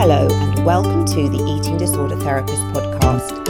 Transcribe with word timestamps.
Hello, 0.00 0.26
and 0.30 0.64
welcome 0.64 1.04
to 1.04 1.28
the 1.28 1.44
Eating 1.44 1.76
Disorder 1.76 2.16
Therapist 2.16 2.62
podcast. 2.72 3.44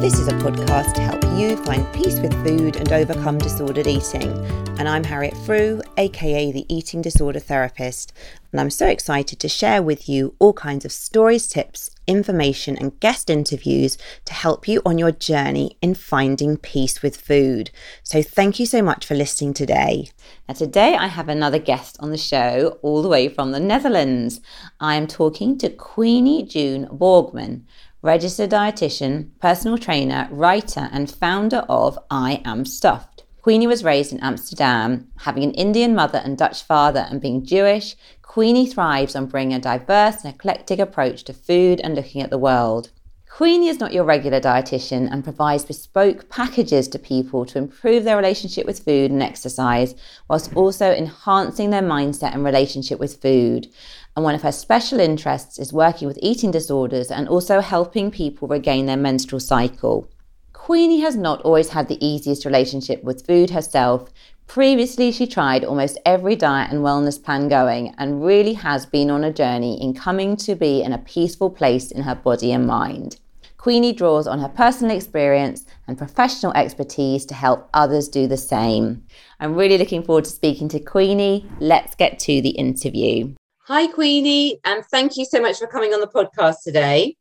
This 0.00 0.18
is 0.18 0.26
a 0.26 0.32
podcast 0.32 0.94
to 0.94 1.00
help 1.00 1.22
you 1.38 1.56
find 1.58 1.86
peace 1.94 2.18
with 2.18 2.32
food 2.44 2.74
and 2.74 2.90
overcome 2.92 3.38
disordered 3.38 3.86
eating. 3.86 4.36
And 4.80 4.88
I'm 4.88 5.04
Harriet 5.04 5.36
Frew, 5.46 5.80
aka 5.98 6.50
the 6.50 6.66
Eating 6.68 7.02
Disorder 7.02 7.38
Therapist, 7.38 8.12
and 8.50 8.60
I'm 8.60 8.68
so 8.68 8.88
excited 8.88 9.38
to 9.38 9.48
share 9.48 9.80
with 9.80 10.08
you 10.08 10.34
all 10.40 10.54
kinds 10.54 10.84
of 10.84 10.90
stories, 10.90 11.46
tips, 11.46 11.91
information, 12.06 12.76
and 12.76 12.98
guest 13.00 13.30
interviews 13.30 13.98
to 14.24 14.34
help 14.34 14.66
you 14.66 14.82
on 14.84 14.98
your 14.98 15.12
journey 15.12 15.76
in 15.80 15.94
finding 15.94 16.56
peace 16.56 17.02
with 17.02 17.16
food. 17.16 17.70
So, 18.02 18.22
thank 18.22 18.58
you 18.58 18.66
so 18.66 18.82
much 18.82 19.06
for 19.06 19.14
listening 19.14 19.54
today. 19.54 20.08
Now, 20.48 20.54
today 20.54 20.96
I 20.96 21.06
have 21.06 21.28
another 21.28 21.58
guest 21.58 21.96
on 22.00 22.10
the 22.10 22.18
show, 22.18 22.78
all 22.82 23.02
the 23.02 23.08
way 23.08 23.28
from 23.28 23.52
the 23.52 23.60
Netherlands. 23.60 24.40
I 24.80 24.96
am 24.96 25.06
talking 25.06 25.58
to 25.58 25.70
Queeny 25.70 26.48
June 26.48 26.86
Borgman, 26.86 27.62
registered 28.02 28.50
dietitian, 28.50 29.30
personal 29.40 29.78
trainer, 29.78 30.28
writer, 30.30 30.88
and 30.92 31.10
founder 31.10 31.64
of 31.68 31.98
I 32.10 32.42
Am 32.44 32.64
Stuffed. 32.64 33.24
Queeny 33.42 33.66
was 33.66 33.82
raised 33.82 34.12
in 34.12 34.20
Amsterdam, 34.20 35.08
having 35.18 35.42
an 35.42 35.50
Indian 35.54 35.96
mother 35.96 36.20
and 36.24 36.38
Dutch 36.38 36.62
father, 36.62 37.06
and 37.10 37.20
being 37.20 37.44
Jewish, 37.44 37.96
Queeny 38.32 38.66
thrives 38.66 39.14
on 39.14 39.26
bringing 39.26 39.54
a 39.54 39.60
diverse 39.60 40.24
and 40.24 40.34
eclectic 40.34 40.78
approach 40.78 41.22
to 41.24 41.34
food 41.34 41.82
and 41.84 41.94
looking 41.94 42.22
at 42.22 42.30
the 42.30 42.38
world. 42.38 42.90
Queeny 43.30 43.68
is 43.68 43.78
not 43.78 43.92
your 43.92 44.04
regular 44.04 44.40
dietitian 44.40 45.06
and 45.12 45.22
provides 45.22 45.66
bespoke 45.66 46.30
packages 46.30 46.88
to 46.88 46.98
people 46.98 47.44
to 47.44 47.58
improve 47.58 48.04
their 48.04 48.16
relationship 48.16 48.64
with 48.64 48.86
food 48.86 49.10
and 49.10 49.22
exercise, 49.22 49.94
whilst 50.30 50.56
also 50.56 50.90
enhancing 50.92 51.68
their 51.68 51.82
mindset 51.82 52.32
and 52.32 52.42
relationship 52.42 52.98
with 52.98 53.20
food. 53.20 53.68
And 54.16 54.24
one 54.24 54.34
of 54.34 54.40
her 54.40 54.52
special 54.52 54.98
interests 54.98 55.58
is 55.58 55.70
working 55.70 56.08
with 56.08 56.18
eating 56.22 56.52
disorders 56.52 57.10
and 57.10 57.28
also 57.28 57.60
helping 57.60 58.10
people 58.10 58.48
regain 58.48 58.86
their 58.86 58.96
menstrual 58.96 59.40
cycle. 59.40 60.08
Queeny 60.54 61.00
has 61.00 61.16
not 61.16 61.42
always 61.42 61.70
had 61.70 61.88
the 61.88 62.02
easiest 62.02 62.44
relationship 62.44 63.02
with 63.02 63.26
food 63.26 63.50
herself. 63.50 64.08
Previously, 64.52 65.10
she 65.10 65.26
tried 65.26 65.64
almost 65.64 65.98
every 66.04 66.36
diet 66.36 66.70
and 66.70 66.80
wellness 66.80 67.16
plan 67.24 67.48
going 67.48 67.94
and 67.96 68.22
really 68.22 68.52
has 68.52 68.84
been 68.84 69.10
on 69.10 69.24
a 69.24 69.32
journey 69.32 69.82
in 69.82 69.94
coming 69.94 70.36
to 70.36 70.54
be 70.54 70.82
in 70.82 70.92
a 70.92 70.98
peaceful 70.98 71.48
place 71.48 71.90
in 71.90 72.02
her 72.02 72.14
body 72.14 72.52
and 72.52 72.66
mind. 72.66 73.18
Queeny 73.56 73.96
draws 73.96 74.26
on 74.26 74.40
her 74.40 74.50
personal 74.50 74.94
experience 74.94 75.64
and 75.88 75.96
professional 75.96 76.52
expertise 76.52 77.24
to 77.24 77.32
help 77.32 77.70
others 77.72 78.10
do 78.10 78.26
the 78.26 78.36
same. 78.36 79.02
I'm 79.40 79.54
really 79.54 79.78
looking 79.78 80.02
forward 80.02 80.24
to 80.24 80.30
speaking 80.30 80.68
to 80.68 80.80
Queeny. 80.80 81.50
Let's 81.58 81.94
get 81.94 82.18
to 82.18 82.42
the 82.42 82.50
interview. 82.50 83.34
Hi, 83.68 83.86
Queeny, 83.86 84.58
and 84.66 84.84
thank 84.84 85.16
you 85.16 85.24
so 85.24 85.40
much 85.40 85.60
for 85.60 85.66
coming 85.66 85.94
on 85.94 86.00
the 86.02 86.08
podcast 86.08 86.56
today. 86.62 87.16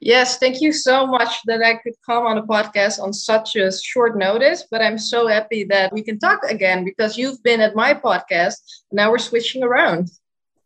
Yes, 0.00 0.38
thank 0.38 0.60
you 0.60 0.72
so 0.72 1.06
much 1.06 1.40
that 1.46 1.62
I 1.62 1.76
could 1.76 1.94
come 2.04 2.26
on 2.26 2.36
a 2.38 2.42
podcast 2.42 3.00
on 3.00 3.12
such 3.12 3.56
a 3.56 3.72
short 3.72 4.18
notice. 4.18 4.64
But 4.70 4.82
I'm 4.82 4.98
so 4.98 5.26
happy 5.26 5.64
that 5.64 5.92
we 5.92 6.02
can 6.02 6.18
talk 6.18 6.40
again 6.44 6.84
because 6.84 7.16
you've 7.16 7.42
been 7.42 7.60
at 7.60 7.74
my 7.74 7.94
podcast. 7.94 8.56
Now 8.92 9.10
we're 9.10 9.18
switching 9.18 9.62
around. 9.62 10.10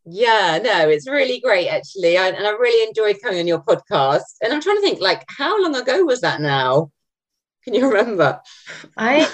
Yeah, 0.04 0.58
no, 0.62 0.88
it's 0.88 1.08
really 1.08 1.40
great 1.40 1.68
actually. 1.68 2.18
I, 2.18 2.28
and 2.28 2.46
I 2.46 2.50
really 2.50 2.88
enjoyed 2.88 3.22
coming 3.22 3.38
on 3.38 3.46
your 3.46 3.62
podcast. 3.62 4.22
And 4.42 4.52
I'm 4.52 4.60
trying 4.60 4.76
to 4.76 4.82
think, 4.82 5.00
like, 5.00 5.24
how 5.28 5.62
long 5.62 5.76
ago 5.76 6.04
was 6.04 6.22
that 6.22 6.40
now? 6.40 6.90
Can 7.64 7.74
you 7.74 7.88
remember? 7.88 8.40
I 8.96 9.30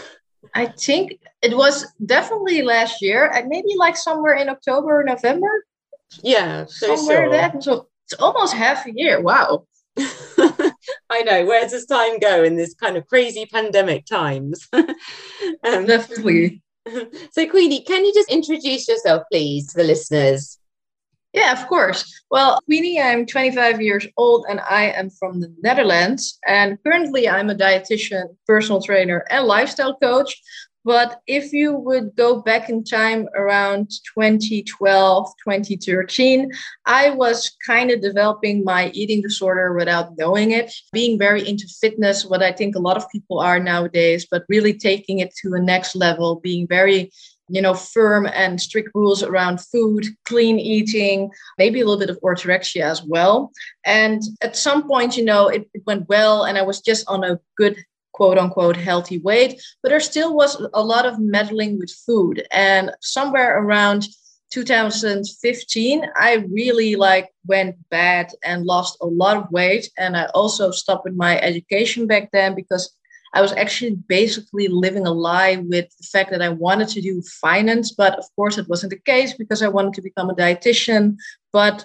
I 0.55 0.67
think 0.67 1.21
it 1.43 1.57
was 1.57 1.87
definitely 2.05 2.63
last 2.63 3.01
year, 3.01 3.31
and 3.33 3.49
maybe 3.49 3.75
like 3.77 3.97
somewhere 3.97 4.35
in 4.35 4.49
October 4.49 5.01
or 5.01 5.05
November. 5.05 5.65
Yeah, 6.23 6.67
so 6.67 6.97
somewhere 6.97 7.25
sure. 7.25 7.31
there. 7.31 7.53
So 7.61 7.89
it's 8.05 8.15
almost 8.15 8.53
half 8.53 8.87
a 8.87 8.93
year. 8.93 9.23
Wow. 9.23 9.67
I 11.11 11.23
know. 11.23 11.45
Where 11.47 11.69
does 11.69 11.87
time 11.87 12.19
go 12.19 12.45
in 12.45 12.57
this 12.57 12.75
kind 12.75 12.97
of 12.97 13.07
crazy 13.07 13.47
pandemic 13.47 14.07
times? 14.07 14.69
um, 14.73 15.87
Definitely. 15.87 16.63
So, 17.33 17.45
Queeny, 17.45 17.85
can 17.85 18.05
you 18.05 18.15
just 18.15 18.31
introduce 18.31 18.87
yourself, 18.87 19.25
please, 19.29 19.73
to 19.73 19.79
the 19.79 19.83
listeners? 19.83 20.57
Yeah, 21.33 21.53
of 21.53 21.67
course. 21.69 22.23
Well, 22.31 22.61
Queeny, 22.71 23.03
I'm 23.03 23.27
25 23.27 23.83
years 23.83 24.07
old 24.17 24.47
and 24.49 24.61
I 24.61 24.85
am 24.85 25.11
from 25.11 25.41
the 25.41 25.53
Netherlands. 25.63 26.39
And 26.47 26.79
currently, 26.83 27.29
I'm 27.29 27.51
a 27.51 27.57
dietitian, 27.57 28.37
personal 28.47 28.81
trainer, 28.81 29.25
and 29.31 29.47
lifestyle 29.47 29.97
coach. 29.97 30.41
But 30.87 31.21
if 31.27 31.53
you 31.53 31.75
would 31.75 32.15
go 32.15 32.41
back 32.41 32.71
in 32.71 32.85
time 32.85 33.29
around 33.35 33.91
2012, 34.15 35.33
2013, 35.45 36.53
I 36.87 37.11
was 37.11 37.57
kind 37.67 37.91
of 37.91 38.01
developing 38.01 38.63
my 38.63 38.91
eating 38.91 39.21
disorder 39.21 39.75
without 39.75 40.17
knowing 40.17 40.53
it, 40.53 40.73
being 40.93 41.19
very 41.19 41.47
into 41.47 41.67
fitness, 41.81 42.25
what 42.25 42.41
I 42.41 42.53
think 42.53 42.77
a 42.77 42.79
lot 42.79 42.97
of 42.97 43.11
people 43.11 43.41
are 43.41 43.59
nowadays, 43.59 44.29
but 44.31 44.45
really 44.49 44.75
taking 44.75 45.19
it 45.19 45.35
to 45.43 45.55
a 45.55 45.61
next 45.61 45.97
level, 45.97 46.37
being 46.37 46.69
very 46.69 47.11
you 47.49 47.63
know, 47.63 47.75
firm 47.75 48.27
and 48.27 48.61
strict 48.61 48.91
rules 48.95 49.23
around 49.23 49.61
food, 49.61 50.05
clean 50.25 50.59
eating, 50.59 51.31
maybe 51.59 51.81
a 51.81 51.85
little 51.85 52.01
bit 52.01 52.11
of 52.11 52.21
orthorexia 52.21 52.83
as 52.83 53.05
well. 53.05 53.53
And 53.85 54.21
at 54.43 54.57
some 54.57 54.89
point, 54.89 55.17
you 55.17 55.25
know, 55.25 55.47
it, 55.47 55.69
it, 55.73 55.83
went 55.87 56.09
well, 56.09 56.43
and 56.43 56.59
I 56.59 56.63
was 56.63 56.81
just 56.81 57.07
on 57.07 57.23
a 57.23 57.39
good 57.57 57.77
quote 58.17 58.39
unquote 58.39 58.77
healthy 58.77 59.19
weight, 59.19 59.63
but 59.83 59.91
there 59.91 60.01
still 60.01 60.35
was 60.35 60.61
a 60.73 60.83
lot 60.83 61.05
of 61.07 61.21
meddling 61.21 61.79
with 61.79 61.91
food. 62.07 62.47
And 62.51 62.91
somewhere 63.01 63.63
around 63.63 64.09
2015, 64.51 66.07
I 66.17 66.47
really 66.51 66.97
like 66.97 67.29
went 67.47 67.77
bad 67.91 68.31
and 68.43 68.65
lost 68.65 68.97
a 69.03 69.07
lot 69.07 69.37
of 69.37 69.51
weight. 69.51 69.91
And 69.99 70.17
I 70.17 70.27
also 70.35 70.71
stopped 70.71 71.05
with 71.05 71.15
my 71.15 71.39
education 71.41 72.07
back 72.07 72.31
then 72.33 72.55
because 72.55 72.91
I 73.35 73.43
was 73.43 73.53
actually 73.53 73.97
basically 74.09 74.69
living 74.69 75.07
a 75.07 75.13
lie 75.13 75.57
with 75.57 75.87
the 75.99 76.07
fact 76.11 76.31
that 76.31 76.41
I 76.41 76.49
wanted 76.49 76.89
to 76.89 77.03
do 77.03 77.21
finance, 77.21 77.93
but 77.93 78.19
of 78.19 78.25
course 78.35 78.57
it 78.57 78.69
wasn't 78.69 78.91
the 78.91 79.11
case 79.13 79.35
because 79.35 79.63
I 79.63 79.69
wanted 79.69 79.93
to 79.95 80.03
become 80.09 80.31
a 80.31 80.35
dietitian. 80.35 81.17
But 81.53 81.85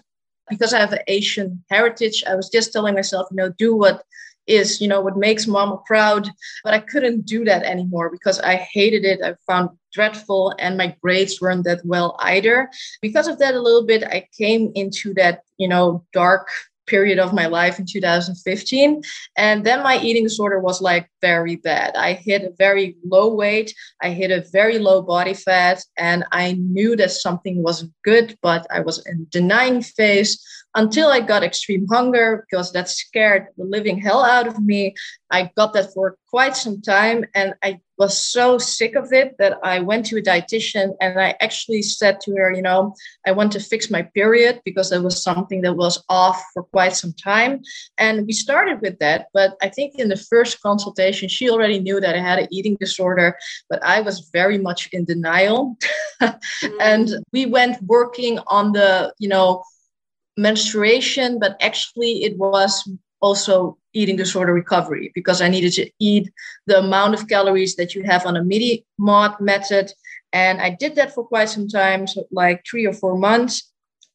because 0.50 0.74
I 0.74 0.80
have 0.80 0.94
an 0.94 1.00
Asian 1.08 1.62
heritage, 1.70 2.24
I 2.25 2.36
was 2.36 2.50
just 2.50 2.72
telling 2.72 2.96
myself, 2.96 3.28
you 3.31 3.38
know, 3.38 3.50
do 3.50 3.75
what 3.75 4.03
is 4.47 4.81
you 4.81 4.88
know 4.88 5.02
what 5.02 5.18
makes 5.18 5.47
mama 5.47 5.78
proud 5.85 6.29
but 6.63 6.74
i 6.74 6.79
couldn't 6.79 7.25
do 7.25 7.46
that 7.46 7.63
anymore 7.63 8.09
because 8.09 8.40
i 8.40 8.56
hated 8.56 9.06
it. 9.06 9.22
I 9.24 9.35
found 9.47 9.69
dreadful 9.94 10.56
and 10.57 10.78
my 10.78 10.96
grades 11.02 11.41
weren't 11.41 11.66
that 11.66 11.81
well 11.85 12.16
either. 12.19 12.69
Because 13.02 13.28
of 13.28 13.40
that 13.40 13.56
a 13.56 13.62
little 13.62 13.85
bit 13.85 14.03
i 14.03 14.28
came 14.38 14.72
into 14.75 15.13
that 15.16 15.41
you 15.57 15.68
know 15.68 16.03
dark 16.13 16.47
period 16.94 17.19
of 17.19 17.34
my 17.34 17.47
life 17.47 17.79
in 17.79 17.85
2015 17.85 19.02
and 19.38 19.66
then 19.66 19.81
my 19.81 19.97
eating 20.00 20.24
disorder 20.24 20.59
was 20.59 20.81
like 20.81 21.09
very 21.22 21.56
bad. 21.56 21.96
I 21.96 22.13
hit 22.13 22.41
a 22.44 22.53
very 22.57 22.97
low 23.03 23.28
weight. 23.34 23.74
I 24.02 24.09
hit 24.09 24.31
a 24.31 24.46
very 24.52 24.78
low 24.88 25.02
body 25.02 25.34
fat. 25.34 25.78
And 25.97 26.19
i 26.31 26.46
knew 26.75 26.91
that 26.97 27.12
something 27.25 27.56
wasn't 27.68 27.94
good 28.09 28.28
but 28.47 28.62
i 28.78 28.79
was 28.88 28.97
in 29.09 29.18
denying 29.38 29.81
phase 29.81 30.31
until 30.75 31.09
I 31.09 31.19
got 31.19 31.44
extreme 31.44 31.85
hunger 31.88 32.46
because 32.50 32.72
that 32.72 32.90
scared 32.90 33.47
the 33.58 33.66
living 33.66 34.00
hell 34.00 34.23
out 34.23 34.47
of 34.47 34.59
me. 34.59 34.96
I 35.29 35.52
got 35.58 35.73
that 35.73 35.94
for 35.94 36.18
quite 36.29 36.56
some 36.56 36.81
time 36.81 37.25
and 37.35 37.53
I 37.62 37.79
was 38.02 38.18
so 38.18 38.58
sick 38.58 38.96
of 38.96 39.14
it 39.14 39.36
that 39.38 39.60
I 39.64 39.78
went 39.80 40.08
to 40.08 40.18
a 40.18 40.24
dietitian 40.24 40.96
and 41.00 41.22
I 41.22 41.36
actually 41.40 41.84
said 41.84 42.20
to 42.22 42.32
her, 42.36 42.52
you 42.52 42.64
know, 42.64 42.96
I 43.28 43.32
want 43.32 43.52
to 43.52 43.60
fix 43.60 43.92
my 43.92 44.02
period 44.02 44.60
because 44.66 44.90
there 44.90 45.04
was 45.04 45.22
something 45.22 45.62
that 45.62 45.76
was 45.84 46.04
off 46.10 46.40
for 46.52 46.64
quite 46.64 46.96
some 46.96 47.14
time. 47.14 47.62
And 48.00 48.26
we 48.26 48.34
started 48.34 48.82
with 48.82 48.98
that. 49.04 49.28
But 49.36 49.52
I 49.62 49.70
think 49.70 50.00
in 50.00 50.10
the 50.10 50.24
first 50.32 50.62
consultation, 50.62 51.30
she 51.30 51.52
already 51.52 51.80
knew 51.80 52.00
that 52.02 52.16
I 52.16 52.22
had 52.30 52.40
an 52.40 52.48
eating 52.50 52.76
disorder, 52.80 53.38
but 53.70 53.80
I 53.84 54.02
was 54.02 54.32
very 54.34 54.58
much 54.58 54.90
in 54.92 55.06
denial. 55.06 55.78
mm. 56.22 56.40
And 56.82 57.08
we 57.32 57.46
went 57.46 57.84
working 57.84 58.40
on 58.48 58.72
the, 58.72 59.14
you 59.20 59.30
know, 59.30 59.64
menstruation, 60.38 61.38
but 61.38 61.56
actually 61.62 62.24
it 62.24 62.36
was 62.40 62.90
also 63.22 63.78
eating 63.93 64.16
disorder 64.16 64.53
recovery 64.53 65.11
because 65.14 65.41
I 65.41 65.49
needed 65.49 65.73
to 65.73 65.90
eat 65.99 66.32
the 66.67 66.79
amount 66.79 67.14
of 67.14 67.28
calories 67.28 67.76
that 67.76 67.96
you 67.96 68.03
have 68.03 68.26
on 68.26 68.38
a 68.38 68.43
midi 68.43 68.85
mod 68.97 69.40
method. 69.40 69.91
And 70.34 70.61
I 70.61 70.70
did 70.70 70.96
that 70.96 71.14
for 71.14 71.26
quite 71.26 71.49
some 71.49 71.67
time, 71.67 72.08
so 72.08 72.26
like 72.32 72.64
three 72.70 72.85
or 72.85 72.93
four 72.93 73.17
months. 73.17 73.72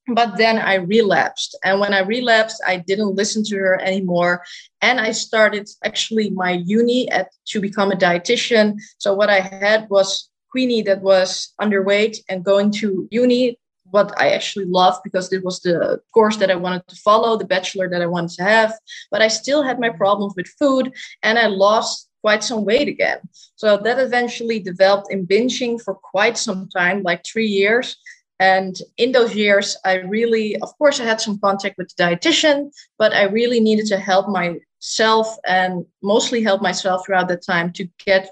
But 0.08 0.36
then 0.36 0.58
I 0.58 0.74
relapsed. 0.74 1.58
And 1.64 1.80
when 1.80 1.92
I 1.92 2.00
relapsed, 2.00 2.62
I 2.64 2.76
didn't 2.76 3.16
listen 3.16 3.42
to 3.44 3.56
her 3.56 3.80
anymore. 3.80 4.44
And 4.80 5.00
I 5.00 5.10
started 5.10 5.68
actually 5.84 6.30
my 6.30 6.62
uni 6.64 7.10
at 7.10 7.30
to 7.48 7.60
become 7.60 7.90
a 7.90 7.96
dietitian. 7.96 8.76
So 8.98 9.14
what 9.14 9.30
I 9.30 9.40
had 9.40 9.88
was 9.90 10.30
Queeny 10.54 10.84
that 10.84 11.02
was 11.02 11.52
underweight 11.60 12.18
and 12.28 12.44
going 12.44 12.70
to 12.72 13.08
uni 13.10 13.58
what 13.96 14.12
I 14.20 14.26
actually 14.36 14.66
loved 14.66 15.00
because 15.02 15.32
it 15.32 15.42
was 15.42 15.56
the 15.60 16.00
course 16.12 16.36
that 16.40 16.50
I 16.50 16.62
wanted 16.64 16.86
to 16.88 16.96
follow, 16.96 17.30
the 17.36 17.52
bachelor 17.54 17.88
that 17.88 18.02
I 18.02 18.12
wanted 18.14 18.34
to 18.36 18.44
have. 18.54 18.70
But 19.10 19.22
I 19.22 19.28
still 19.28 19.62
had 19.62 19.80
my 19.80 19.90
problems 20.02 20.34
with 20.36 20.56
food 20.60 20.84
and 21.22 21.38
I 21.38 21.46
lost 21.46 22.10
quite 22.20 22.44
some 22.44 22.62
weight 22.70 22.88
again. 22.88 23.20
So 23.62 23.68
that 23.84 23.98
eventually 23.98 24.58
developed 24.60 25.08
in 25.14 25.26
binging 25.26 25.74
for 25.84 25.94
quite 25.94 26.36
some 26.36 26.68
time, 26.78 26.98
like 27.10 27.22
three 27.24 27.50
years. 27.62 27.96
And 28.38 28.74
in 28.98 29.12
those 29.12 29.34
years, 29.34 29.66
I 29.90 29.94
really, 30.16 30.48
of 30.64 30.70
course, 30.76 31.00
I 31.00 31.04
had 31.04 31.22
some 31.22 31.38
contact 31.46 31.78
with 31.78 31.88
the 31.88 32.02
dietitian, 32.02 32.56
but 32.98 33.14
I 33.14 33.22
really 33.38 33.60
needed 33.60 33.86
to 33.92 33.98
help 34.10 34.26
myself 34.28 35.26
and 35.46 35.86
mostly 36.02 36.42
help 36.42 36.60
myself 36.60 36.98
throughout 37.06 37.28
that 37.28 37.46
time 37.46 37.72
to 37.78 37.88
get 38.04 38.28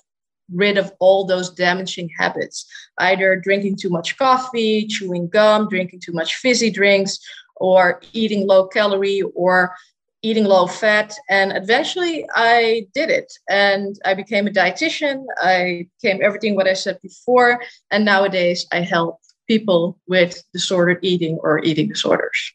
rid 0.53 0.79
of 0.79 0.93
all 1.01 1.25
those 1.25 1.51
damaging 1.51 2.11
habits, 2.19 2.67
either 2.99 3.37
drinking 3.37 3.77
too 3.77 3.91
much 3.91 4.17
coffee, 4.17 4.87
chewing 4.87 5.29
gum, 5.29 5.69
drinking 5.69 6.01
too 6.01 6.13
much 6.13 6.37
fizzy 6.37 6.71
drinks, 6.71 7.19
or 7.57 8.01
eating 8.13 8.47
low 8.47 8.67
calorie 8.67 9.23
or 9.35 9.75
eating 10.23 10.45
low 10.45 10.67
fat. 10.67 11.15
And 11.29 11.57
eventually 11.57 12.27
I 12.35 12.87
did 12.95 13.11
it 13.11 13.33
and 13.49 13.97
I 14.05 14.15
became 14.15 14.47
a 14.47 14.51
dietitian. 14.51 15.25
I 15.39 15.87
became 16.01 16.23
everything 16.23 16.57
what 16.57 16.67
I 16.67 16.73
said 16.73 16.99
before. 17.03 17.61
And 17.91 18.05
nowadays 18.05 18.67
I 18.73 18.81
help 18.81 19.21
people 19.47 19.99
with 20.09 20.43
disordered 20.53 20.99
eating 21.03 21.39
or 21.43 21.63
eating 21.63 21.89
disorders. 21.89 22.55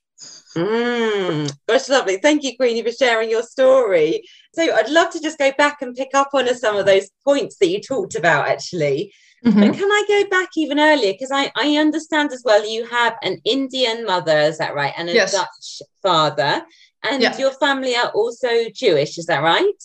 Mm, 0.55 1.51
that's 1.67 1.89
lovely. 1.89 2.17
Thank 2.17 2.43
you, 2.43 2.57
Queeny, 2.57 2.83
for 2.83 2.91
sharing 2.91 3.29
your 3.29 3.43
story. 3.43 4.23
So 4.53 4.73
I'd 4.73 4.89
love 4.89 5.11
to 5.11 5.21
just 5.21 5.37
go 5.37 5.51
back 5.57 5.81
and 5.81 5.95
pick 5.95 6.09
up 6.13 6.29
on 6.33 6.47
some 6.55 6.75
of 6.75 6.85
those 6.85 7.09
points 7.23 7.57
that 7.57 7.67
you 7.67 7.79
talked 7.81 8.15
about 8.15 8.47
actually. 8.47 9.13
Mm-hmm. 9.45 9.59
But 9.59 9.73
can 9.73 9.89
I 9.89 10.03
go 10.07 10.29
back 10.29 10.49
even 10.57 10.79
earlier? 10.79 11.13
Because 11.13 11.31
I, 11.31 11.51
I 11.55 11.77
understand 11.77 12.31
as 12.33 12.43
well 12.43 12.67
you 12.67 12.85
have 12.87 13.15
an 13.21 13.39
Indian 13.45 14.05
mother, 14.05 14.37
is 14.37 14.57
that 14.57 14.75
right? 14.75 14.93
And 14.97 15.09
a 15.09 15.13
yes. 15.13 15.31
Dutch 15.31 15.81
father. 16.01 16.63
And 17.03 17.21
yeah. 17.21 17.37
your 17.37 17.51
family 17.51 17.95
are 17.95 18.09
also 18.09 18.49
Jewish, 18.73 19.17
is 19.17 19.27
that 19.27 19.41
right? 19.41 19.83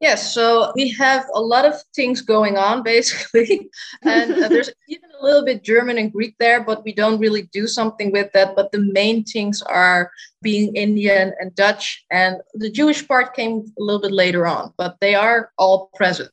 Yes, 0.00 0.32
so 0.32 0.72
we 0.76 0.90
have 0.90 1.26
a 1.34 1.40
lot 1.40 1.64
of 1.64 1.74
things 1.94 2.20
going 2.22 2.56
on 2.56 2.82
basically. 2.94 3.68
and 4.02 4.32
uh, 4.32 4.48
there's 4.48 4.70
even 4.88 5.10
a 5.18 5.24
little 5.24 5.44
bit 5.44 5.64
German 5.64 5.98
and 5.98 6.12
Greek 6.12 6.36
there, 6.38 6.62
but 6.62 6.84
we 6.84 6.92
don't 6.92 7.18
really 7.18 7.42
do 7.52 7.66
something 7.66 8.12
with 8.12 8.32
that. 8.32 8.54
But 8.54 8.70
the 8.70 8.80
main 8.80 9.24
things 9.24 9.60
are 9.62 10.12
being 10.40 10.76
Indian 10.76 11.32
and 11.40 11.54
Dutch. 11.54 12.04
And 12.10 12.36
the 12.54 12.70
Jewish 12.70 13.06
part 13.06 13.34
came 13.34 13.64
a 13.78 13.82
little 13.82 14.00
bit 14.00 14.12
later 14.12 14.46
on, 14.46 14.72
but 14.76 14.96
they 15.00 15.14
are 15.14 15.50
all 15.58 15.90
present. 15.96 16.32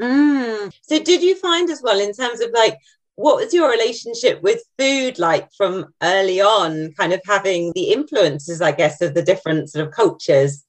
Mm. 0.00 0.72
So, 0.82 1.02
did 1.02 1.22
you 1.22 1.34
find 1.34 1.68
as 1.70 1.82
well, 1.82 1.98
in 1.98 2.12
terms 2.12 2.40
of 2.40 2.50
like, 2.52 2.78
what 3.16 3.36
was 3.36 3.52
your 3.52 3.68
relationship 3.68 4.40
with 4.42 4.62
food 4.78 5.18
like 5.18 5.48
from 5.56 5.86
early 6.02 6.40
on, 6.40 6.92
kind 6.92 7.12
of 7.12 7.20
having 7.26 7.72
the 7.74 7.90
influences, 7.90 8.62
I 8.62 8.70
guess, 8.70 9.00
of 9.02 9.14
the 9.14 9.22
different 9.22 9.70
sort 9.70 9.86
of 9.86 9.92
cultures? 9.92 10.64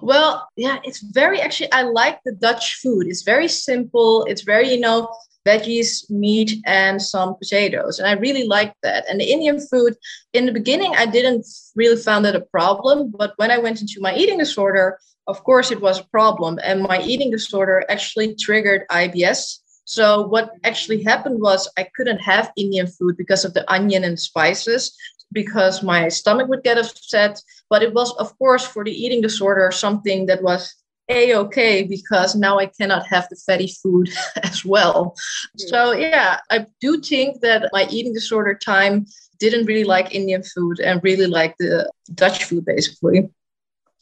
Well, 0.00 0.48
yeah, 0.56 0.78
it's 0.84 1.00
very 1.00 1.40
actually, 1.40 1.72
I 1.72 1.82
like 1.82 2.20
the 2.24 2.32
Dutch 2.32 2.76
food. 2.76 3.06
It's 3.08 3.22
very 3.22 3.48
simple. 3.48 4.24
It's 4.24 4.42
very, 4.42 4.70
you 4.72 4.80
know, 4.80 5.08
veggies, 5.46 6.08
meat, 6.10 6.60
and 6.66 7.00
some 7.00 7.34
potatoes. 7.36 7.98
And 7.98 8.06
I 8.06 8.12
really 8.12 8.44
like 8.44 8.74
that. 8.82 9.04
And 9.08 9.20
the 9.20 9.30
Indian 9.30 9.58
food, 9.60 9.96
in 10.32 10.46
the 10.46 10.52
beginning, 10.52 10.94
I 10.96 11.06
didn't 11.06 11.46
really 11.74 12.00
found 12.00 12.24
that 12.24 12.36
a 12.36 12.40
problem. 12.40 13.12
But 13.16 13.32
when 13.36 13.50
I 13.50 13.58
went 13.58 13.80
into 13.80 14.00
my 14.00 14.14
eating 14.14 14.38
disorder, 14.38 14.98
of 15.26 15.42
course, 15.44 15.70
it 15.70 15.80
was 15.80 16.00
a 16.00 16.04
problem. 16.04 16.58
And 16.62 16.82
my 16.82 17.00
eating 17.02 17.30
disorder 17.30 17.84
actually 17.88 18.34
triggered 18.34 18.86
IBS. 18.90 19.58
So 19.84 20.26
what 20.26 20.50
actually 20.64 21.02
happened 21.02 21.40
was 21.40 21.70
I 21.78 21.88
couldn't 21.96 22.20
have 22.20 22.52
Indian 22.56 22.86
food 22.86 23.16
because 23.16 23.44
of 23.44 23.54
the 23.54 23.70
onion 23.72 24.04
and 24.04 24.20
spices 24.20 24.94
because 25.32 25.82
my 25.82 26.08
stomach 26.08 26.48
would 26.48 26.62
get 26.62 26.78
upset. 26.78 27.40
But 27.70 27.82
it 27.82 27.94
was, 27.94 28.14
of 28.16 28.36
course, 28.38 28.66
for 28.66 28.84
the 28.84 28.92
eating 28.92 29.20
disorder, 29.20 29.70
something 29.70 30.26
that 30.26 30.42
was 30.42 30.74
a 31.10 31.34
okay 31.34 31.84
because 31.84 32.34
now 32.34 32.58
I 32.58 32.66
cannot 32.66 33.06
have 33.06 33.28
the 33.30 33.36
fatty 33.36 33.72
food 33.82 34.10
as 34.42 34.64
well. 34.64 35.14
Mm. 35.58 35.68
So, 35.68 35.92
yeah, 35.92 36.40
I 36.50 36.66
do 36.80 37.00
think 37.00 37.40
that 37.40 37.70
my 37.72 37.86
eating 37.90 38.12
disorder 38.12 38.54
time 38.54 39.06
didn't 39.38 39.66
really 39.66 39.84
like 39.84 40.14
Indian 40.14 40.42
food 40.42 40.80
and 40.80 41.02
really 41.02 41.26
like 41.26 41.54
the 41.58 41.90
Dutch 42.14 42.44
food, 42.44 42.64
basically. 42.64 43.28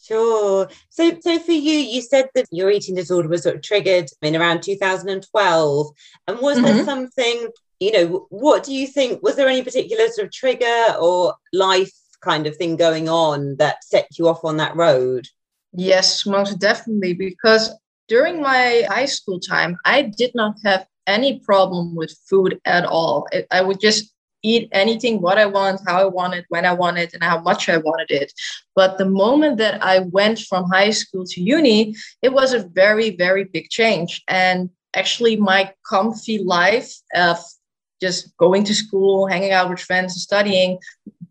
Sure. 0.02 0.68
So, 0.90 1.18
so 1.20 1.38
for 1.40 1.52
you, 1.52 1.78
you 1.78 2.00
said 2.00 2.28
that 2.34 2.46
your 2.52 2.70
eating 2.70 2.94
disorder 2.94 3.28
was 3.28 3.42
sort 3.42 3.56
of 3.56 3.62
triggered 3.62 4.08
in 4.22 4.36
around 4.36 4.62
2012. 4.62 5.88
And 6.28 6.38
was 6.38 6.58
mm-hmm. 6.58 6.64
there 6.64 6.84
something 6.84 7.48
you 7.80 7.92
know, 7.92 8.26
what 8.30 8.64
do 8.64 8.72
you 8.72 8.86
think? 8.86 9.22
Was 9.22 9.36
there 9.36 9.48
any 9.48 9.62
particular 9.62 10.08
sort 10.08 10.26
of 10.26 10.32
trigger 10.32 10.94
or 11.00 11.34
life 11.52 11.92
kind 12.20 12.46
of 12.46 12.56
thing 12.56 12.76
going 12.76 13.08
on 13.08 13.56
that 13.56 13.84
set 13.84 14.06
you 14.18 14.28
off 14.28 14.44
on 14.44 14.56
that 14.56 14.76
road? 14.76 15.28
Yes, 15.72 16.26
most 16.26 16.58
definitely. 16.58 17.12
Because 17.12 17.70
during 18.08 18.40
my 18.40 18.86
high 18.88 19.06
school 19.06 19.40
time, 19.40 19.76
I 19.84 20.02
did 20.02 20.34
not 20.34 20.54
have 20.64 20.86
any 21.06 21.40
problem 21.40 21.94
with 21.94 22.16
food 22.28 22.60
at 22.64 22.84
all. 22.84 23.28
I 23.50 23.62
would 23.62 23.80
just 23.80 24.12
eat 24.42 24.68
anything 24.72 25.20
what 25.20 25.38
I 25.38 25.46
want, 25.46 25.80
how 25.86 26.00
I 26.00 26.04
want 26.04 26.34
it, 26.34 26.44
when 26.48 26.64
I 26.64 26.72
want 26.72 26.98
it, 26.98 27.14
and 27.14 27.22
how 27.22 27.40
much 27.40 27.68
I 27.68 27.78
wanted 27.78 28.10
it. 28.10 28.32
But 28.74 28.96
the 28.96 29.04
moment 29.04 29.58
that 29.58 29.82
I 29.82 30.00
went 30.00 30.38
from 30.40 30.70
high 30.70 30.90
school 30.90 31.24
to 31.26 31.40
uni, 31.40 31.94
it 32.22 32.32
was 32.32 32.52
a 32.52 32.66
very, 32.68 33.10
very 33.10 33.44
big 33.44 33.68
change. 33.70 34.22
And 34.28 34.70
actually, 34.94 35.36
my 35.36 35.72
comfy 35.88 36.38
life 36.38 36.94
of 37.14 37.38
just 38.00 38.36
going 38.36 38.64
to 38.64 38.74
school, 38.74 39.26
hanging 39.26 39.52
out 39.52 39.70
with 39.70 39.80
friends, 39.80 40.14
and 40.14 40.20
studying 40.20 40.78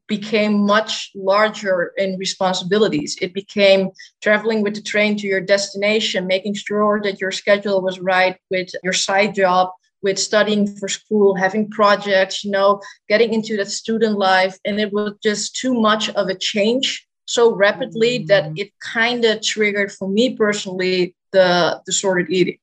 became 0.08 0.66
much 0.66 1.12
larger 1.16 1.92
in 1.98 2.18
responsibilities. 2.18 3.18
It 3.22 3.34
became 3.34 3.90
traveling 4.22 4.62
with 4.62 4.76
the 4.76 4.82
train 4.82 5.18
to 5.18 5.28
your 5.28 5.42
destination, 5.42 6.28
making 6.28 6.54
sure 6.56 7.02
that 7.04 7.20
your 7.20 7.32
schedule 7.32 7.82
was 7.82 8.00
right 8.00 8.38
with 8.52 8.70
your 8.84 8.94
side 8.94 9.36
job, 9.36 9.70
with 10.04 10.20
studying 10.20 10.68
for 10.78 10.88
school, 10.88 11.36
having 11.36 11.70
projects, 11.70 12.44
you 12.44 12.52
know, 12.52 12.82
getting 13.10 13.34
into 13.34 13.58
that 13.58 13.72
student 13.72 14.18
life. 14.18 14.58
And 14.64 14.80
it 14.80 14.94
was 14.94 15.14
just 15.24 15.56
too 15.56 15.74
much 15.74 16.10
of 16.10 16.28
a 16.28 16.36
change 16.36 17.08
so 17.26 17.56
rapidly 17.56 18.20
mm-hmm. 18.20 18.28
that 18.28 18.52
it 18.56 18.72
kind 18.80 19.26
of 19.26 19.42
triggered 19.42 19.92
for 19.92 20.08
me 20.08 20.36
personally 20.36 21.16
the 21.32 21.82
disordered 21.86 22.30
eating. 22.30 22.60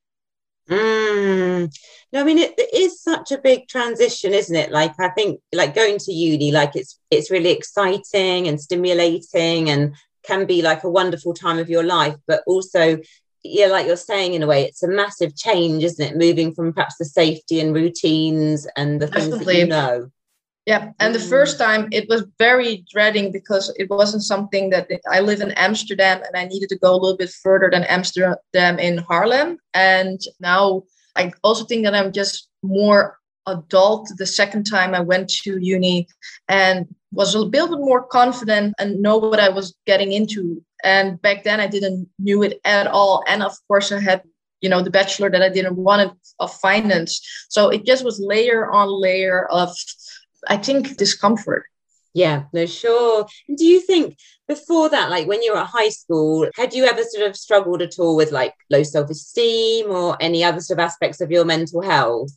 Mm. 0.68 1.74
No, 2.12 2.20
I 2.20 2.24
mean 2.24 2.38
it, 2.38 2.54
it 2.56 2.74
is 2.74 3.02
such 3.02 3.32
a 3.32 3.38
big 3.38 3.68
transition, 3.68 4.32
isn't 4.32 4.54
it? 4.54 4.70
Like 4.70 4.98
I 5.00 5.08
think, 5.08 5.40
like 5.52 5.74
going 5.74 5.98
to 5.98 6.12
uni, 6.12 6.52
like 6.52 6.76
it's 6.76 6.98
it's 7.10 7.30
really 7.30 7.50
exciting 7.50 8.48
and 8.48 8.60
stimulating, 8.60 9.70
and 9.70 9.94
can 10.22 10.46
be 10.46 10.62
like 10.62 10.84
a 10.84 10.90
wonderful 10.90 11.34
time 11.34 11.58
of 11.58 11.68
your 11.68 11.82
life. 11.82 12.16
But 12.26 12.42
also, 12.46 12.98
yeah, 13.42 13.66
like 13.66 13.86
you're 13.86 13.96
saying, 13.96 14.34
in 14.34 14.42
a 14.42 14.46
way, 14.46 14.64
it's 14.64 14.82
a 14.82 14.88
massive 14.88 15.36
change, 15.36 15.82
isn't 15.82 16.04
it? 16.04 16.16
Moving 16.16 16.54
from 16.54 16.72
perhaps 16.72 16.96
the 16.98 17.04
safety 17.04 17.60
and 17.60 17.74
routines 17.74 18.66
and 18.76 19.00
the 19.00 19.08
things 19.08 19.38
that 19.38 19.54
you 19.54 19.66
know. 19.66 20.10
Yeah, 20.64 20.92
and 21.00 21.12
the 21.12 21.18
mm. 21.18 21.28
first 21.28 21.58
time 21.58 21.88
it 21.90 22.08
was 22.08 22.24
very 22.38 22.84
dreading 22.90 23.32
because 23.32 23.74
it 23.78 23.90
wasn't 23.90 24.22
something 24.22 24.70
that 24.70 24.88
I 25.10 25.18
live 25.18 25.40
in 25.40 25.50
Amsterdam 25.52 26.22
and 26.24 26.36
I 26.36 26.44
needed 26.44 26.68
to 26.68 26.78
go 26.78 26.92
a 26.92 27.00
little 27.00 27.16
bit 27.16 27.30
further 27.30 27.68
than 27.70 27.82
Amsterdam 27.84 28.78
in 28.78 28.98
Haarlem. 28.98 29.56
And 29.74 30.20
now 30.38 30.84
I 31.16 31.32
also 31.42 31.64
think 31.64 31.84
that 31.84 31.94
I'm 31.94 32.12
just 32.12 32.48
more 32.62 33.18
adult 33.48 34.08
the 34.16 34.26
second 34.26 34.64
time 34.64 34.94
I 34.94 35.00
went 35.00 35.28
to 35.42 35.58
uni 35.58 36.06
and 36.48 36.86
was 37.10 37.34
a 37.34 37.40
little 37.40 37.50
bit 37.50 37.84
more 37.84 38.04
confident 38.04 38.74
and 38.78 39.02
know 39.02 39.16
what 39.16 39.40
I 39.40 39.48
was 39.48 39.74
getting 39.84 40.12
into. 40.12 40.62
And 40.84 41.20
back 41.22 41.42
then 41.42 41.58
I 41.58 41.66
didn't 41.66 42.08
knew 42.20 42.44
it 42.44 42.60
at 42.64 42.86
all. 42.86 43.24
And 43.26 43.42
of 43.42 43.56
course 43.66 43.90
I 43.90 43.98
had 43.98 44.22
you 44.60 44.68
know 44.68 44.80
the 44.80 44.90
bachelor 44.90 45.28
that 45.28 45.42
I 45.42 45.48
didn't 45.48 45.76
want 45.76 46.12
of 46.38 46.54
finance. 46.54 47.20
So 47.50 47.68
it 47.68 47.84
just 47.84 48.04
was 48.04 48.20
layer 48.20 48.70
on 48.70 48.88
layer 48.88 49.46
of 49.46 49.74
I 50.48 50.56
think 50.56 50.96
discomfort. 50.96 51.64
Yeah, 52.14 52.44
no, 52.52 52.66
sure. 52.66 53.26
And 53.48 53.56
do 53.56 53.64
you 53.64 53.80
think 53.80 54.18
before 54.46 54.90
that, 54.90 55.08
like 55.10 55.26
when 55.26 55.42
you 55.42 55.52
were 55.52 55.60
at 55.60 55.68
high 55.68 55.88
school, 55.88 56.48
had 56.56 56.74
you 56.74 56.84
ever 56.84 57.02
sort 57.04 57.26
of 57.26 57.36
struggled 57.36 57.80
at 57.80 57.98
all 57.98 58.16
with 58.16 58.32
like 58.32 58.54
low 58.70 58.82
self 58.82 59.08
esteem 59.08 59.90
or 59.90 60.16
any 60.20 60.44
other 60.44 60.60
sort 60.60 60.78
of 60.78 60.84
aspects 60.84 61.20
of 61.20 61.30
your 61.30 61.44
mental 61.46 61.80
health? 61.80 62.30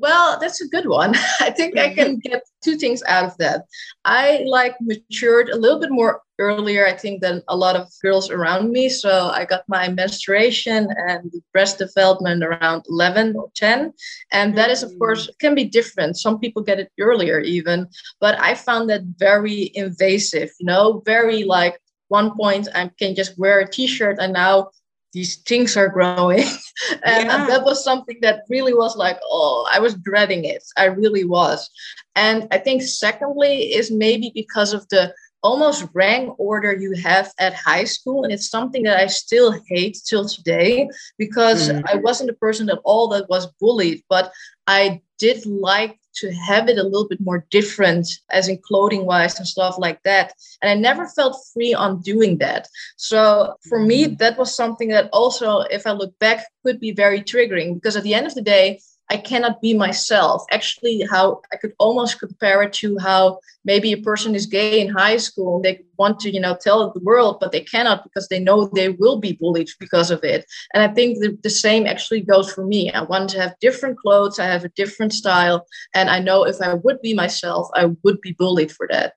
Well, 0.00 0.38
that's 0.40 0.60
a 0.60 0.68
good 0.68 0.88
one. 0.88 1.14
I 1.40 1.50
think 1.50 1.78
I 1.78 1.94
can 1.94 2.18
get 2.18 2.42
two 2.62 2.76
things 2.76 3.02
out 3.04 3.24
of 3.24 3.36
that. 3.38 3.64
I 4.04 4.44
like 4.46 4.74
matured 4.80 5.50
a 5.50 5.56
little 5.56 5.78
bit 5.78 5.90
more 5.90 6.20
earlier, 6.40 6.84
I 6.84 6.92
think, 6.92 7.22
than 7.22 7.42
a 7.46 7.56
lot 7.56 7.76
of 7.76 7.88
girls 8.02 8.28
around 8.28 8.72
me. 8.72 8.88
So 8.88 9.28
I 9.28 9.44
got 9.44 9.62
my 9.68 9.88
menstruation 9.88 10.88
and 11.06 11.32
breast 11.52 11.78
development 11.78 12.42
around 12.42 12.84
11 12.88 13.36
or 13.36 13.50
10. 13.54 13.92
And 14.32 14.58
that 14.58 14.70
is, 14.70 14.82
of 14.82 14.90
mm. 14.90 14.98
course, 14.98 15.30
can 15.40 15.54
be 15.54 15.64
different. 15.64 16.18
Some 16.18 16.40
people 16.40 16.62
get 16.62 16.80
it 16.80 16.90
earlier, 16.98 17.38
even. 17.38 17.86
But 18.20 18.38
I 18.40 18.56
found 18.56 18.90
that 18.90 19.02
very 19.18 19.70
invasive, 19.74 20.50
you 20.58 20.66
know, 20.66 21.02
very 21.06 21.44
like 21.44 21.80
one 22.08 22.36
point 22.36 22.68
I 22.74 22.90
can 22.98 23.14
just 23.14 23.38
wear 23.38 23.60
a 23.60 23.70
t 23.70 23.86
shirt 23.86 24.18
and 24.20 24.32
now 24.32 24.70
these 25.14 25.36
things 25.36 25.76
are 25.76 25.88
growing 25.88 26.40
and 27.04 27.26
yeah. 27.26 27.46
that 27.46 27.64
was 27.64 27.82
something 27.82 28.18
that 28.20 28.42
really 28.50 28.74
was 28.74 28.96
like 28.96 29.18
oh 29.30 29.66
i 29.70 29.78
was 29.78 29.94
dreading 29.94 30.44
it 30.44 30.62
i 30.76 30.84
really 30.84 31.24
was 31.24 31.70
and 32.16 32.46
i 32.50 32.58
think 32.58 32.82
secondly 32.82 33.72
is 33.72 33.90
maybe 33.90 34.30
because 34.34 34.74
of 34.74 34.86
the 34.88 35.14
almost 35.42 35.86
rank 35.92 36.34
order 36.38 36.74
you 36.74 36.92
have 36.94 37.32
at 37.38 37.54
high 37.54 37.84
school 37.84 38.24
and 38.24 38.32
it's 38.32 38.48
something 38.48 38.82
that 38.82 38.98
i 38.98 39.06
still 39.06 39.54
hate 39.68 39.96
till 40.04 40.26
today 40.26 40.88
because 41.16 41.68
mm. 41.68 41.82
i 41.86 41.94
wasn't 41.96 42.28
a 42.28 42.34
person 42.34 42.68
at 42.68 42.80
all 42.84 43.08
that 43.08 43.28
was 43.28 43.46
bullied 43.60 44.02
but 44.08 44.32
i 44.66 45.00
did 45.18 45.46
like 45.46 45.98
to 46.14 46.32
have 46.32 46.68
it 46.68 46.78
a 46.78 46.82
little 46.82 47.08
bit 47.08 47.20
more 47.20 47.46
different 47.50 48.06
as 48.30 48.48
in 48.48 48.58
clothing 48.58 49.06
wise 49.06 49.38
and 49.38 49.46
stuff 49.46 49.76
like 49.78 50.02
that 50.02 50.32
and 50.62 50.70
i 50.70 50.74
never 50.74 51.06
felt 51.08 51.36
free 51.52 51.74
on 51.74 52.00
doing 52.02 52.38
that 52.38 52.68
so 52.96 53.54
for 53.68 53.78
me 53.78 54.06
mm. 54.06 54.18
that 54.18 54.38
was 54.38 54.54
something 54.54 54.88
that 54.88 55.08
also 55.12 55.60
if 55.70 55.86
i 55.86 55.92
look 55.92 56.16
back 56.18 56.46
could 56.64 56.80
be 56.80 56.92
very 56.92 57.20
triggering 57.20 57.74
because 57.74 57.96
at 57.96 58.02
the 58.02 58.14
end 58.14 58.26
of 58.26 58.34
the 58.34 58.42
day 58.42 58.80
I 59.14 59.18
cannot 59.18 59.62
be 59.62 59.74
myself. 59.74 60.44
Actually, 60.50 61.06
how 61.08 61.40
I 61.52 61.56
could 61.56 61.72
almost 61.78 62.18
compare 62.18 62.64
it 62.64 62.72
to 62.80 62.98
how 62.98 63.38
maybe 63.64 63.92
a 63.92 64.02
person 64.10 64.34
is 64.34 64.46
gay 64.46 64.80
in 64.80 64.88
high 64.88 65.18
school. 65.18 65.56
and 65.56 65.64
They 65.64 65.84
want 65.96 66.18
to, 66.20 66.32
you 66.34 66.40
know, 66.40 66.56
tell 66.60 66.90
the 66.90 66.98
world, 66.98 67.38
but 67.40 67.52
they 67.52 67.60
cannot 67.60 68.02
because 68.02 68.26
they 68.26 68.40
know 68.40 68.66
they 68.66 68.88
will 68.88 69.20
be 69.20 69.38
bullied 69.40 69.70
because 69.78 70.10
of 70.10 70.24
it. 70.24 70.44
And 70.74 70.82
I 70.82 70.92
think 70.92 71.20
the, 71.20 71.38
the 71.44 71.50
same 71.64 71.86
actually 71.86 72.22
goes 72.22 72.52
for 72.52 72.66
me. 72.66 72.90
I 72.90 73.02
want 73.02 73.30
to 73.30 73.40
have 73.40 73.54
different 73.60 73.98
clothes. 73.98 74.40
I 74.40 74.46
have 74.46 74.64
a 74.64 74.76
different 74.80 75.12
style. 75.12 75.64
And 75.94 76.10
I 76.10 76.18
know 76.18 76.44
if 76.44 76.60
I 76.60 76.74
would 76.74 77.00
be 77.00 77.14
myself, 77.14 77.68
I 77.74 77.84
would 78.02 78.20
be 78.20 78.32
bullied 78.32 78.72
for 78.72 78.88
that. 78.90 79.14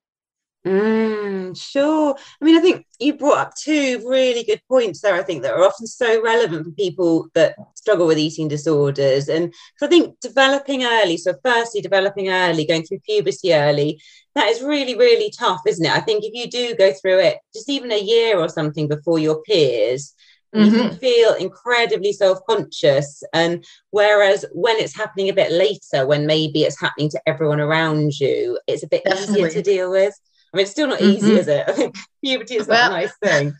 Mm, 0.68 1.58
sure. 1.58 2.16
I 2.42 2.46
mean, 2.46 2.58
I 2.58 2.62
think 2.62 2.86
you 3.00 3.14
brought 3.14 3.38
up 3.38 3.56
two 3.56 4.04
really 4.08 4.44
good 4.44 4.62
points 4.68 5.00
there, 5.00 5.16
I 5.16 5.24
think, 5.24 5.44
that 5.44 5.54
are 5.54 5.64
often 5.64 5.88
so 5.88 6.22
relevant 6.22 6.66
for 6.66 6.72
people 6.72 7.28
that 7.36 7.56
struggle 7.76 8.06
with 8.06 8.18
eating 8.18 8.50
disorders. 8.50 9.30
And 9.30 9.54
I 9.82 9.88
think 9.88 10.20
developing 10.20 10.84
early, 10.84 11.16
so 11.16 11.36
firstly, 11.44 11.80
developing 11.80 12.30
early, 12.30 12.66
going 12.66 12.84
through 12.84 13.00
puberty 13.00 13.54
early, 13.54 14.02
that 14.36 14.50
is 14.50 14.62
really, 14.62 14.96
really 14.98 15.32
tough, 15.32 15.62
isn't 15.66 15.86
it? 15.86 15.92
I 15.92 16.02
think 16.02 16.26
if 16.26 16.34
you 16.34 16.50
do 16.50 16.76
go 16.76 16.92
through 16.92 17.20
it 17.20 17.38
just 17.54 17.70
even 17.70 17.92
a 17.92 18.00
year 18.00 18.38
or 18.38 18.50
something 18.50 18.88
before 18.90 19.20
your 19.20 19.42
peers, 19.44 20.14
Mm-hmm. 20.56 20.76
you 20.76 20.92
feel 20.94 21.34
incredibly 21.34 22.14
self-conscious 22.14 23.22
and 23.34 23.66
whereas 23.92 24.46
when 24.54 24.78
it's 24.78 24.96
happening 24.96 25.28
a 25.28 25.34
bit 25.34 25.52
later 25.52 26.08
when 26.08 26.26
maybe 26.26 26.64
it's 26.64 26.80
happening 26.80 27.10
to 27.10 27.22
everyone 27.28 27.60
around 27.60 28.18
you 28.18 28.58
it's 28.66 28.82
a 28.82 28.88
bit 28.88 29.04
Definitely. 29.04 29.42
easier 29.42 29.50
to 29.50 29.62
deal 29.62 29.92
with 29.92 30.18
I 30.54 30.58
mean, 30.58 30.64
it's 30.64 30.72
still 30.72 30.88
not 30.88 31.00
mm-hmm. 31.00 31.18
easy, 31.18 31.34
is 31.34 31.48
it? 31.48 31.66
I 31.68 31.72
think 31.74 31.96
puberty 32.24 32.56
is 32.56 32.68
well, 32.68 32.92
not 32.92 32.98
a 32.98 33.02
nice 33.02 33.18
thing. 33.22 33.54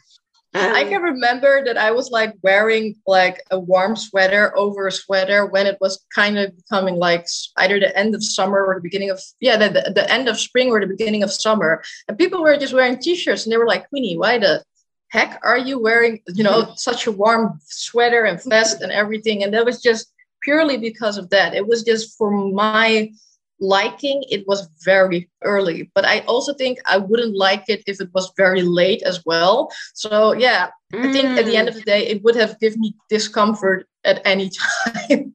Um, 0.54 0.74
I 0.74 0.86
can 0.86 1.02
remember 1.02 1.64
that 1.66 1.78
I 1.78 1.92
was 1.92 2.10
like 2.10 2.34
wearing 2.42 2.96
like 3.06 3.44
a 3.52 3.60
warm 3.60 3.96
sweater 3.96 4.58
over 4.58 4.88
a 4.88 4.92
sweater 4.92 5.46
when 5.46 5.68
it 5.68 5.78
was 5.82 6.04
kind 6.14 6.40
of 6.40 6.56
becoming 6.56 6.96
like 6.96 7.28
either 7.58 7.80
the 7.80 7.96
end 7.98 8.16
of 8.16 8.24
summer 8.24 8.66
or 8.66 8.76
the 8.76 8.82
beginning 8.82 9.10
of 9.10 9.22
yeah 9.40 9.58
the, 9.58 9.70
the, 9.70 9.92
the 9.94 10.12
end 10.12 10.30
of 10.30 10.40
spring 10.40 10.70
or 10.70 10.80
the 10.80 10.88
beginning 10.88 11.22
of 11.22 11.32
summer 11.32 11.84
and 12.08 12.18
people 12.18 12.42
were 12.42 12.58
just 12.58 12.74
wearing 12.74 12.98
t-shirts 12.98 13.44
and 13.44 13.52
they 13.52 13.58
were 13.58 13.68
like 13.68 13.88
Queeny 13.92 14.18
why 14.18 14.40
the 14.40 14.64
heck 15.10 15.40
are 15.44 15.58
you 15.58 15.80
wearing 15.80 16.22
you 16.28 16.44
know 16.44 16.74
such 16.76 17.08
a 17.08 17.12
warm 17.12 17.60
sweater 17.66 18.24
and 18.24 18.42
vest 18.44 18.82
and 18.82 18.92
everything 18.92 19.44
and 19.44 19.54
that 19.54 19.66
was 19.66 19.82
just 19.82 20.14
purely 20.42 20.78
because 20.78 21.18
of 21.18 21.30
that 21.30 21.54
it 21.54 21.68
was 21.68 21.84
just 21.84 22.18
for 22.18 22.32
my 22.32 23.12
liking 23.60 24.24
it 24.30 24.48
was 24.48 24.70
very 24.84 25.30
early 25.44 25.90
but 25.96 26.06
i 26.06 26.20
also 26.22 26.54
think 26.54 26.80
i 26.86 26.98
wouldn't 26.98 27.36
like 27.36 27.64
it 27.68 27.84
if 27.88 28.00
it 28.00 28.10
was 28.14 28.32
very 28.38 28.62
late 28.62 29.02
as 29.04 29.26
well 29.26 29.72
so 29.94 30.34
yeah 30.34 30.70
mm. 30.94 31.06
i 31.06 31.12
think 31.12 31.26
at 31.26 31.46
the 31.46 31.56
end 31.56 31.68
of 31.68 31.76
the 31.76 31.82
day 31.82 32.06
it 32.08 32.24
would 32.24 32.36
have 32.36 32.60
given 32.60 32.80
me 32.80 32.96
discomfort 33.10 33.88
at 34.04 34.22
any 34.26 34.50
time 35.10 35.34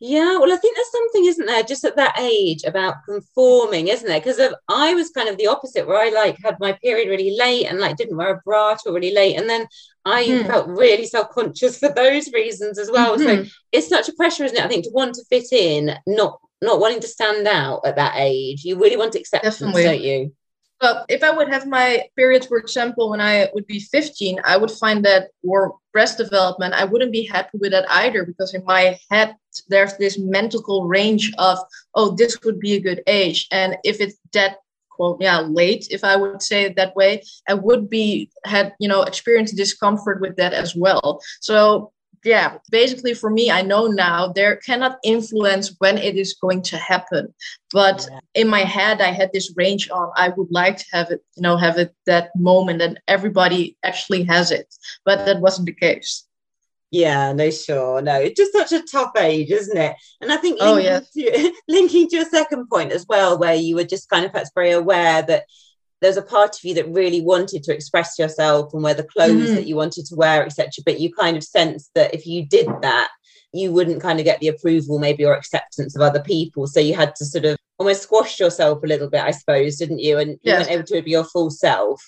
yeah, 0.00 0.38
well, 0.38 0.52
I 0.52 0.56
think 0.56 0.76
there's 0.76 0.92
something, 0.92 1.24
isn't 1.24 1.46
there, 1.46 1.62
just 1.64 1.84
at 1.84 1.96
that 1.96 2.16
age 2.20 2.62
about 2.62 3.02
conforming, 3.04 3.88
isn't 3.88 4.06
there? 4.06 4.20
Because 4.20 4.40
I 4.68 4.94
was 4.94 5.10
kind 5.10 5.28
of 5.28 5.36
the 5.36 5.48
opposite, 5.48 5.88
where 5.88 5.98
I 6.00 6.10
like 6.10 6.38
had 6.44 6.60
my 6.60 6.72
period 6.74 7.08
really 7.08 7.36
late 7.36 7.66
and 7.66 7.80
like 7.80 7.96
didn't 7.96 8.16
wear 8.16 8.34
a 8.34 8.40
bra 8.44 8.74
till 8.74 8.92
really 8.92 9.12
late, 9.12 9.36
and 9.36 9.50
then 9.50 9.66
I 10.04 10.24
mm. 10.24 10.46
felt 10.46 10.68
really 10.68 11.04
self-conscious 11.04 11.78
for 11.80 11.88
those 11.88 12.32
reasons 12.32 12.78
as 12.78 12.90
well. 12.92 13.18
Mm-hmm. 13.18 13.44
So 13.44 13.50
it's 13.72 13.88
such 13.88 14.08
a 14.08 14.12
pressure, 14.12 14.44
isn't 14.44 14.56
it? 14.56 14.64
I 14.64 14.68
think 14.68 14.84
to 14.84 14.90
want 14.92 15.16
to 15.16 15.24
fit 15.24 15.52
in, 15.52 15.96
not 16.06 16.38
not 16.62 16.80
wanting 16.80 17.00
to 17.00 17.08
stand 17.08 17.46
out 17.46 17.82
at 17.84 17.96
that 17.96 18.14
age. 18.16 18.64
You 18.64 18.78
really 18.78 18.96
want 18.96 19.14
acceptance, 19.14 19.58
Definitely. 19.58 19.82
don't 19.84 20.00
you? 20.00 20.34
Well, 20.80 21.04
if 21.08 21.24
I 21.24 21.30
would 21.30 21.48
have 21.48 21.66
my 21.66 22.04
periods, 22.14 22.46
for 22.46 22.56
example, 22.56 23.10
when 23.10 23.20
I 23.20 23.48
would 23.52 23.66
be 23.66 23.80
15, 23.80 24.38
I 24.44 24.56
would 24.56 24.70
find 24.70 25.04
that, 25.04 25.30
or 25.42 25.74
breast 25.92 26.18
development, 26.18 26.74
I 26.74 26.84
wouldn't 26.84 27.10
be 27.10 27.26
happy 27.26 27.58
with 27.58 27.72
that 27.72 27.90
either 27.90 28.24
because 28.24 28.54
in 28.54 28.64
my 28.64 28.96
head, 29.10 29.34
there's 29.68 29.96
this 29.96 30.18
mental 30.18 30.86
range 30.86 31.32
of, 31.38 31.58
oh, 31.96 32.14
this 32.14 32.38
would 32.44 32.60
be 32.60 32.74
a 32.74 32.80
good 32.80 33.02
age. 33.08 33.48
And 33.50 33.76
if 33.82 34.00
it's 34.00 34.16
that 34.32 34.58
quote 34.90 35.20
yeah 35.20 35.38
late 35.38 35.86
if 35.90 36.02
i 36.02 36.16
would 36.16 36.42
say 36.42 36.64
it 36.64 36.74
that 36.74 36.96
way 36.96 37.22
i 37.48 37.54
would 37.54 37.88
be 37.88 38.28
had 38.44 38.74
you 38.80 38.88
know 38.88 39.02
experienced 39.02 39.56
discomfort 39.56 40.20
with 40.20 40.34
that 40.36 40.52
as 40.52 40.74
well 40.74 41.20
so 41.40 41.92
yeah, 42.28 42.58
basically 42.70 43.14
for 43.14 43.30
me, 43.30 43.50
I 43.50 43.62
know 43.62 43.86
now 43.86 44.28
there 44.28 44.56
cannot 44.56 44.98
influence 45.02 45.74
when 45.78 45.96
it 45.96 46.16
is 46.16 46.34
going 46.34 46.60
to 46.64 46.76
happen. 46.76 47.32
But 47.72 48.06
yeah. 48.10 48.20
in 48.34 48.48
my 48.48 48.60
head, 48.60 49.00
I 49.00 49.12
had 49.12 49.30
this 49.32 49.54
range 49.56 49.88
on. 49.88 50.10
I 50.14 50.28
would 50.28 50.50
like 50.50 50.76
to 50.76 50.84
have 50.92 51.10
it, 51.10 51.22
you 51.36 51.42
know, 51.42 51.56
have 51.56 51.78
it 51.78 51.94
that 52.04 52.30
moment, 52.36 52.82
and 52.82 53.00
everybody 53.08 53.78
actually 53.82 54.24
has 54.24 54.50
it. 54.50 54.68
But 55.06 55.24
that 55.24 55.40
wasn't 55.40 55.66
the 55.66 55.72
case. 55.72 56.26
Yeah, 56.90 57.32
no, 57.32 57.50
sure, 57.50 58.02
no. 58.02 58.20
It's 58.20 58.36
just 58.36 58.52
such 58.52 58.72
a 58.72 58.84
tough 58.84 59.12
age, 59.18 59.50
isn't 59.50 59.76
it? 59.76 59.96
And 60.20 60.30
I 60.30 60.36
think 60.36 60.58
oh, 60.60 60.74
linking, 60.74 60.92
oh, 60.92 61.02
yeah. 61.14 61.40
to, 61.40 61.52
linking 61.68 62.08
to 62.08 62.16
your 62.16 62.26
second 62.26 62.68
point 62.68 62.92
as 62.92 63.06
well, 63.08 63.38
where 63.38 63.54
you 63.54 63.76
were 63.76 63.84
just 63.84 64.10
kind 64.10 64.26
of 64.26 64.32
perhaps 64.32 64.50
very 64.54 64.72
aware 64.72 65.22
that 65.22 65.44
there's 66.00 66.16
a 66.16 66.22
part 66.22 66.56
of 66.56 66.64
you 66.64 66.74
that 66.74 66.92
really 66.92 67.20
wanted 67.20 67.62
to 67.64 67.74
express 67.74 68.18
yourself 68.18 68.72
and 68.72 68.82
wear 68.82 68.94
the 68.94 69.02
clothes 69.02 69.46
mm-hmm. 69.46 69.54
that 69.54 69.66
you 69.66 69.76
wanted 69.76 70.06
to 70.06 70.14
wear, 70.14 70.44
etc. 70.44 70.70
But 70.84 71.00
you 71.00 71.12
kind 71.12 71.36
of 71.36 71.44
sensed 71.44 71.90
that 71.94 72.14
if 72.14 72.26
you 72.26 72.46
did 72.46 72.68
that, 72.82 73.08
you 73.52 73.72
wouldn't 73.72 74.02
kind 74.02 74.18
of 74.18 74.24
get 74.24 74.40
the 74.40 74.48
approval, 74.48 74.98
maybe, 74.98 75.24
or 75.24 75.34
acceptance 75.34 75.96
of 75.96 76.02
other 76.02 76.20
people. 76.20 76.66
So 76.66 76.80
you 76.80 76.94
had 76.94 77.14
to 77.16 77.24
sort 77.24 77.46
of 77.46 77.56
almost 77.78 78.02
squash 78.02 78.38
yourself 78.38 78.82
a 78.82 78.86
little 78.86 79.08
bit, 79.08 79.22
I 79.22 79.30
suppose, 79.30 79.76
didn't 79.76 80.00
you? 80.00 80.18
And 80.18 80.38
you 80.42 80.52
weren't 80.52 80.70
able 80.70 80.84
to 80.84 81.02
be 81.02 81.10
your 81.10 81.24
full 81.24 81.50
self. 81.50 82.02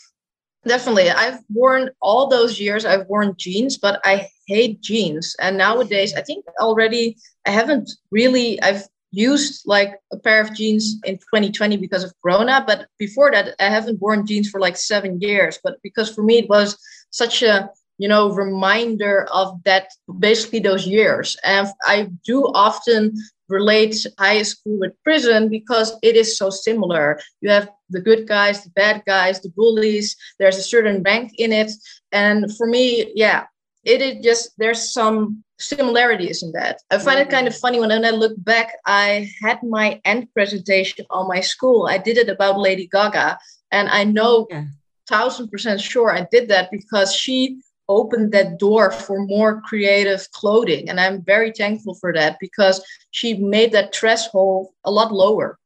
Definitely. 0.66 1.10
I've 1.10 1.38
worn 1.48 1.90
all 2.02 2.28
those 2.28 2.60
years, 2.60 2.84
I've 2.84 3.06
worn 3.06 3.34
jeans, 3.38 3.78
but 3.78 4.00
I 4.04 4.28
hate 4.46 4.82
jeans. 4.82 5.34
And 5.40 5.56
nowadays, 5.56 6.14
I 6.14 6.20
think 6.20 6.44
already 6.60 7.16
I 7.46 7.50
haven't 7.50 7.90
really, 8.10 8.60
I've 8.60 8.84
used 9.12 9.62
like 9.66 9.98
a 10.12 10.16
pair 10.16 10.40
of 10.40 10.54
jeans 10.54 10.96
in 11.04 11.16
2020 11.16 11.76
because 11.76 12.04
of 12.04 12.12
corona 12.22 12.62
but 12.66 12.86
before 12.98 13.30
that 13.30 13.54
i 13.58 13.64
haven't 13.64 14.00
worn 14.00 14.26
jeans 14.26 14.48
for 14.48 14.60
like 14.60 14.76
seven 14.76 15.20
years 15.20 15.58
but 15.64 15.78
because 15.82 16.14
for 16.14 16.22
me 16.22 16.38
it 16.38 16.48
was 16.48 16.78
such 17.10 17.42
a 17.42 17.70
you 18.00 18.08
know 18.08 18.32
reminder 18.32 19.28
of 19.30 19.62
that 19.64 19.92
basically 20.18 20.58
those 20.58 20.86
years. 20.86 21.36
And 21.44 21.68
i 21.84 22.08
do 22.24 22.38
often 22.54 23.14
relate 23.48 24.06
high 24.18 24.42
school 24.42 24.78
with 24.80 25.02
prison 25.04 25.48
because 25.48 25.92
it 26.02 26.16
is 26.16 26.38
so 26.38 26.50
similar. 26.50 27.20
You 27.40 27.50
have 27.50 27.68
the 27.90 28.00
good 28.00 28.26
guys 28.26 28.64
the 28.64 28.70
bad 28.70 29.02
guys 29.06 29.40
the 29.40 29.50
bullies 29.50 30.16
there's 30.38 30.56
a 30.56 30.70
certain 30.74 31.02
rank 31.02 31.32
in 31.36 31.52
it. 31.52 31.70
And 32.10 32.38
for 32.56 32.66
me 32.66 33.12
yeah 33.14 33.44
it 33.84 34.00
is 34.00 34.24
just 34.24 34.42
there's 34.56 34.92
some 34.92 35.44
similarities 35.60 36.42
in 36.42 36.52
that. 36.52 36.80
I 36.90 36.98
find 36.98 37.20
it 37.20 37.30
kind 37.30 37.46
of 37.46 37.52
mm-hmm. 37.52 37.60
funny 37.60 37.80
when 37.80 37.92
I 37.92 38.10
look 38.10 38.32
back. 38.38 38.72
I 38.86 39.30
had 39.42 39.62
my 39.62 40.00
end 40.04 40.32
presentation 40.34 41.06
on 41.10 41.28
my 41.28 41.40
school. 41.40 41.86
I 41.86 41.98
did 41.98 42.16
it 42.16 42.28
about 42.28 42.58
Lady 42.58 42.88
Gaga, 42.88 43.38
and 43.70 43.88
I 43.88 44.04
know 44.04 44.46
yeah. 44.50 44.64
thousand 45.08 45.48
percent 45.50 45.80
sure 45.80 46.10
I 46.10 46.26
did 46.30 46.48
that 46.48 46.70
because 46.70 47.14
she 47.14 47.60
opened 47.88 48.32
that 48.32 48.58
door 48.58 48.90
for 48.90 49.26
more 49.26 49.60
creative 49.62 50.30
clothing, 50.32 50.88
and 50.88 50.98
I'm 50.98 51.22
very 51.22 51.52
thankful 51.52 51.94
for 51.94 52.12
that 52.12 52.38
because 52.40 52.84
she 53.10 53.34
made 53.34 53.72
that 53.72 53.94
threshold 53.94 54.68
a 54.84 54.90
lot 54.90 55.12
lower. 55.12 55.59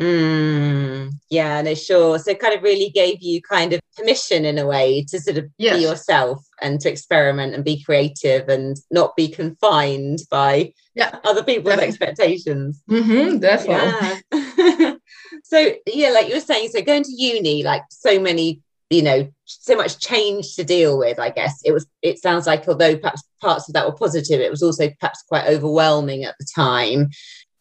Mm, 0.00 1.12
yeah, 1.30 1.62
no, 1.62 1.74
sure. 1.74 2.18
So 2.18 2.34
kind 2.34 2.54
of 2.54 2.62
really 2.62 2.90
gave 2.90 3.22
you 3.22 3.40
kind 3.42 3.72
of 3.72 3.80
permission 3.96 4.44
in 4.44 4.58
a 4.58 4.66
way 4.66 5.04
to 5.08 5.20
sort 5.20 5.38
of 5.38 5.46
yes. 5.56 5.76
be 5.76 5.82
yourself 5.82 6.44
and 6.60 6.80
to 6.80 6.90
experiment 6.90 7.54
and 7.54 7.64
be 7.64 7.82
creative 7.82 8.48
and 8.48 8.76
not 8.90 9.14
be 9.14 9.28
confined 9.28 10.20
by 10.30 10.72
yeah. 10.94 11.18
other 11.24 11.44
people's 11.44 11.76
definitely. 11.76 11.88
expectations. 11.88 12.82
Mm-hmm, 12.90 13.38
definitely. 13.38 14.22
Yeah. 14.32 14.94
so 15.44 15.72
yeah, 15.86 16.10
like 16.10 16.28
you 16.28 16.34
were 16.34 16.40
saying, 16.40 16.70
so 16.70 16.82
going 16.82 17.04
to 17.04 17.12
uni, 17.12 17.62
like 17.62 17.82
so 17.90 18.18
many, 18.18 18.62
you 18.90 19.02
know, 19.02 19.28
so 19.44 19.76
much 19.76 20.00
change 20.00 20.56
to 20.56 20.64
deal 20.64 20.98
with. 20.98 21.20
I 21.20 21.30
guess 21.30 21.60
it 21.64 21.72
was. 21.72 21.86
It 22.02 22.18
sounds 22.18 22.46
like 22.46 22.66
although 22.66 22.96
perhaps 22.96 23.22
parts 23.40 23.68
of 23.68 23.74
that 23.74 23.86
were 23.86 23.96
positive, 23.96 24.40
it 24.40 24.50
was 24.50 24.62
also 24.62 24.90
perhaps 25.00 25.22
quite 25.28 25.46
overwhelming 25.46 26.24
at 26.24 26.34
the 26.38 26.46
time. 26.54 27.10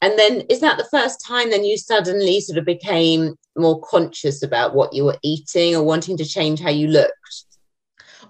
And 0.03 0.19
then 0.19 0.41
is 0.49 0.59
that 0.59 0.77
the 0.77 0.83
first 0.91 1.25
time 1.25 1.49
then 1.49 1.63
you 1.63 1.77
suddenly 1.77 2.41
sort 2.41 2.57
of 2.57 2.65
became 2.65 3.35
more 3.55 3.79
conscious 3.79 4.43
about 4.43 4.75
what 4.75 4.91
you 4.91 5.05
were 5.05 5.17
eating 5.23 5.77
or 5.77 5.83
wanting 5.83 6.17
to 6.17 6.25
change 6.25 6.59
how 6.59 6.71
you 6.71 6.89
looked? 6.89 7.45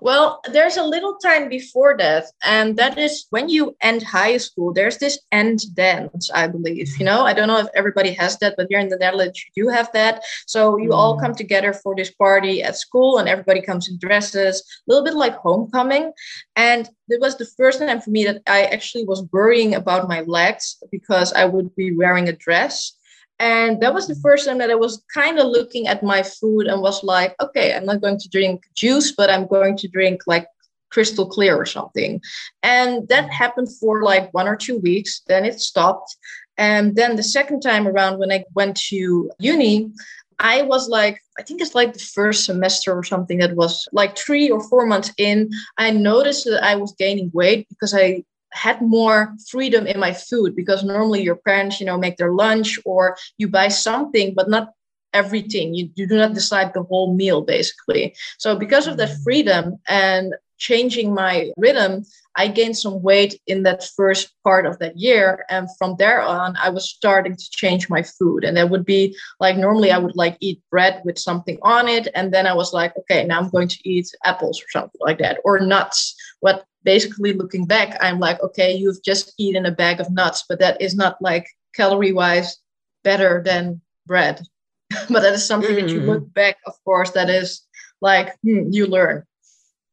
Well, 0.04 0.42
there's 0.52 0.76
a 0.76 0.84
little 0.84 1.16
time 1.16 1.48
before 1.48 1.96
that, 1.98 2.26
and 2.44 2.76
that 2.76 2.98
is 2.98 3.26
when 3.30 3.48
you 3.48 3.74
end 3.80 4.04
high 4.04 4.36
school. 4.36 4.74
There's 4.74 4.98
this 4.98 5.18
end 5.32 5.74
dance, 5.76 6.30
I 6.36 6.48
believe. 6.48 6.90
You 7.00 7.06
know, 7.06 7.22
I 7.26 7.32
don't 7.32 7.48
know 7.48 7.60
if 7.60 7.68
everybody 7.74 8.12
has 8.16 8.38
that, 8.40 8.56
but 8.58 8.68
here 8.70 8.80
in 8.80 8.90
the 8.90 8.98
Netherlands, 8.98 9.42
you 9.56 9.64
do 9.64 9.70
have 9.70 9.90
that. 9.94 10.22
So 10.46 10.78
you 10.78 10.90
mm. 10.90 10.94
all 10.94 11.18
come 11.22 11.34
together 11.34 11.72
for 11.72 11.96
this 11.96 12.12
party 12.12 12.62
at 12.62 12.76
school, 12.76 13.18
and 13.18 13.30
everybody 13.30 13.62
comes 13.62 13.88
in 13.88 13.98
dresses, 13.98 14.60
a 14.60 14.92
little 14.92 15.06
bit 15.06 15.14
like 15.14 15.38
homecoming. 15.38 16.12
And 16.58 16.90
it 17.08 17.22
was 17.22 17.38
the 17.38 17.46
first 17.46 17.80
time 17.80 18.02
for 18.02 18.10
me 18.10 18.26
that 18.26 18.42
I 18.46 18.64
actually 18.66 19.06
was 19.06 19.24
worrying 19.32 19.74
about 19.74 20.10
my 20.10 20.20
legs 20.28 20.84
because 20.92 21.32
I 21.32 21.46
would 21.46 21.74
be 21.78 21.96
wearing 21.96 22.28
a 22.28 22.34
dress. 22.34 22.92
And 23.40 23.82
that 23.82 23.94
was 23.94 24.08
the 24.08 24.16
first 24.16 24.46
time 24.46 24.60
that 24.60 24.72
I 24.72 24.76
was 24.76 25.04
kind 25.14 25.40
of 25.40 25.48
looking 25.48 25.88
at 25.88 26.04
my 26.04 26.24
food 26.24 26.68
and 26.68 26.82
was 26.82 27.04
like, 27.04 27.36
okay, 27.42 27.76
I'm 27.76 27.86
not 27.86 28.02
going 28.02 28.20
to 28.20 28.30
drink 28.30 28.64
juice, 28.74 29.12
but 29.12 29.30
I'm 29.30 29.48
going 29.48 29.76
to 29.78 29.88
drink 29.88 30.22
like 30.28 30.48
crystal 30.92 31.26
clear 31.26 31.56
or 31.56 31.66
something. 31.66 32.22
And 32.62 33.08
that 33.10 33.32
happened 33.32 33.70
for 33.80 34.04
like 34.04 34.34
one 34.34 34.48
or 34.48 34.56
two 34.56 34.78
weeks. 34.78 35.22
Then 35.28 35.44
it 35.44 35.60
stopped. 35.60 36.16
And 36.58 36.96
then 36.96 37.16
the 37.16 37.24
second 37.24 37.62
time 37.62 37.88
around, 37.88 38.20
when 38.20 38.32
I 38.32 38.46
went 38.54 38.78
to 38.90 39.32
uni, 39.40 39.92
I 40.40 40.62
was 40.62 40.88
like, 40.88 41.20
I 41.40 41.44
think 41.44 41.62
it's 41.62 41.74
like 41.74 41.94
the 41.94 42.00
first 42.00 42.46
semester 42.46 42.94
or 42.94 43.04
something 43.04 43.40
that 43.40 43.56
was 43.56 43.88
like 43.92 44.18
three 44.18 44.50
or 44.50 44.62
four 44.70 44.86
months 44.86 45.12
in. 45.18 45.50
I 45.78 45.90
noticed 45.92 46.46
that 46.46 46.64
I 46.64 46.76
was 46.76 46.94
gaining 46.98 47.32
weight 47.34 47.68
because 47.70 47.94
I 47.94 48.24
had 48.54 48.82
more 48.82 49.36
freedom 49.50 49.86
in 49.88 50.00
my 50.00 50.14
food 50.14 50.56
because 50.56 50.84
normally 50.84 51.22
your 51.22 51.36
parents 51.36 51.80
you 51.80 51.86
know 51.86 51.98
make 51.98 52.18
their 52.18 52.34
lunch 52.34 52.80
or 52.86 53.18
you 53.38 53.48
buy 53.48 53.68
something 53.68 54.34
but 54.36 54.50
not 54.50 54.70
everything. 55.14 55.74
You, 55.74 55.90
you 55.96 56.08
do 56.08 56.18
not 56.18 56.34
decide 56.34 56.74
the 56.74 56.84
whole 56.84 57.16
meal 57.16 57.42
basically. 57.42 58.16
So 58.38 58.56
because 58.58 58.88
of 58.88 58.98
that 58.98 59.10
mm. 59.10 59.24
freedom 59.24 59.78
and 59.88 60.34
changing 60.58 61.14
my 61.14 61.52
rhythm 61.58 62.06
i 62.38 62.48
gained 62.48 62.78
some 62.78 63.02
weight 63.02 63.42
in 63.48 63.64
that 63.64 63.84
first 63.98 64.32
part 64.44 64.66
of 64.66 64.80
that 64.80 64.96
year. 64.96 65.46
And 65.50 65.68
from 65.78 65.96
there 65.98 66.22
on 66.22 66.56
i 66.58 66.70
was 66.70 66.90
starting 66.90 67.36
to 67.36 67.50
change 67.52 67.90
my 67.90 68.04
food. 68.04 68.44
And 68.44 68.56
that 68.56 68.70
would 68.70 68.86
be 68.86 69.18
like 69.40 69.58
normally 69.58 69.92
i 69.92 69.98
would 69.98 70.16
like 70.16 70.38
eat 70.40 70.62
bread 70.72 71.02
with 71.04 71.18
something 71.18 71.58
on 71.64 71.88
it. 71.88 72.08
And 72.16 72.34
then 72.34 72.48
i 72.48 72.54
was 72.54 72.72
like 72.72 72.96
okay 72.98 73.26
now 73.26 73.40
i'm 73.40 73.50
going 73.50 73.68
to 73.68 73.90
eat 73.90 74.08
apples 74.24 74.62
or 74.62 74.70
something 74.70 75.02
like 75.02 75.18
that 75.20 75.40
or 75.44 75.60
nuts 75.60 76.16
what 76.40 76.66
basically 76.84 77.34
looking 77.34 77.66
back, 77.66 77.98
I'm 78.02 78.20
like, 78.20 78.42
okay, 78.42 78.74
you've 78.74 79.04
just 79.04 79.34
eaten 79.38 79.66
a 79.66 79.72
bag 79.72 80.00
of 80.00 80.12
nuts, 80.12 80.46
but 80.48 80.60
that 80.60 80.82
is 80.82 80.96
not 80.96 81.22
like 81.22 81.48
calorie 81.76 82.14
wise 82.14 82.58
better 83.04 83.42
than 83.44 83.82
bread. 84.06 84.42
but 85.10 85.22
that 85.22 85.34
is 85.34 85.46
something 85.46 85.76
mm. 85.76 85.82
that 85.82 85.90
you 85.90 86.02
mm. 86.02 86.08
look 86.08 86.34
back, 86.34 86.58
of 86.66 86.74
course, 86.84 87.12
that 87.12 87.30
is 87.30 87.62
like 88.02 88.36
hmm, 88.44 88.70
you 88.70 88.86
learn. 88.86 89.24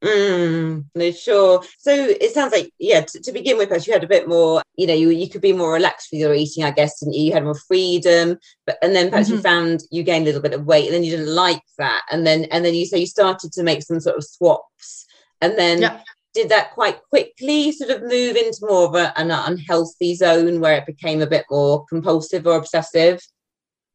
Mm, 0.02 0.86
no, 0.94 1.10
sure. 1.10 1.62
So 1.78 1.92
it 1.92 2.32
sounds 2.32 2.52
like, 2.52 2.72
yeah, 2.78 3.02
to, 3.02 3.20
to 3.20 3.32
begin 3.32 3.58
with, 3.58 3.68
perhaps 3.68 3.86
you 3.86 3.92
had 3.92 4.02
a 4.02 4.08
bit 4.08 4.26
more, 4.26 4.62
you 4.76 4.86
know, 4.86 4.94
you, 4.94 5.10
you 5.10 5.28
could 5.28 5.42
be 5.42 5.52
more 5.52 5.74
relaxed 5.74 6.08
with 6.10 6.22
your 6.22 6.32
eating, 6.32 6.64
I 6.64 6.70
guess, 6.70 7.02
and 7.02 7.14
you 7.14 7.24
you 7.24 7.32
had 7.32 7.44
more 7.44 7.54
freedom. 7.54 8.38
But 8.66 8.78
and 8.82 8.94
then 8.94 9.10
perhaps 9.10 9.28
mm-hmm. 9.28 9.36
you 9.36 9.42
found 9.42 9.82
you 9.90 10.02
gained 10.02 10.24
a 10.24 10.26
little 10.26 10.40
bit 10.40 10.54
of 10.54 10.64
weight, 10.64 10.86
and 10.86 10.94
then 10.94 11.04
you 11.04 11.10
didn't 11.10 11.34
like 11.34 11.62
that, 11.78 12.02
and 12.10 12.26
then 12.26 12.44
and 12.44 12.64
then 12.64 12.74
you 12.74 12.86
say 12.86 12.98
you 12.98 13.06
started 13.06 13.52
to 13.52 13.62
make 13.62 13.82
some 13.82 14.00
sort 14.00 14.16
of 14.16 14.24
swaps, 14.24 15.04
and 15.40 15.58
then 15.58 15.82
yeah 15.82 16.00
did 16.34 16.48
that 16.48 16.72
quite 16.72 17.00
quickly 17.08 17.72
sort 17.72 17.90
of 17.90 18.02
move 18.02 18.36
into 18.36 18.58
more 18.62 18.86
of 18.86 18.94
a, 18.94 19.18
an 19.18 19.30
unhealthy 19.30 20.14
zone 20.14 20.60
where 20.60 20.76
it 20.76 20.86
became 20.86 21.20
a 21.20 21.26
bit 21.26 21.44
more 21.50 21.84
compulsive 21.86 22.46
or 22.46 22.56
obsessive? 22.56 23.20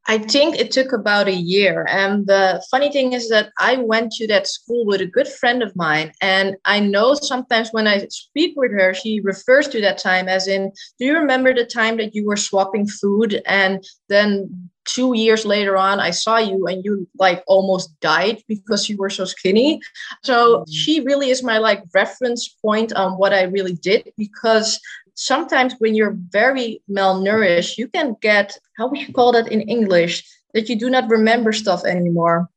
I 0.07 0.19
think 0.19 0.55
it 0.55 0.69
took 0.71 0.93
about 0.93 1.27
a 1.27 1.33
year. 1.33 1.85
And 1.89 2.27
the 2.27 2.63
funny 2.69 2.91
thing 2.91 3.13
is 3.13 3.27
that 3.29 3.51
I 3.57 3.77
went 3.77 4.11
to 4.13 4.27
that 4.27 4.45
school 4.45 4.85
with 4.85 5.01
a 5.01 5.07
good 5.07 5.27
friend 5.27 5.63
of 5.63 5.75
mine. 5.75 6.11
And 6.21 6.55
I 6.65 6.79
know 6.79 7.15
sometimes 7.15 7.69
when 7.71 7.87
I 7.87 8.05
speak 8.09 8.53
with 8.55 8.71
her, 8.71 8.93
she 8.93 9.19
refers 9.21 9.67
to 9.69 9.81
that 9.81 9.97
time 9.97 10.27
as 10.27 10.47
in, 10.47 10.71
Do 10.99 11.05
you 11.05 11.17
remember 11.17 11.55
the 11.55 11.65
time 11.65 11.97
that 11.97 12.13
you 12.13 12.25
were 12.25 12.37
swapping 12.37 12.87
food? 12.87 13.41
And 13.47 13.83
then 14.07 14.69
two 14.85 15.15
years 15.15 15.45
later 15.45 15.75
on 15.75 15.99
i 15.99 16.11
saw 16.11 16.37
you 16.37 16.67
and 16.67 16.85
you 16.85 17.07
like 17.17 17.43
almost 17.47 17.99
died 17.99 18.41
because 18.47 18.87
you 18.87 18.97
were 18.97 19.09
so 19.09 19.25
skinny 19.25 19.81
so 20.23 20.59
mm-hmm. 20.59 20.71
she 20.71 21.01
really 21.01 21.29
is 21.29 21.43
my 21.43 21.57
like 21.57 21.83
reference 21.93 22.47
point 22.47 22.93
on 22.93 23.13
what 23.13 23.33
i 23.33 23.43
really 23.43 23.73
did 23.73 24.11
because 24.17 24.79
sometimes 25.15 25.75
when 25.79 25.95
you're 25.95 26.17
very 26.29 26.81
malnourished 26.89 27.77
you 27.77 27.87
can 27.87 28.15
get 28.21 28.57
how 28.77 28.87
would 28.87 28.99
you 28.99 29.13
call 29.13 29.31
that 29.31 29.51
in 29.51 29.61
english 29.61 30.23
that 30.53 30.69
you 30.69 30.77
do 30.77 30.89
not 30.89 31.09
remember 31.09 31.51
stuff 31.51 31.83
anymore 31.83 32.49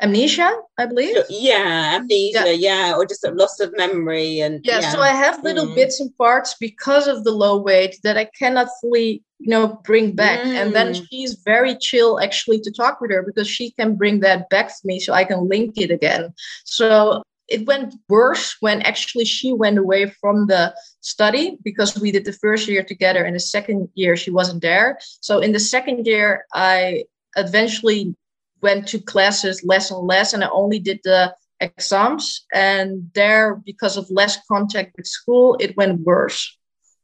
amnesia 0.00 0.56
i 0.78 0.86
believe 0.86 1.16
yeah 1.28 1.96
amnesia 1.96 2.44
yeah, 2.46 2.88
yeah. 2.88 2.94
or 2.96 3.04
just 3.04 3.24
a 3.24 3.30
loss 3.32 3.58
of 3.58 3.76
memory 3.76 4.40
and 4.40 4.60
yeah, 4.64 4.80
yeah. 4.80 4.90
so 4.90 5.00
i 5.00 5.08
have 5.08 5.42
little 5.42 5.66
mm. 5.66 5.74
bits 5.74 6.00
and 6.00 6.16
parts 6.16 6.54
because 6.60 7.08
of 7.08 7.24
the 7.24 7.32
low 7.32 7.56
weight 7.60 7.98
that 8.04 8.16
i 8.16 8.24
cannot 8.24 8.68
fully 8.80 9.22
you 9.38 9.48
know 9.48 9.80
bring 9.84 10.14
back 10.14 10.40
mm. 10.40 10.54
and 10.54 10.74
then 10.74 10.92
mm. 10.92 11.06
she's 11.10 11.34
very 11.44 11.76
chill 11.76 12.20
actually 12.20 12.60
to 12.60 12.70
talk 12.70 13.00
with 13.00 13.10
her 13.10 13.22
because 13.22 13.48
she 13.48 13.72
can 13.72 13.96
bring 13.96 14.20
that 14.20 14.48
back 14.50 14.68
to 14.68 14.80
me 14.84 15.00
so 15.00 15.12
i 15.12 15.24
can 15.24 15.48
link 15.48 15.74
it 15.76 15.90
again 15.90 16.32
so 16.64 17.22
it 17.48 17.66
went 17.66 17.94
worse 18.10 18.56
when 18.60 18.82
actually 18.82 19.24
she 19.24 19.52
went 19.52 19.78
away 19.78 20.10
from 20.20 20.46
the 20.48 20.72
study 21.00 21.56
because 21.64 21.98
we 21.98 22.12
did 22.12 22.24
the 22.24 22.32
first 22.32 22.68
year 22.68 22.84
together 22.84 23.24
and 23.24 23.34
the 23.34 23.40
second 23.40 23.88
year 23.94 24.16
she 24.16 24.30
wasn't 24.30 24.62
there 24.62 24.98
so 25.20 25.40
in 25.40 25.52
the 25.52 25.60
second 25.60 26.06
year 26.06 26.44
i 26.54 27.02
eventually 27.36 28.14
went 28.62 28.86
to 28.88 28.98
classes 29.00 29.62
less 29.64 29.90
and 29.90 30.06
less 30.06 30.32
and 30.32 30.44
i 30.44 30.48
only 30.50 30.78
did 30.78 31.00
the 31.04 31.34
exams 31.60 32.46
and 32.54 33.10
there 33.14 33.56
because 33.64 33.96
of 33.96 34.08
less 34.10 34.38
contact 34.46 34.94
with 34.96 35.06
school 35.06 35.56
it 35.60 35.76
went 35.76 36.00
worse 36.00 36.58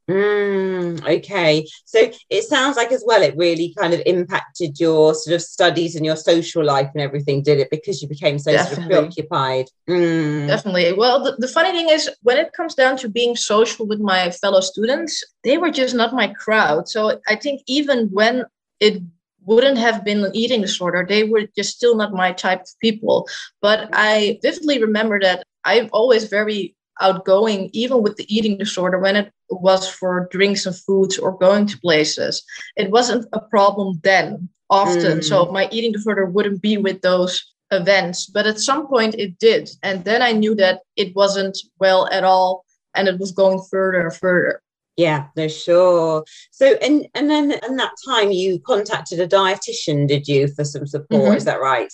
Mm, 0.09 1.03
okay. 1.17 1.65
So 1.85 2.11
it 2.29 2.43
sounds 2.43 2.77
like 2.77 2.91
as 2.91 3.03
well, 3.05 3.21
it 3.21 3.35
really 3.37 3.73
kind 3.77 3.93
of 3.93 4.01
impacted 4.05 4.79
your 4.79 5.15
sort 5.15 5.35
of 5.35 5.41
studies 5.41 5.95
and 5.95 6.05
your 6.05 6.15
social 6.15 6.63
life 6.63 6.89
and 6.93 7.01
everything, 7.01 7.41
did 7.41 7.59
it? 7.59 7.69
Because 7.71 8.01
you 8.01 8.07
became 8.07 8.37
so 8.37 8.51
Definitely. 8.51 8.75
sort 8.75 8.85
of 8.85 8.89
preoccupied. 8.91 9.65
Mm. 9.89 10.47
Definitely. 10.47 10.93
Well, 10.93 11.23
the, 11.23 11.35
the 11.39 11.47
funny 11.47 11.71
thing 11.71 11.89
is, 11.89 12.09
when 12.21 12.37
it 12.37 12.53
comes 12.53 12.75
down 12.75 12.97
to 12.97 13.09
being 13.09 13.35
social 13.35 13.87
with 13.87 13.99
my 13.99 14.29
fellow 14.31 14.61
students, 14.61 15.23
they 15.43 15.57
were 15.57 15.71
just 15.71 15.95
not 15.95 16.13
my 16.13 16.27
crowd. 16.27 16.87
So 16.87 17.19
I 17.27 17.35
think 17.35 17.61
even 17.65 18.09
when 18.09 18.45
it 18.79 19.01
wouldn't 19.45 19.77
have 19.77 20.03
been 20.03 20.25
an 20.25 20.35
eating 20.35 20.61
disorder. 20.61 21.05
They 21.07 21.23
were 21.23 21.43
just 21.55 21.75
still 21.75 21.95
not 21.95 22.13
my 22.13 22.31
type 22.31 22.61
of 22.61 22.79
people. 22.81 23.27
But 23.61 23.89
I 23.93 24.39
vividly 24.41 24.81
remember 24.81 25.19
that 25.19 25.45
I'm 25.63 25.89
always 25.91 26.25
very 26.25 26.75
outgoing, 27.01 27.69
even 27.73 28.01
with 28.01 28.15
the 28.15 28.35
eating 28.35 28.57
disorder, 28.57 28.99
when 28.99 29.15
it 29.15 29.31
was 29.49 29.87
for 29.87 30.27
drinks 30.31 30.65
and 30.65 30.75
foods 30.75 31.17
or 31.17 31.37
going 31.37 31.65
to 31.67 31.79
places. 31.79 32.43
It 32.75 32.91
wasn't 32.91 33.25
a 33.33 33.39
problem 33.39 33.99
then, 34.03 34.49
often. 34.69 35.19
Mm. 35.19 35.23
So 35.23 35.45
my 35.51 35.67
eating 35.71 35.91
disorder 35.91 36.25
wouldn't 36.25 36.61
be 36.61 36.77
with 36.77 37.01
those 37.01 37.43
events. 37.71 38.27
But 38.27 38.47
at 38.47 38.59
some 38.59 38.87
point 38.87 39.15
it 39.15 39.37
did. 39.39 39.69
And 39.83 40.03
then 40.05 40.21
I 40.21 40.31
knew 40.31 40.55
that 40.55 40.81
it 40.95 41.15
wasn't 41.15 41.57
well 41.79 42.07
at 42.11 42.23
all 42.23 42.65
and 42.95 43.07
it 43.07 43.19
was 43.19 43.31
going 43.31 43.61
further 43.69 44.01
and 44.01 44.15
further. 44.15 44.61
Yeah, 44.97 45.27
no, 45.35 45.47
sure. 45.47 46.23
So, 46.51 46.75
and 46.81 47.07
and 47.13 47.29
then 47.29 47.51
in 47.51 47.75
that 47.77 47.91
time, 48.07 48.31
you 48.31 48.59
contacted 48.59 49.19
a 49.19 49.27
dietitian, 49.27 50.07
did 50.07 50.27
you, 50.27 50.47
for 50.47 50.63
some 50.63 50.87
support? 50.87 51.21
Mm-hmm. 51.21 51.37
Is 51.37 51.45
that 51.45 51.59
right? 51.59 51.91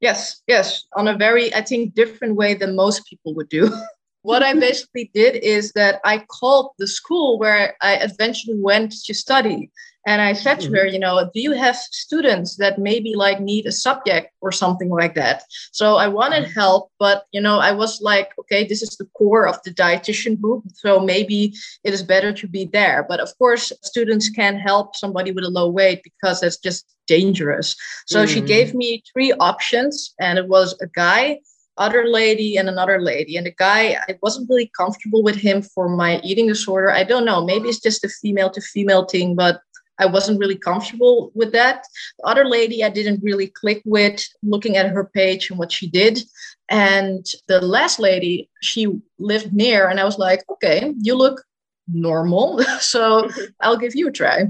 Yes, 0.00 0.42
yes, 0.48 0.84
on 0.96 1.06
a 1.06 1.16
very, 1.16 1.54
I 1.54 1.62
think, 1.62 1.94
different 1.94 2.34
way 2.34 2.54
than 2.54 2.74
most 2.74 3.06
people 3.06 3.34
would 3.36 3.48
do. 3.48 3.72
what 4.22 4.42
I 4.42 4.54
basically 4.54 5.10
did 5.14 5.36
is 5.36 5.72
that 5.72 6.00
I 6.04 6.24
called 6.28 6.70
the 6.78 6.88
school 6.88 7.38
where 7.38 7.76
I 7.80 7.94
eventually 7.96 8.58
went 8.58 8.92
to 9.04 9.14
study 9.14 9.70
and 10.06 10.20
I 10.20 10.32
said 10.32 10.58
to 10.60 10.70
her, 10.70 10.84
mm-hmm. 10.84 10.94
you 10.94 10.98
know, 10.98 11.30
do 11.32 11.40
you 11.40 11.52
have 11.52 11.76
students 11.76 12.56
that 12.56 12.78
maybe 12.78 13.14
like 13.14 13.40
need 13.40 13.66
a 13.66 13.72
subject 13.72 14.32
or 14.40 14.50
something 14.50 14.88
like 14.88 15.14
that? 15.14 15.44
So 15.70 15.96
I 15.96 16.08
wanted 16.08 16.44
mm-hmm. 16.44 16.58
help, 16.58 16.90
but 16.98 17.26
you 17.32 17.40
know, 17.40 17.58
I 17.58 17.72
was 17.72 18.00
like, 18.00 18.30
okay, 18.40 18.66
this 18.66 18.82
is 18.82 18.96
the 18.96 19.08
core 19.16 19.46
of 19.46 19.62
the 19.62 19.72
dietitian 19.72 20.40
group. 20.40 20.64
So 20.74 20.98
maybe 20.98 21.54
it 21.84 21.94
is 21.94 22.02
better 22.02 22.32
to 22.32 22.48
be 22.48 22.64
there. 22.64 23.06
But 23.08 23.20
of 23.20 23.36
course, 23.38 23.72
students 23.82 24.28
can 24.28 24.56
help 24.56 24.96
somebody 24.96 25.30
with 25.30 25.44
a 25.44 25.50
low 25.50 25.68
weight 25.68 26.02
because 26.02 26.40
that's 26.40 26.58
just 26.58 26.84
dangerous. 27.06 27.76
So 28.06 28.24
mm. 28.24 28.28
she 28.28 28.40
gave 28.40 28.74
me 28.74 29.02
three 29.12 29.32
options, 29.32 30.14
and 30.20 30.38
it 30.38 30.48
was 30.48 30.74
a 30.80 30.86
guy, 30.86 31.38
other 31.78 32.06
lady 32.06 32.56
and 32.56 32.68
another 32.68 33.00
lady 33.00 33.34
and 33.36 33.46
the 33.46 33.54
guy 33.58 33.96
i 34.06 34.14
wasn't 34.22 34.48
really 34.50 34.70
comfortable 34.76 35.22
with 35.22 35.36
him 35.36 35.62
for 35.62 35.88
my 35.88 36.20
eating 36.20 36.46
disorder 36.46 36.90
i 36.90 37.02
don't 37.02 37.24
know 37.24 37.42
maybe 37.42 37.66
it's 37.66 37.80
just 37.80 38.04
a 38.04 38.08
female 38.08 38.50
to 38.50 38.60
female 38.60 39.06
thing 39.06 39.34
but 39.34 39.62
I 39.98 40.06
wasn't 40.06 40.38
really 40.38 40.56
comfortable 40.56 41.30
with 41.34 41.52
that. 41.52 41.84
The 42.18 42.26
other 42.26 42.44
lady 42.44 42.82
I 42.82 42.88
didn't 42.88 43.22
really 43.22 43.48
click 43.48 43.82
with 43.84 44.24
looking 44.42 44.76
at 44.76 44.90
her 44.90 45.04
page 45.04 45.50
and 45.50 45.58
what 45.58 45.72
she 45.72 45.88
did. 45.88 46.20
And 46.68 47.24
the 47.48 47.60
last 47.60 47.98
lady, 47.98 48.48
she 48.62 48.88
lived 49.18 49.52
near, 49.52 49.88
and 49.88 50.00
I 50.00 50.04
was 50.04 50.18
like, 50.18 50.42
okay, 50.50 50.94
you 50.98 51.14
look 51.14 51.42
normal. 51.86 52.62
so 52.80 53.28
I'll 53.60 53.76
give 53.76 53.94
you 53.94 54.08
a 54.08 54.12
try. 54.12 54.46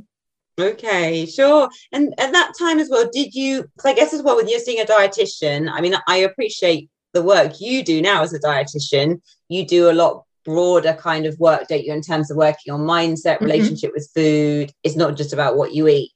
Okay, 0.60 1.26
sure. 1.26 1.68
And 1.92 2.14
at 2.18 2.32
that 2.32 2.52
time 2.58 2.78
as 2.78 2.88
well, 2.90 3.08
did 3.10 3.34
you, 3.34 3.70
I 3.84 3.94
guess 3.94 4.12
as 4.12 4.22
well, 4.22 4.36
when 4.36 4.48
you're 4.48 4.60
seeing 4.60 4.80
a 4.80 4.84
dietitian, 4.84 5.70
I 5.72 5.80
mean, 5.80 5.94
I 6.06 6.18
appreciate 6.18 6.90
the 7.14 7.22
work 7.22 7.60
you 7.60 7.82
do 7.82 8.00
now 8.02 8.22
as 8.22 8.32
a 8.32 8.40
dietitian, 8.40 9.20
you 9.48 9.66
do 9.66 9.90
a 9.90 9.92
lot 9.92 10.24
broader 10.44 10.94
kind 10.94 11.26
of 11.26 11.38
work, 11.38 11.68
don't 11.68 11.84
you, 11.84 11.92
in 11.92 12.02
terms 12.02 12.30
of 12.30 12.36
working 12.36 12.72
on 12.72 12.80
mindset, 12.80 13.36
mm-hmm. 13.36 13.44
relationship 13.46 13.92
with 13.94 14.10
food. 14.14 14.72
It's 14.82 14.96
not 14.96 15.16
just 15.16 15.32
about 15.32 15.56
what 15.56 15.74
you 15.74 15.88
eat. 15.88 16.12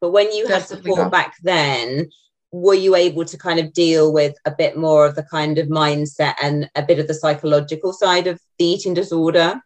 But 0.00 0.10
when 0.10 0.32
you 0.32 0.46
Definitely 0.46 0.54
had 0.54 0.68
support 0.68 0.98
not. 0.98 1.12
back 1.12 1.34
then, 1.42 2.10
were 2.52 2.74
you 2.74 2.94
able 2.94 3.24
to 3.24 3.38
kind 3.38 3.60
of 3.60 3.72
deal 3.72 4.12
with 4.12 4.34
a 4.44 4.50
bit 4.50 4.76
more 4.76 5.06
of 5.06 5.14
the 5.14 5.22
kind 5.22 5.58
of 5.58 5.68
mindset 5.68 6.34
and 6.42 6.68
a 6.74 6.82
bit 6.82 6.98
of 6.98 7.06
the 7.06 7.14
psychological 7.14 7.92
side 7.92 8.26
of 8.26 8.40
the 8.58 8.64
eating 8.64 8.94
disorder? 8.94 9.60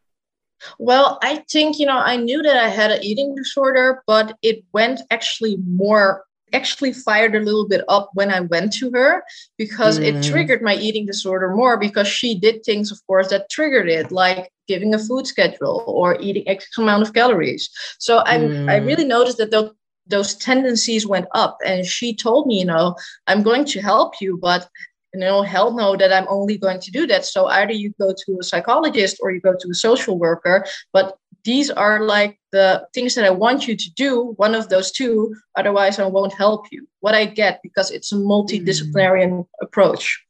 Well, 0.78 1.18
I 1.22 1.44
think, 1.50 1.78
you 1.78 1.86
know, 1.86 1.98
I 1.98 2.16
knew 2.16 2.42
that 2.42 2.56
I 2.56 2.68
had 2.68 2.90
an 2.90 3.02
eating 3.02 3.34
disorder, 3.34 4.02
but 4.06 4.36
it 4.42 4.64
went 4.72 5.00
actually 5.10 5.56
more 5.66 6.24
actually 6.54 6.92
fired 6.92 7.34
a 7.34 7.40
little 7.40 7.68
bit 7.68 7.82
up 7.88 8.10
when 8.14 8.30
I 8.30 8.40
went 8.40 8.72
to 8.74 8.90
her 8.92 9.24
because 9.58 9.98
mm. 9.98 10.04
it 10.04 10.24
triggered 10.24 10.62
my 10.62 10.76
eating 10.76 11.06
disorder 11.06 11.54
more 11.54 11.76
because 11.76 12.08
she 12.08 12.38
did 12.38 12.64
things, 12.64 12.90
of 12.92 12.98
course, 13.06 13.28
that 13.30 13.50
triggered 13.50 13.88
it, 13.88 14.12
like 14.12 14.50
giving 14.68 14.94
a 14.94 14.98
food 14.98 15.26
schedule 15.26 15.84
or 15.86 16.20
eating 16.20 16.48
X 16.48 16.66
amount 16.78 17.02
of 17.02 17.12
calories. 17.12 17.68
So 17.98 18.22
I 18.24 18.38
mm. 18.38 18.70
I 18.70 18.76
really 18.76 19.04
noticed 19.04 19.38
that 19.38 19.50
those 19.50 19.70
those 20.06 20.34
tendencies 20.34 21.06
went 21.06 21.26
up 21.34 21.58
and 21.64 21.86
she 21.86 22.14
told 22.14 22.46
me 22.46 22.58
you 22.58 22.64
know 22.64 22.94
i'm 23.26 23.42
going 23.42 23.64
to 23.64 23.80
help 23.80 24.20
you 24.20 24.36
but 24.36 24.68
you 25.12 25.20
know 25.20 25.42
hell 25.42 25.72
no 25.72 25.96
that 25.96 26.12
i'm 26.12 26.26
only 26.28 26.58
going 26.58 26.80
to 26.80 26.90
do 26.90 27.06
that 27.06 27.24
so 27.24 27.46
either 27.46 27.72
you 27.72 27.92
go 27.98 28.12
to 28.12 28.36
a 28.40 28.44
psychologist 28.44 29.16
or 29.22 29.30
you 29.30 29.40
go 29.40 29.54
to 29.58 29.68
a 29.70 29.74
social 29.74 30.18
worker 30.18 30.64
but 30.92 31.16
these 31.44 31.70
are 31.70 32.04
like 32.04 32.38
the 32.54 32.86
things 32.94 33.14
that 33.14 33.24
i 33.24 33.30
want 33.44 33.66
you 33.66 33.76
to 33.76 33.90
do 33.94 34.32
one 34.44 34.54
of 34.54 34.68
those 34.68 34.90
two 34.92 35.34
otherwise 35.56 35.98
i 35.98 36.06
won't 36.06 36.32
help 36.44 36.66
you 36.70 36.86
what 37.00 37.14
i 37.14 37.24
get 37.24 37.60
because 37.62 37.90
it's 37.90 38.12
a 38.12 38.16
multidisciplinary 38.16 39.26
mm. 39.28 39.46
approach 39.60 40.24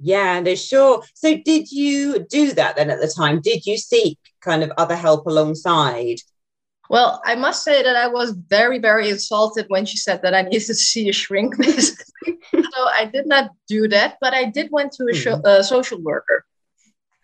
yeah 0.00 0.40
no 0.40 0.54
sure 0.54 1.02
so 1.14 1.28
did 1.50 1.70
you 1.70 2.26
do 2.28 2.52
that 2.52 2.76
then 2.76 2.90
at 2.90 3.00
the 3.00 3.12
time 3.20 3.40
did 3.40 3.64
you 3.66 3.76
seek 3.76 4.18
kind 4.40 4.62
of 4.64 4.72
other 4.76 4.96
help 4.96 5.26
alongside 5.26 6.18
well, 6.90 7.20
I 7.26 7.34
must 7.34 7.64
say 7.64 7.82
that 7.82 7.96
I 7.96 8.08
was 8.08 8.30
very, 8.30 8.78
very 8.78 9.10
insulted 9.10 9.66
when 9.68 9.84
she 9.84 9.98
said 9.98 10.22
that 10.22 10.34
I 10.34 10.40
needed 10.40 10.68
to 10.68 10.74
see 10.74 11.10
a 11.10 11.12
shrink, 11.12 11.58
basically. 11.58 12.38
so 12.50 12.80
I 13.00 13.04
did 13.12 13.26
not 13.26 13.50
do 13.68 13.88
that, 13.88 14.16
but 14.22 14.32
I 14.32 14.46
did 14.46 14.70
went 14.70 14.92
to 14.92 15.04
a 15.04 15.12
mm. 15.12 15.44
uh, 15.44 15.62
social 15.62 16.00
worker. 16.00 16.46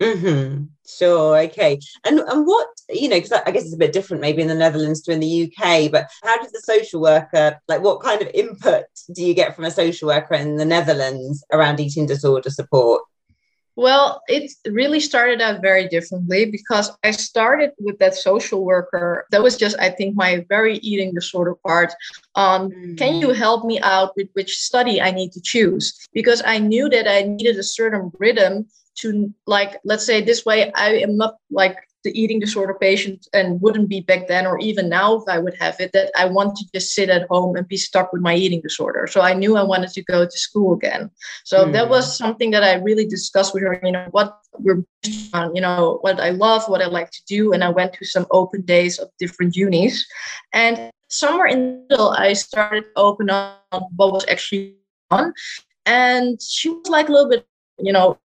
Mm-hmm. 0.01 0.65
Sure. 0.85 1.37
Okay. 1.37 1.79
And 2.05 2.19
and 2.19 2.45
what 2.45 2.67
you 2.89 3.07
know, 3.07 3.15
because 3.15 3.31
I 3.31 3.51
guess 3.51 3.63
it's 3.63 3.73
a 3.73 3.77
bit 3.77 3.93
different 3.93 4.21
maybe 4.21 4.41
in 4.41 4.47
the 4.47 4.55
Netherlands 4.55 5.01
to 5.01 5.11
in 5.11 5.19
the 5.19 5.43
UK. 5.43 5.91
But 5.91 6.09
how 6.21 6.37
does 6.41 6.51
the 6.51 6.61
social 6.61 7.01
worker 7.01 7.59
like? 7.67 7.81
What 7.81 8.01
kind 8.01 8.21
of 8.21 8.29
input 8.33 8.85
do 9.13 9.23
you 9.23 9.33
get 9.33 9.55
from 9.55 9.65
a 9.65 9.71
social 9.71 10.09
worker 10.09 10.35
in 10.35 10.57
the 10.57 10.65
Netherlands 10.65 11.43
around 11.51 11.79
eating 11.79 12.05
disorder 12.05 12.49
support? 12.49 13.03
Well, 13.77 14.21
it 14.27 14.51
really 14.67 15.01
started 15.01 15.41
out 15.41 15.61
very 15.61 15.89
differently 15.89 16.49
because 16.49 16.91
I 17.03 17.11
started 17.11 17.71
with 17.77 17.99
that 17.99 18.15
social 18.15 18.63
worker. 18.63 19.25
That 19.31 19.43
was 19.43 19.57
just, 19.57 19.77
I 19.79 19.89
think, 19.89 20.15
my 20.15 20.45
very 20.47 20.77
eating 20.77 21.13
disorder 21.13 21.55
part. 21.55 21.93
Um, 22.35 22.69
mm. 22.69 22.97
Can 22.97 23.15
you 23.15 23.31
help 23.31 23.65
me 23.65 23.81
out 23.81 24.13
with 24.15 24.29
which 24.31 24.57
study 24.57 25.01
I 25.01 25.11
need 25.11 25.33
to 25.33 25.41
choose? 25.41 26.07
Because 26.13 26.41
I 26.45 26.57
knew 26.57 26.87
that 26.87 27.05
I 27.05 27.23
needed 27.23 27.57
a 27.57 27.63
certain 27.63 28.13
rhythm 28.17 28.67
to, 28.97 29.33
like, 29.47 29.79
let's 29.83 30.05
say 30.05 30.21
this 30.21 30.45
way, 30.45 30.71
I 30.73 30.95
am 30.95 31.17
not 31.17 31.35
like 31.51 31.77
the 32.05 32.17
eating 32.17 32.39
disorder 32.39 32.75
patient 32.79 33.27
and 33.33 33.59
wouldn't 33.61 33.89
be 33.89 33.99
back 33.99 34.27
then 34.27 34.45
or 34.45 34.59
even 34.59 34.87
now 34.87 35.15
if 35.15 35.23
I 35.27 35.39
would 35.39 35.55
have 35.55 35.79
it 35.79 35.91
that 35.93 36.11
I 36.15 36.25
want 36.25 36.55
to 36.55 36.65
just 36.73 36.93
sit 36.93 37.09
at 37.09 37.27
home 37.29 37.55
and 37.57 37.67
be 37.67 37.77
stuck 37.77 38.13
with 38.13 38.21
my 38.21 38.35
eating 38.35 38.61
disorder. 38.61 39.07
So 39.07 39.21
I 39.21 39.33
knew 39.33 39.57
I 39.57 39.63
wanted 39.63 39.89
to 39.89 40.03
go 40.03 40.23
to 40.23 40.37
school 40.37 40.75
again. 40.75 41.09
So 41.43 41.65
mm. 41.65 41.73
that 41.73 41.89
was 41.89 42.15
something 42.15 42.51
that 42.51 42.63
I 42.63 42.75
really 42.75 43.07
discussed 43.07 43.53
with 43.55 43.63
her, 43.63 43.81
you 43.83 43.91
know, 43.91 44.07
what 44.11 44.37
we're 44.59 44.85
on, 45.33 45.55
you 45.55 45.61
know, 45.61 45.97
what 46.01 46.19
I 46.19 46.29
love, 46.29 46.69
what 46.69 46.81
I 46.81 46.85
like 46.85 47.09
to 47.09 47.21
do. 47.27 47.53
And 47.53 47.63
I 47.63 47.69
went 47.69 47.93
to 47.93 48.05
some 48.05 48.27
open 48.29 48.61
days 48.61 48.99
of 48.99 49.09
different 49.17 49.55
unis. 49.55 50.05
And 50.53 50.91
somewhere 51.09 51.47
in 51.47 51.59
the 51.59 51.85
middle, 51.89 52.09
I 52.11 52.33
started 52.33 52.83
to 52.83 52.91
open 52.95 53.31
up 53.31 53.65
what 53.95 54.13
was 54.13 54.25
actually 54.29 54.77
on. 55.09 55.33
And 55.87 56.39
she 56.39 56.69
was 56.69 56.87
like 56.87 57.09
a 57.09 57.11
little 57.11 57.29
bit, 57.29 57.47
you 57.79 57.91
know, 57.91 58.19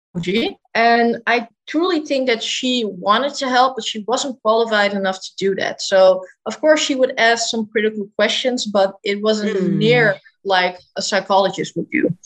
and 0.75 1.23
I 1.27 1.49
truly 1.66 2.05
think 2.05 2.29
that 2.29 2.42
she 2.42 2.85
wanted 2.85 3.35
to 3.35 3.49
help, 3.49 3.77
but 3.77 3.85
she 3.85 4.05
wasn't 4.07 4.40
qualified 4.42 4.92
enough 4.94 5.21
to 5.21 5.31
do 5.37 5.55
that. 5.57 5.83
So, 5.83 6.25
of 6.47 6.61
course, 6.61 6.81
she 6.81 6.94
would 6.94 7.14
ask 7.18 7.51
some 7.51 7.66
critical 7.66 8.09
questions, 8.16 8.66
but 8.66 8.94
it 9.05 9.23
wasn't 9.23 9.57
mm. 9.57 9.77
near 9.77 10.16
like 10.44 10.79
a 10.97 11.03
psychologist 11.03 11.77
would 11.77 11.90
do. 11.90 12.16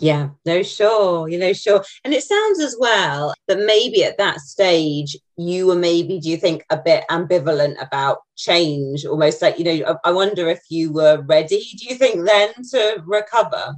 Yeah, 0.00 0.30
no, 0.46 0.62
sure, 0.62 1.28
you 1.28 1.38
know, 1.38 1.52
sure. 1.52 1.84
And 2.04 2.14
it 2.14 2.22
sounds 2.22 2.60
as 2.60 2.76
well 2.78 3.34
that 3.48 3.58
maybe 3.58 4.04
at 4.04 4.16
that 4.18 4.38
stage 4.40 5.16
you 5.36 5.66
were 5.66 5.74
maybe, 5.74 6.20
do 6.20 6.30
you 6.30 6.36
think, 6.36 6.64
a 6.70 6.76
bit 6.76 7.04
ambivalent 7.10 7.82
about 7.82 8.18
change, 8.36 9.04
almost 9.04 9.42
like, 9.42 9.58
you 9.58 9.64
know, 9.64 9.98
I 10.04 10.12
wonder 10.12 10.48
if 10.48 10.60
you 10.70 10.92
were 10.92 11.22
ready, 11.22 11.60
do 11.76 11.86
you 11.86 11.96
think, 11.96 12.24
then 12.24 12.50
to 12.70 13.02
recover? 13.06 13.74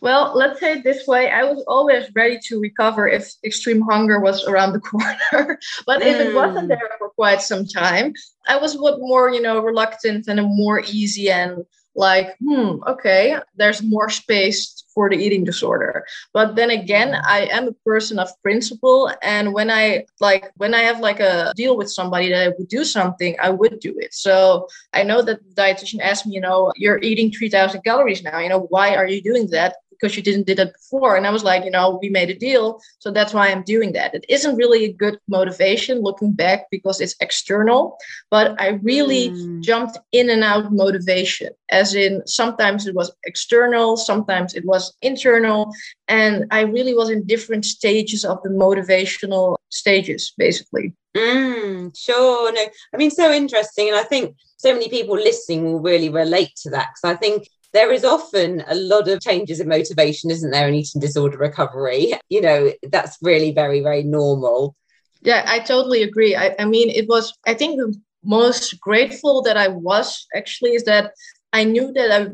Well, 0.00 0.32
let's 0.34 0.60
say 0.60 0.72
it 0.72 0.84
this 0.84 1.06
way 1.06 1.30
I 1.30 1.44
was 1.44 1.64
always 1.66 2.08
ready 2.14 2.38
to 2.48 2.60
recover 2.60 3.08
if 3.08 3.32
extreme 3.44 3.80
hunger 3.82 4.20
was 4.20 4.44
around 4.44 4.72
the 4.72 4.80
corner. 4.92 5.58
but 5.86 6.02
if 6.02 6.20
it 6.20 6.34
wasn't 6.34 6.66
mm. 6.66 6.68
there 6.68 6.90
for 6.98 7.10
quite 7.10 7.42
some 7.42 7.66
time, 7.66 8.12
I 8.46 8.56
was 8.56 8.74
bit 8.74 8.98
more, 8.98 9.30
you 9.30 9.40
know, 9.40 9.60
reluctant 9.60 10.28
and 10.28 10.40
more 10.42 10.80
easy 10.80 11.30
and 11.30 11.64
like, 11.94 12.36
hmm, 12.38 12.76
okay, 12.86 13.36
there's 13.56 13.82
more 13.82 14.08
space 14.08 14.77
for 14.98 15.08
the 15.08 15.16
eating 15.16 15.44
disorder. 15.44 16.04
But 16.32 16.56
then 16.56 16.70
again, 16.70 17.12
mm. 17.12 17.22
I 17.24 17.46
am 17.52 17.68
a 17.68 17.72
person 17.86 18.18
of 18.18 18.28
principle. 18.42 19.12
And 19.22 19.54
when 19.54 19.70
I 19.70 20.06
like, 20.18 20.50
when 20.56 20.74
I 20.74 20.80
have 20.80 20.98
like 20.98 21.20
a 21.20 21.52
deal 21.54 21.76
with 21.76 21.88
somebody 21.88 22.30
that 22.30 22.42
I 22.46 22.48
would 22.48 22.66
do 22.66 22.82
something, 22.82 23.36
I 23.40 23.50
would 23.50 23.78
do 23.78 23.94
it. 23.96 24.12
So 24.12 24.66
I 24.92 25.04
know 25.04 25.22
that 25.22 25.38
the 25.44 25.54
dietitian 25.62 26.00
asked 26.00 26.26
me, 26.26 26.34
you 26.34 26.40
know, 26.40 26.72
you're 26.74 26.98
eating 26.98 27.30
3000 27.30 27.82
calories 27.82 28.24
now, 28.24 28.40
you 28.40 28.48
know, 28.48 28.66
why 28.74 28.96
are 28.96 29.06
you 29.06 29.22
doing 29.22 29.46
that? 29.50 29.76
Because 29.98 30.16
you 30.16 30.22
didn't 30.22 30.46
did 30.46 30.58
it 30.58 30.72
before. 30.72 31.16
And 31.16 31.26
i 31.26 31.30
was 31.30 31.44
like 31.44 31.64
you 31.64 31.70
know 31.70 31.98
we 32.00 32.08
made 32.08 32.30
a 32.30 32.34
deal. 32.34 32.80
So 32.98 33.10
that's 33.10 33.34
why 33.34 33.48
i'm 33.48 33.62
doing 33.62 33.92
that. 33.92 34.14
It 34.14 34.24
isn't 34.28 34.56
really 34.56 34.84
a 34.84 34.92
good 34.92 35.18
motivation 35.28 36.00
looking 36.00 36.32
back 36.32 36.66
because 36.70 37.00
it's 37.00 37.16
external 37.20 37.98
but 38.30 38.60
i 38.60 38.68
really 38.82 39.30
mm. 39.30 39.62
jumped 39.62 39.98
in 40.12 40.30
and 40.30 40.44
out 40.44 40.72
motivation 40.72 41.50
as 41.70 41.94
in 41.94 42.26
sometimes 42.26 42.86
it 42.86 42.94
was 42.94 43.10
external 43.24 43.96
sometimes 43.96 44.54
it 44.54 44.64
was 44.64 44.94
internal 45.02 45.72
and 46.08 46.46
i 46.50 46.60
really 46.60 46.94
was 46.94 47.10
in 47.10 47.24
different 47.26 47.64
stages 47.64 48.24
of 48.24 48.42
the 48.42 48.50
motivational 48.50 49.56
stages 49.70 50.32
basically. 50.36 50.94
Mm, 51.16 51.96
sure. 51.96 52.52
No 52.52 52.64
i 52.94 52.96
mean 52.96 53.10
so 53.10 53.32
interesting. 53.32 53.88
And 53.88 53.96
i 53.96 54.02
think 54.02 54.36
so 54.56 54.72
many 54.72 54.88
people 54.88 55.14
listening 55.14 55.64
will 55.64 55.80
really 55.80 56.08
relate 56.08 56.54
to 56.62 56.70
that 56.70 56.88
because 56.90 57.16
i 57.16 57.16
think 57.16 57.48
there 57.78 57.92
is 57.92 58.04
often 58.04 58.64
a 58.66 58.74
lot 58.74 59.06
of 59.06 59.20
changes 59.20 59.60
in 59.60 59.68
motivation, 59.68 60.32
isn't 60.32 60.50
there, 60.50 60.66
in 60.66 60.74
eating 60.74 61.00
disorder 61.00 61.38
recovery? 61.38 62.12
You 62.28 62.42
know, 62.42 62.72
that's 62.94 63.16
really 63.22 63.52
very, 63.52 63.80
very 63.80 64.02
normal. 64.02 64.76
Yeah, 65.22 65.44
I 65.46 65.60
totally 65.60 66.02
agree. 66.02 66.34
I, 66.36 66.54
I 66.58 66.64
mean, 66.64 66.90
it 66.90 67.06
was, 67.08 67.32
I 67.46 67.54
think 67.54 67.78
the 67.78 67.94
most 68.24 68.78
grateful 68.80 69.42
that 69.42 69.56
I 69.56 69.68
was 69.68 70.26
actually 70.34 70.72
is 70.74 70.84
that 70.84 71.12
I 71.52 71.62
knew 71.64 71.92
that 71.92 72.10
I 72.10 72.32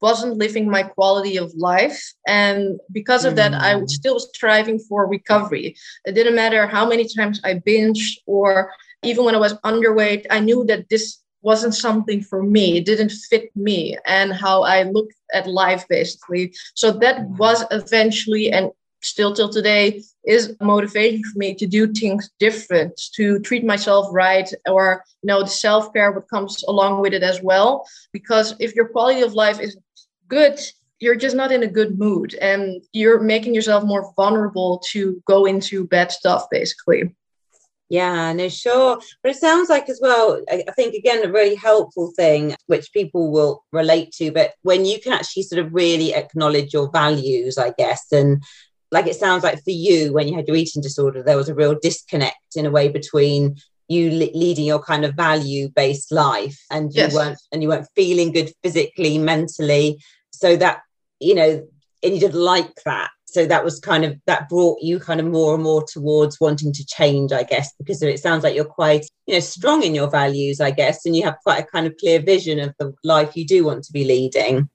wasn't 0.00 0.38
living 0.38 0.70
my 0.70 0.84
quality 0.84 1.36
of 1.36 1.52
life. 1.56 2.00
And 2.26 2.78
because 2.92 3.24
of 3.24 3.34
mm. 3.34 3.36
that, 3.40 3.52
I 3.54 3.76
was 3.76 3.94
still 3.94 4.20
striving 4.20 4.78
for 4.78 5.06
recovery. 5.06 5.76
It 6.06 6.12
didn't 6.12 6.36
matter 6.36 6.66
how 6.66 6.88
many 6.88 7.06
times 7.16 7.40
I 7.44 7.54
binged 7.54 8.12
or 8.26 8.70
even 9.02 9.24
when 9.24 9.34
I 9.34 9.38
was 9.46 9.54
underweight, 9.70 10.24
I 10.30 10.40
knew 10.40 10.64
that 10.66 10.88
this 10.88 11.18
wasn't 11.44 11.74
something 11.74 12.22
for 12.22 12.42
me. 12.42 12.78
It 12.78 12.86
didn't 12.86 13.12
fit 13.30 13.54
me 13.54 13.96
and 14.06 14.32
how 14.32 14.62
I 14.62 14.84
looked 14.84 15.14
at 15.32 15.46
life, 15.46 15.86
basically. 15.88 16.54
So 16.74 16.90
that 16.92 17.16
mm-hmm. 17.16 17.36
was 17.36 17.64
eventually 17.70 18.50
and 18.50 18.70
still 19.02 19.34
till 19.34 19.50
today 19.50 20.02
is 20.24 20.56
motivation 20.62 21.22
for 21.24 21.38
me 21.38 21.54
to 21.54 21.66
do 21.66 21.92
things 21.92 22.30
different, 22.38 22.98
to 23.14 23.38
treat 23.40 23.62
myself 23.62 24.08
right, 24.12 24.50
or 24.66 25.04
you 25.22 25.26
know, 25.26 25.42
the 25.42 25.48
self-care 25.48 26.12
what 26.12 26.28
comes 26.28 26.64
along 26.66 27.02
with 27.02 27.12
it 27.12 27.22
as 27.22 27.42
well. 27.42 27.86
Because 28.12 28.54
if 28.58 28.74
your 28.74 28.88
quality 28.88 29.20
of 29.20 29.34
life 29.34 29.60
is 29.60 29.76
good, 30.28 30.58
you're 31.00 31.16
just 31.16 31.36
not 31.36 31.52
in 31.52 31.62
a 31.62 31.74
good 31.78 31.98
mood 31.98 32.34
and 32.40 32.82
you're 32.94 33.20
making 33.20 33.54
yourself 33.54 33.84
more 33.84 34.12
vulnerable 34.16 34.82
to 34.92 35.22
go 35.26 35.44
into 35.44 35.86
bad 35.86 36.10
stuff, 36.10 36.46
basically. 36.50 37.14
Yeah, 37.90 38.32
no, 38.32 38.48
sure. 38.48 38.98
But 39.22 39.32
it 39.32 39.38
sounds 39.38 39.68
like 39.68 39.88
as 39.88 40.00
well, 40.02 40.42
I 40.50 40.64
think 40.74 40.94
again, 40.94 41.24
a 41.24 41.30
really 41.30 41.54
helpful 41.54 42.12
thing 42.16 42.56
which 42.66 42.92
people 42.92 43.30
will 43.30 43.62
relate 43.72 44.12
to, 44.12 44.32
but 44.32 44.54
when 44.62 44.84
you 44.84 45.00
can 45.00 45.12
actually 45.12 45.42
sort 45.42 45.64
of 45.64 45.74
really 45.74 46.14
acknowledge 46.14 46.72
your 46.72 46.90
values, 46.90 47.58
I 47.58 47.72
guess, 47.76 48.10
and 48.10 48.42
like 48.90 49.06
it 49.06 49.16
sounds 49.16 49.42
like 49.42 49.62
for 49.64 49.70
you, 49.70 50.12
when 50.12 50.28
you 50.28 50.34
had 50.34 50.46
your 50.48 50.56
eating 50.56 50.80
disorder, 50.80 51.22
there 51.22 51.36
was 51.36 51.48
a 51.48 51.54
real 51.54 51.76
disconnect 51.80 52.56
in 52.56 52.64
a 52.64 52.70
way 52.70 52.88
between 52.88 53.56
you 53.88 54.10
leading 54.10 54.64
your 54.64 54.82
kind 54.82 55.04
of 55.04 55.14
value 55.14 55.68
based 55.68 56.10
life 56.10 56.58
and 56.70 56.94
you 56.94 57.02
yes. 57.02 57.14
weren't 57.14 57.38
and 57.52 57.62
you 57.62 57.68
weren't 57.68 57.88
feeling 57.94 58.32
good 58.32 58.50
physically 58.62 59.18
mentally 59.18 60.02
so 60.30 60.56
that 60.56 60.80
you 61.20 61.34
know 61.34 61.66
and 62.04 62.14
you 62.14 62.20
didn't 62.20 62.40
like 62.40 62.74
that 62.84 63.10
so 63.24 63.46
that 63.46 63.64
was 63.64 63.80
kind 63.80 64.04
of 64.04 64.16
that 64.26 64.48
brought 64.48 64.78
you 64.80 65.00
kind 65.00 65.20
of 65.20 65.26
more 65.26 65.54
and 65.54 65.64
more 65.64 65.84
towards 65.84 66.40
wanting 66.40 66.72
to 66.72 66.86
change 66.86 67.32
i 67.32 67.42
guess 67.42 67.72
because 67.78 68.02
it 68.02 68.20
sounds 68.20 68.44
like 68.44 68.54
you're 68.54 68.64
quite 68.64 69.06
you 69.26 69.34
know 69.34 69.40
strong 69.40 69.82
in 69.82 69.94
your 69.94 70.10
values 70.10 70.60
i 70.60 70.70
guess 70.70 71.04
and 71.04 71.16
you 71.16 71.22
have 71.22 71.36
quite 71.42 71.62
a 71.62 71.66
kind 71.66 71.86
of 71.86 71.96
clear 71.98 72.20
vision 72.20 72.58
of 72.58 72.72
the 72.78 72.92
life 73.02 73.36
you 73.36 73.46
do 73.46 73.64
want 73.64 73.82
to 73.82 73.92
be 73.92 74.04
leading 74.04 74.68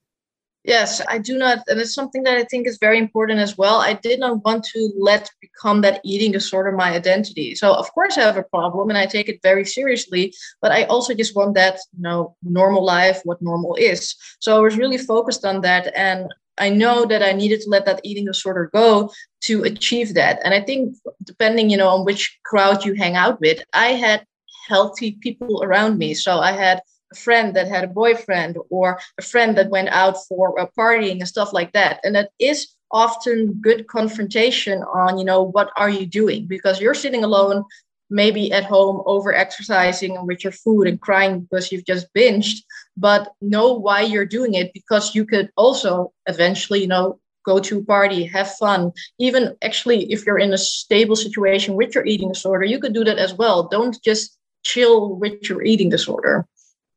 Yes, 0.65 1.01
I 1.07 1.19
do 1.19 1.37
not, 1.37 1.59
and 1.67 1.79
it's 1.79 1.93
something 1.93 2.23
that 2.23 2.37
I 2.37 2.43
think 2.43 2.67
is 2.67 2.77
very 2.79 2.97
important 2.97 3.39
as 3.39 3.57
well. 3.57 3.77
I 3.79 3.93
did 3.93 4.19
not 4.19 4.43
want 4.43 4.65
to 4.65 4.91
let 4.99 5.31
become 5.39 5.79
that 5.81 6.01
eating 6.03 6.33
disorder 6.33 6.73
my 6.73 6.91
identity. 6.91 7.55
So 7.55 7.73
of 7.73 7.91
course 7.93 8.17
I 8.17 8.21
have 8.21 8.35
a 8.35 8.43
problem 8.43 8.89
and 8.89 8.97
I 8.97 9.05
take 9.05 9.29
it 9.29 9.39
very 9.41 9.63
seriously, 9.63 10.33
but 10.61 10.73
I 10.73 10.83
also 10.83 11.13
just 11.13 11.35
want 11.35 11.55
that, 11.55 11.79
you 11.95 12.03
know, 12.03 12.35
normal 12.43 12.83
life, 12.83 13.21
what 13.23 13.41
normal 13.41 13.75
is. 13.75 14.15
So 14.41 14.57
I 14.57 14.59
was 14.59 14.77
really 14.77 14.97
focused 14.97 15.45
on 15.45 15.61
that 15.61 15.93
and 15.95 16.27
I 16.59 16.69
know 16.69 17.05
that 17.05 17.23
I 17.23 17.31
needed 17.31 17.61
to 17.61 17.69
let 17.69 17.85
that 17.85 18.01
eating 18.03 18.25
disorder 18.25 18.69
go 18.73 19.11
to 19.41 19.63
achieve 19.63 20.13
that. 20.15 20.39
And 20.43 20.53
I 20.53 20.61
think 20.61 20.95
depending, 21.23 21.69
you 21.69 21.77
know, 21.77 21.89
on 21.89 22.05
which 22.05 22.37
crowd 22.45 22.85
you 22.85 22.93
hang 22.93 23.15
out 23.15 23.39
with, 23.39 23.63
I 23.73 23.93
had 23.93 24.25
healthy 24.67 25.17
people 25.21 25.63
around 25.63 25.97
me. 25.97 26.13
So 26.13 26.39
I 26.39 26.51
had 26.51 26.81
a 27.11 27.15
friend 27.15 27.55
that 27.55 27.67
had 27.67 27.83
a 27.83 27.87
boyfriend 27.87 28.57
or 28.69 28.99
a 29.17 29.23
friend 29.23 29.57
that 29.57 29.69
went 29.69 29.89
out 29.89 30.17
for 30.27 30.57
a 30.59 30.69
partying 30.77 31.19
and 31.19 31.27
stuff 31.27 31.53
like 31.53 31.73
that. 31.73 31.99
And 32.03 32.15
that 32.15 32.29
is 32.39 32.67
often 32.91 33.53
good 33.61 33.87
confrontation 33.87 34.81
on, 34.83 35.17
you 35.17 35.25
know, 35.25 35.43
what 35.43 35.71
are 35.75 35.89
you 35.89 36.05
doing? 36.05 36.45
Because 36.45 36.81
you're 36.81 36.93
sitting 36.93 37.23
alone, 37.23 37.63
maybe 38.09 38.51
at 38.51 38.65
home 38.65 39.01
over 39.05 39.33
exercising 39.33 40.25
with 40.25 40.43
your 40.43 40.51
food 40.51 40.87
and 40.87 40.99
crying 40.99 41.41
because 41.41 41.71
you've 41.71 41.85
just 41.85 42.07
binged, 42.13 42.57
but 42.97 43.33
know 43.41 43.73
why 43.73 44.01
you're 44.01 44.25
doing 44.25 44.53
it 44.55 44.71
because 44.73 45.15
you 45.15 45.25
could 45.25 45.49
also 45.55 46.11
eventually, 46.27 46.81
you 46.81 46.87
know, 46.87 47.19
go 47.45 47.59
to 47.59 47.79
a 47.79 47.85
party, 47.85 48.25
have 48.25 48.51
fun. 48.55 48.91
Even 49.19 49.55
actually, 49.63 50.11
if 50.11 50.25
you're 50.25 50.39
in 50.39 50.53
a 50.53 50.57
stable 50.57 51.15
situation 51.15 51.75
with 51.75 51.95
your 51.95 52.05
eating 52.05 52.29
disorder, 52.31 52.65
you 52.65 52.79
could 52.79 52.93
do 52.93 53.03
that 53.03 53.17
as 53.17 53.33
well. 53.33 53.67
Don't 53.67 53.97
just 54.03 54.37
chill 54.63 55.15
with 55.15 55.49
your 55.49 55.63
eating 55.63 55.89
disorder. 55.89 56.45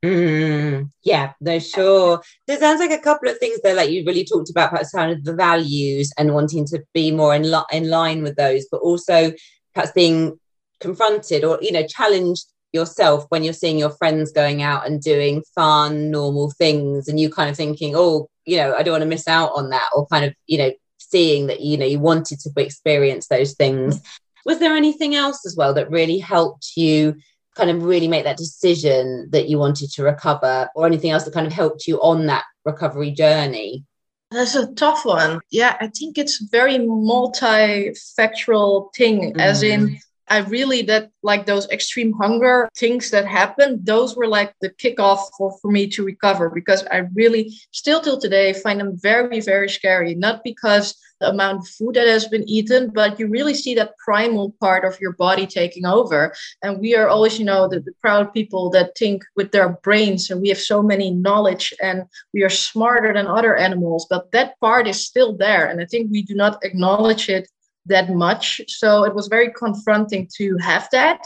Mm, 0.03 0.91
yeah, 1.03 1.31
no, 1.39 1.59
sure. 1.59 2.21
There 2.45 2.59
sounds 2.59 2.81
like 2.81 2.91
a 2.91 2.99
couple 2.99 3.29
of 3.29 3.37
things 3.37 3.61
there, 3.61 3.73
like 3.73 3.89
you 3.89 4.03
really 4.05 4.25
talked 4.25 4.49
about, 4.49 4.71
perhaps 4.71 4.91
kind 4.91 5.13
of 5.13 5.23
the 5.23 5.33
values 5.33 6.11
and 6.17 6.33
wanting 6.33 6.65
to 6.67 6.83
be 6.93 7.11
more 7.11 7.33
in, 7.33 7.49
li- 7.49 7.71
in 7.71 7.89
line 7.89 8.21
with 8.21 8.35
those, 8.35 8.65
but 8.69 8.81
also 8.81 9.31
perhaps 9.73 9.93
being 9.93 10.37
confronted 10.79 11.43
or, 11.43 11.59
you 11.61 11.71
know, 11.71 11.85
challenged 11.85 12.45
yourself 12.71 13.25
when 13.29 13.43
you're 13.43 13.53
seeing 13.53 13.77
your 13.77 13.91
friends 13.91 14.31
going 14.31 14.61
out 14.61 14.87
and 14.87 15.01
doing 15.01 15.43
fun, 15.55 16.11
normal 16.11 16.51
things, 16.51 17.07
and 17.07 17.19
you 17.19 17.29
kind 17.29 17.49
of 17.49 17.55
thinking, 17.55 17.93
oh, 17.95 18.27
you 18.45 18.57
know, 18.57 18.75
I 18.75 18.83
don't 18.83 18.93
want 18.93 19.03
to 19.03 19.09
miss 19.09 19.27
out 19.27 19.51
on 19.55 19.69
that, 19.69 19.89
or 19.95 20.07
kind 20.07 20.25
of, 20.25 20.33
you 20.47 20.57
know, 20.57 20.71
seeing 20.97 21.47
that, 21.47 21.61
you 21.61 21.77
know, 21.77 21.85
you 21.85 21.99
wanted 21.99 22.39
to 22.39 22.49
experience 22.57 23.27
those 23.27 23.53
things. 23.53 24.01
Was 24.45 24.59
there 24.59 24.75
anything 24.75 25.15
else 25.15 25.45
as 25.45 25.55
well 25.55 25.73
that 25.75 25.91
really 25.91 26.17
helped 26.17 26.71
you? 26.75 27.15
kind 27.55 27.69
of 27.69 27.83
really 27.83 28.07
make 28.07 28.23
that 28.23 28.37
decision 28.37 29.29
that 29.31 29.47
you 29.47 29.59
wanted 29.59 29.91
to 29.91 30.03
recover 30.03 30.69
or 30.75 30.85
anything 30.85 31.09
else 31.11 31.23
that 31.23 31.33
kind 31.33 31.47
of 31.47 31.53
helped 31.53 31.87
you 31.87 32.01
on 32.01 32.25
that 32.27 32.43
recovery 32.65 33.11
journey? 33.11 33.85
That's 34.31 34.55
a 34.55 34.73
tough 34.73 35.05
one. 35.05 35.39
Yeah, 35.51 35.77
I 35.79 35.87
think 35.87 36.17
it's 36.17 36.41
very 36.41 36.79
multifactorial 36.79 38.93
thing, 38.95 39.33
mm. 39.33 39.39
as 39.39 39.61
in 39.61 39.89
mm. 39.89 39.99
I 40.33 40.39
really 40.39 40.81
that 40.83 41.11
like 41.21 41.45
those 41.45 41.69
extreme 41.69 42.11
hunger 42.13 42.67
things 42.75 43.11
that 43.11 43.27
happened, 43.27 43.85
those 43.85 44.15
were 44.15 44.25
like 44.25 44.55
the 44.61 44.71
kickoff 44.71 45.19
for, 45.37 45.55
for 45.61 45.69
me 45.69 45.87
to 45.89 46.03
recover 46.03 46.49
because 46.49 46.83
I 46.89 47.03
really 47.13 47.53
still 47.71 48.01
till 48.01 48.19
today 48.19 48.51
find 48.53 48.79
them 48.79 48.97
very, 48.99 49.41
very 49.41 49.69
scary. 49.69 50.15
Not 50.15 50.43
because 50.43 50.95
the 51.19 51.29
amount 51.29 51.59
of 51.59 51.67
food 51.67 51.93
that 51.93 52.07
has 52.07 52.27
been 52.27 52.49
eaten, 52.49 52.89
but 52.89 53.19
you 53.19 53.27
really 53.27 53.53
see 53.53 53.75
that 53.75 53.95
primal 54.03 54.55
part 54.59 54.83
of 54.85 54.99
your 54.99 55.13
body 55.13 55.45
taking 55.45 55.85
over. 55.85 56.33
And 56.63 56.79
we 56.79 56.95
are 56.95 57.07
always, 57.07 57.37
you 57.37 57.45
know, 57.45 57.67
the, 57.67 57.79
the 57.79 57.93
proud 58.01 58.33
people 58.33 58.71
that 58.71 58.97
think 58.97 59.23
with 59.35 59.51
their 59.51 59.69
brains 59.83 60.31
and 60.31 60.41
we 60.41 60.49
have 60.49 60.57
so 60.57 60.81
many 60.81 61.11
knowledge 61.11 61.75
and 61.79 62.05
we 62.33 62.41
are 62.41 62.49
smarter 62.49 63.13
than 63.13 63.27
other 63.27 63.55
animals, 63.55 64.07
but 64.09 64.31
that 64.31 64.59
part 64.59 64.87
is 64.87 65.05
still 65.05 65.37
there. 65.37 65.67
And 65.67 65.79
I 65.79 65.85
think 65.85 66.09
we 66.09 66.23
do 66.23 66.33
not 66.33 66.57
acknowledge 66.65 67.29
it 67.29 67.47
that 67.85 68.09
much. 68.09 68.61
So 68.67 69.03
it 69.03 69.13
was 69.13 69.27
very 69.27 69.51
confronting 69.51 70.29
to 70.37 70.57
have 70.57 70.87
that. 70.91 71.21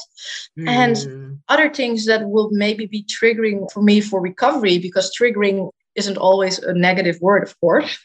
Mm. 0.58 0.68
And 0.68 0.98
hmm. 0.98 1.34
other 1.50 1.72
things 1.72 2.06
that 2.06 2.28
will 2.28 2.50
maybe 2.52 2.86
be 2.88 3.04
triggering 3.04 3.72
for 3.72 3.82
me 3.82 4.02
for 4.02 4.22
recovery, 4.22 4.80
because 4.80 5.16
triggering 5.16 5.70
isn't 5.96 6.18
always 6.18 6.60
a 6.60 6.74
negative 6.74 7.20
word, 7.22 7.44
of 7.44 7.60
course. 7.60 7.98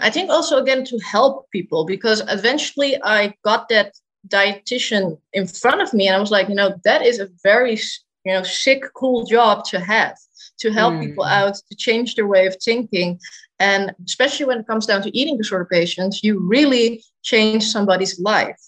I 0.00 0.10
think 0.10 0.30
also, 0.30 0.58
again, 0.58 0.84
to 0.86 0.98
help 0.98 1.48
people, 1.50 1.84
because 1.84 2.22
eventually 2.28 3.00
I 3.02 3.34
got 3.44 3.68
that 3.68 3.94
dietitian 4.28 5.18
in 5.32 5.46
front 5.46 5.80
of 5.80 5.92
me 5.94 6.06
and 6.08 6.16
I 6.16 6.20
was 6.20 6.30
like, 6.30 6.48
you 6.48 6.54
know, 6.54 6.74
that 6.84 7.02
is 7.02 7.18
a 7.20 7.28
very, 7.42 7.78
you 8.24 8.32
know, 8.32 8.42
sick, 8.42 8.84
cool 8.94 9.24
job 9.26 9.64
to 9.66 9.80
have 9.80 10.16
to 10.58 10.72
help 10.72 10.94
mm. 10.94 11.06
people 11.06 11.24
out, 11.24 11.54
to 11.54 11.76
change 11.76 12.14
their 12.14 12.26
way 12.26 12.46
of 12.46 12.56
thinking. 12.62 13.18
And 13.58 13.94
especially 14.06 14.46
when 14.46 14.58
it 14.58 14.66
comes 14.66 14.86
down 14.86 15.02
to 15.02 15.16
eating 15.16 15.38
disorder 15.38 15.68
patients, 15.70 16.22
you 16.22 16.40
really 16.40 17.02
change 17.22 17.64
somebody's 17.64 18.20
life. 18.20 18.58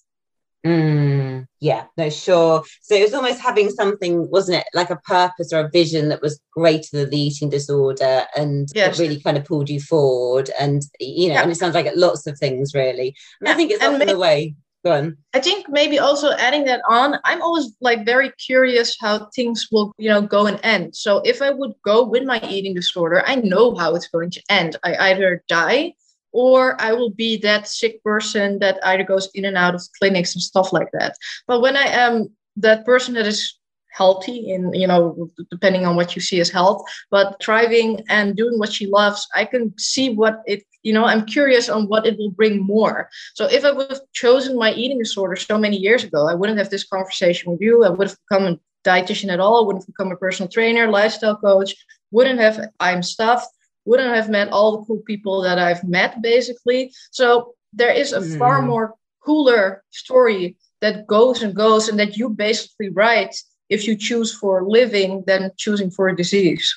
Mm, 0.64 1.46
yeah, 1.60 1.84
no, 1.98 2.08
sure. 2.08 2.64
So 2.80 2.94
it 2.94 3.02
was 3.02 3.12
almost 3.12 3.40
having 3.40 3.68
something, 3.68 4.30
wasn't 4.30 4.62
it, 4.62 4.66
like 4.72 4.88
a 4.88 4.96
purpose 4.96 5.52
or 5.52 5.60
a 5.60 5.70
vision 5.70 6.08
that 6.08 6.22
was 6.22 6.40
greater 6.52 6.88
than 6.92 7.10
the 7.10 7.20
eating 7.20 7.50
disorder 7.50 8.24
and 8.34 8.68
yes. 8.74 8.98
really 8.98 9.20
kind 9.20 9.36
of 9.36 9.44
pulled 9.44 9.68
you 9.68 9.80
forward. 9.80 10.50
And, 10.58 10.82
you 10.98 11.28
know, 11.28 11.34
yeah. 11.34 11.42
and 11.42 11.52
it 11.52 11.56
sounds 11.56 11.74
like 11.74 11.90
lots 11.94 12.26
of 12.26 12.38
things 12.38 12.72
really. 12.74 13.14
And 13.40 13.48
yeah. 13.48 13.52
I 13.52 13.54
think 13.56 13.72
it's 13.72 13.84
often 13.84 13.98
maybe, 13.98 14.12
the 14.12 14.18
way 14.18 14.54
go 14.86 14.92
on. 14.92 15.18
I 15.34 15.40
think 15.40 15.66
maybe 15.68 15.98
also 15.98 16.32
adding 16.32 16.64
that 16.64 16.80
on, 16.88 17.18
I'm 17.24 17.42
always 17.42 17.76
like 17.82 18.06
very 18.06 18.32
curious 18.32 18.96
how 18.98 19.28
things 19.36 19.68
will, 19.70 19.92
you 19.98 20.08
know, 20.08 20.22
go 20.22 20.46
and 20.46 20.58
end. 20.62 20.96
So 20.96 21.20
if 21.26 21.42
I 21.42 21.50
would 21.50 21.72
go 21.84 22.04
with 22.04 22.24
my 22.24 22.40
eating 22.48 22.72
disorder, 22.72 23.22
I 23.26 23.36
know 23.36 23.74
how 23.74 23.94
it's 23.94 24.08
going 24.08 24.30
to 24.30 24.42
end. 24.48 24.76
I 24.82 25.10
either 25.10 25.44
die 25.46 25.92
or 26.34 26.76
I 26.80 26.92
will 26.92 27.10
be 27.10 27.38
that 27.38 27.68
sick 27.68 28.02
person 28.02 28.58
that 28.58 28.78
either 28.84 29.04
goes 29.04 29.30
in 29.34 29.46
and 29.46 29.56
out 29.56 29.74
of 29.74 29.88
clinics 29.98 30.34
and 30.34 30.42
stuff 30.42 30.72
like 30.72 30.90
that. 30.92 31.16
But 31.46 31.62
when 31.62 31.76
I 31.76 31.86
am 31.86 32.30
that 32.56 32.84
person 32.84 33.14
that 33.14 33.26
is 33.26 33.58
healthy 33.92 34.50
in 34.50 34.74
you 34.74 34.88
know 34.88 35.30
depending 35.50 35.86
on 35.86 35.94
what 35.94 36.16
you 36.16 36.20
see 36.20 36.40
as 36.40 36.50
health 36.50 36.84
but 37.12 37.40
thriving 37.40 38.02
and 38.08 38.34
doing 38.34 38.58
what 38.58 38.72
she 38.72 38.88
loves 38.88 39.24
i 39.36 39.44
can 39.44 39.72
see 39.78 40.10
what 40.10 40.42
it 40.46 40.64
you 40.82 40.92
know 40.92 41.04
i'm 41.04 41.24
curious 41.24 41.68
on 41.68 41.86
what 41.86 42.04
it 42.04 42.18
will 42.18 42.32
bring 42.32 42.60
more. 42.60 43.08
So 43.34 43.46
if 43.46 43.64
i 43.64 43.70
would 43.70 43.90
have 43.90 44.00
chosen 44.12 44.58
my 44.58 44.72
eating 44.72 44.98
disorder 44.98 45.36
so 45.36 45.56
many 45.58 45.76
years 45.76 46.02
ago 46.02 46.28
i 46.28 46.34
wouldn't 46.34 46.58
have 46.58 46.70
this 46.70 46.84
conversation 46.84 47.52
with 47.52 47.60
you. 47.60 47.84
I 47.84 47.88
would 47.88 48.08
have 48.08 48.18
become 48.28 48.46
a 48.46 48.58
dietitian 48.84 49.32
at 49.32 49.40
all. 49.40 49.62
I 49.62 49.66
wouldn't 49.66 49.84
have 49.84 49.94
become 49.94 50.12
a 50.12 50.16
personal 50.16 50.48
trainer 50.48 50.88
lifestyle 50.90 51.36
coach. 51.36 51.74
Wouldn't 52.10 52.40
have 52.40 52.60
i'm 52.80 53.02
stuffed 53.02 53.48
wouldn't 53.84 54.14
have 54.14 54.28
met 54.28 54.48
all 54.48 54.76
the 54.76 54.84
cool 54.84 55.00
people 55.06 55.42
that 55.42 55.58
i've 55.58 55.84
met 55.84 56.20
basically 56.22 56.92
so 57.10 57.54
there 57.72 57.92
is 57.92 58.12
a 58.12 58.20
mm. 58.20 58.38
far 58.38 58.62
more 58.62 58.94
cooler 59.24 59.82
story 59.90 60.56
that 60.80 61.06
goes 61.06 61.42
and 61.42 61.54
goes 61.54 61.88
and 61.88 61.98
that 61.98 62.16
you 62.16 62.28
basically 62.28 62.90
write 62.90 63.34
if 63.68 63.86
you 63.86 63.96
choose 63.96 64.34
for 64.34 64.66
living 64.68 65.24
than 65.26 65.50
choosing 65.56 65.90
for 65.90 66.08
a 66.08 66.16
disease 66.16 66.74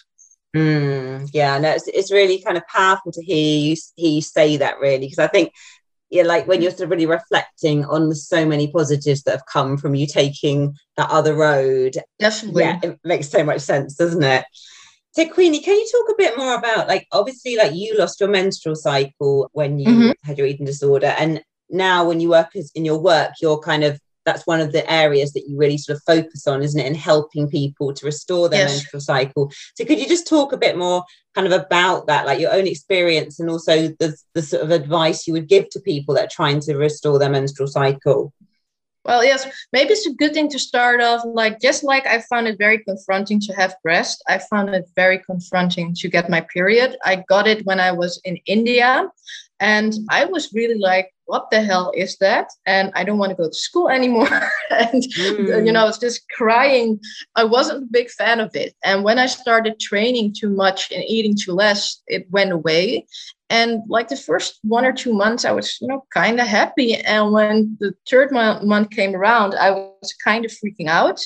Mm, 0.55 1.29
yeah, 1.33 1.57
no, 1.59 1.71
it's, 1.71 1.87
it's 1.87 2.11
really 2.11 2.41
kind 2.41 2.57
of 2.57 2.65
powerful 2.67 3.11
to 3.11 3.23
hear 3.23 3.59
you, 3.59 3.75
hear 3.95 4.11
you 4.11 4.21
say 4.21 4.57
that, 4.57 4.79
really, 4.79 5.05
because 5.05 5.19
I 5.19 5.27
think, 5.27 5.51
yeah, 6.09 6.23
like 6.23 6.47
when 6.47 6.61
you're 6.61 6.71
sort 6.71 6.83
of 6.83 6.89
really 6.91 7.05
reflecting 7.05 7.85
on 7.85 8.09
the 8.09 8.15
so 8.15 8.45
many 8.45 8.71
positives 8.71 9.23
that 9.23 9.31
have 9.31 9.45
come 9.51 9.77
from 9.77 9.93
you 9.93 10.07
taking 10.07 10.75
that 10.95 11.09
other 11.09 11.35
road. 11.35 11.97
Definitely. 12.17 12.63
Yeah, 12.63 12.79
it 12.81 12.99
makes 13.03 13.29
so 13.29 13.43
much 13.43 13.61
sense, 13.61 13.95
doesn't 13.95 14.23
it? 14.23 14.45
So, 15.11 15.25
Queeny, 15.25 15.63
can 15.63 15.75
you 15.75 15.87
talk 15.91 16.09
a 16.11 16.17
bit 16.17 16.37
more 16.37 16.55
about, 16.55 16.87
like, 16.87 17.07
obviously, 17.11 17.55
like 17.55 17.73
you 17.73 17.97
lost 17.97 18.19
your 18.19 18.29
menstrual 18.29 18.75
cycle 18.75 19.49
when 19.53 19.79
you 19.79 19.87
mm-hmm. 19.87 20.11
had 20.23 20.37
your 20.37 20.47
eating 20.47 20.65
disorder, 20.65 21.15
and 21.17 21.41
now 21.69 22.07
when 22.07 22.19
you 22.19 22.29
work 22.29 22.55
as 22.55 22.71
in 22.75 22.85
your 22.85 22.99
work, 22.99 23.31
you're 23.41 23.59
kind 23.59 23.83
of 23.83 23.99
that's 24.27 24.45
one 24.45 24.59
of 24.59 24.73
the 24.73 24.91
areas 24.91 25.31
that 25.31 25.45
you 25.47 25.57
really 25.57 25.77
sort 25.77 25.95
of 25.95 26.03
focus 26.03 26.45
on, 26.47 26.61
isn't 26.61 26.79
it? 26.79 26.85
In 26.85 26.95
helping 26.95 27.49
people 27.49 27.93
to 27.93 28.05
restore 28.05 28.49
their 28.49 28.63
yes. 28.63 28.71
menstrual 28.71 28.99
cycle. 28.99 29.51
So 29.75 29.85
could 29.85 29.99
you 29.99 30.07
just 30.07 30.27
talk 30.27 30.51
a 30.51 30.57
bit 30.57 30.77
more 30.77 31.05
kind 31.33 31.47
of 31.47 31.53
about 31.53 32.07
that, 32.07 32.25
like 32.25 32.37
your 32.37 32.51
own 32.51 32.67
experience 32.67 33.39
and 33.39 33.49
also 33.49 33.87
the, 33.99 34.17
the 34.33 34.41
sort 34.41 34.63
of 34.63 34.71
advice 34.71 35.27
you 35.27 35.33
would 35.33 35.47
give 35.47 35.69
to 35.69 35.79
people 35.79 36.13
that 36.15 36.25
are 36.25 36.35
trying 36.35 36.59
to 36.61 36.75
restore 36.75 37.17
their 37.17 37.29
menstrual 37.29 37.69
cycle? 37.69 38.33
Well, 39.07 39.23
yes, 39.23 39.47
maybe 39.71 39.93
it's 39.93 40.05
a 40.05 40.13
good 40.13 40.33
thing 40.33 40.49
to 40.49 40.59
start 40.59 41.01
off 41.01 41.21
like 41.25 41.61
just 41.61 41.81
like 41.81 42.05
I 42.05 42.19
found 42.19 42.47
it 42.47 42.57
very 42.59 42.79
confronting 42.83 43.39
to 43.39 43.53
have 43.53 43.73
breast, 43.81 44.21
I 44.27 44.37
found 44.37 44.75
it 44.75 44.85
very 44.97 45.19
confronting 45.19 45.95
to 45.95 46.09
get 46.09 46.29
my 46.29 46.41
period. 46.41 46.97
I 47.05 47.23
got 47.29 47.47
it 47.47 47.65
when 47.65 47.79
I 47.79 47.93
was 47.93 48.19
in 48.25 48.35
India 48.45 49.09
and 49.61 49.93
I 50.09 50.25
was 50.25 50.51
really 50.53 50.77
like 50.77 51.13
what 51.27 51.51
the 51.51 51.61
hell 51.61 51.91
is 51.95 52.17
that? 52.17 52.49
And 52.65 52.91
I 52.95 53.03
don't 53.03 53.17
want 53.17 53.29
to 53.29 53.35
go 53.35 53.47
to 53.47 53.53
school 53.53 53.89
anymore. 53.89 54.29
and, 54.71 55.03
mm. 55.03 55.65
you 55.65 55.71
know, 55.71 55.81
I 55.81 55.85
was 55.85 55.99
just 55.99 56.27
crying. 56.29 56.99
I 57.35 57.43
wasn't 57.43 57.83
a 57.83 57.87
big 57.91 58.09
fan 58.09 58.39
of 58.39 58.55
it. 58.55 58.75
And 58.83 59.03
when 59.03 59.19
I 59.19 59.27
started 59.27 59.79
training 59.79 60.33
too 60.37 60.49
much 60.49 60.91
and 60.91 61.03
eating 61.03 61.35
too 61.39 61.53
less, 61.53 62.01
it 62.07 62.27
went 62.31 62.51
away. 62.51 63.05
And 63.49 63.81
like 63.87 64.07
the 64.09 64.17
first 64.17 64.59
one 64.63 64.85
or 64.85 64.91
two 64.91 65.13
months, 65.13 65.45
I 65.45 65.51
was, 65.51 65.77
you 65.79 65.87
know, 65.87 66.03
kind 66.13 66.39
of 66.39 66.47
happy. 66.47 66.95
And 66.95 67.31
when 67.31 67.77
the 67.79 67.93
third 68.09 68.31
month, 68.31 68.63
month 68.63 68.89
came 68.89 69.15
around, 69.15 69.55
I 69.55 69.71
was 69.71 70.13
kind 70.23 70.43
of 70.43 70.51
freaking 70.51 70.87
out 70.87 71.21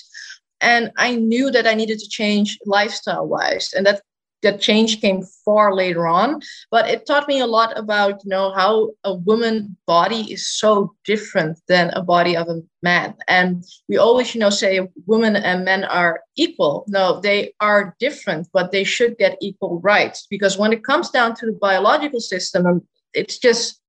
and 0.62 0.92
i 0.98 1.16
knew 1.16 1.50
that 1.50 1.66
i 1.66 1.74
needed 1.74 1.98
to 1.98 2.08
change 2.08 2.58
lifestyle 2.66 3.28
wise 3.28 3.74
and 3.74 3.86
that 3.86 4.02
that 4.44 4.62
change 4.62 5.02
came 5.02 5.24
far 5.46 5.74
later 5.74 6.08
on 6.08 6.42
but 6.70 6.90
it 6.90 7.06
taught 7.06 7.28
me 7.28 7.40
a 7.40 7.48
lot 7.48 7.78
about 7.78 8.24
you 8.24 8.30
know 8.30 8.52
how 8.52 8.92
a 9.04 9.14
woman 9.14 9.76
body 9.86 10.32
is 10.32 10.48
so 10.48 10.94
different 11.06 11.60
than 11.68 11.90
a 11.92 12.02
body 12.02 12.36
of 12.36 12.48
a 12.48 12.62
man. 12.82 13.14
And 13.28 13.64
we 13.88 13.98
always 13.98 14.34
you 14.34 14.40
know 14.40 14.50
say 14.50 14.88
women 15.06 15.36
and 15.36 15.66
men 15.66 15.84
are 15.84 16.22
equal. 16.36 16.86
No 16.88 17.20
they 17.20 17.54
are 17.60 17.96
different 18.00 18.48
but 18.54 18.72
they 18.72 18.84
should 18.84 19.18
get 19.18 19.38
equal 19.42 19.80
rights 19.82 20.28
because 20.30 20.58
when 20.58 20.74
it 20.74 20.84
comes 20.84 21.10
down 21.10 21.36
to 21.36 21.46
the 21.46 21.58
biological 21.70 22.20
system 22.20 22.88
it's 23.14 23.38
just 23.38 23.80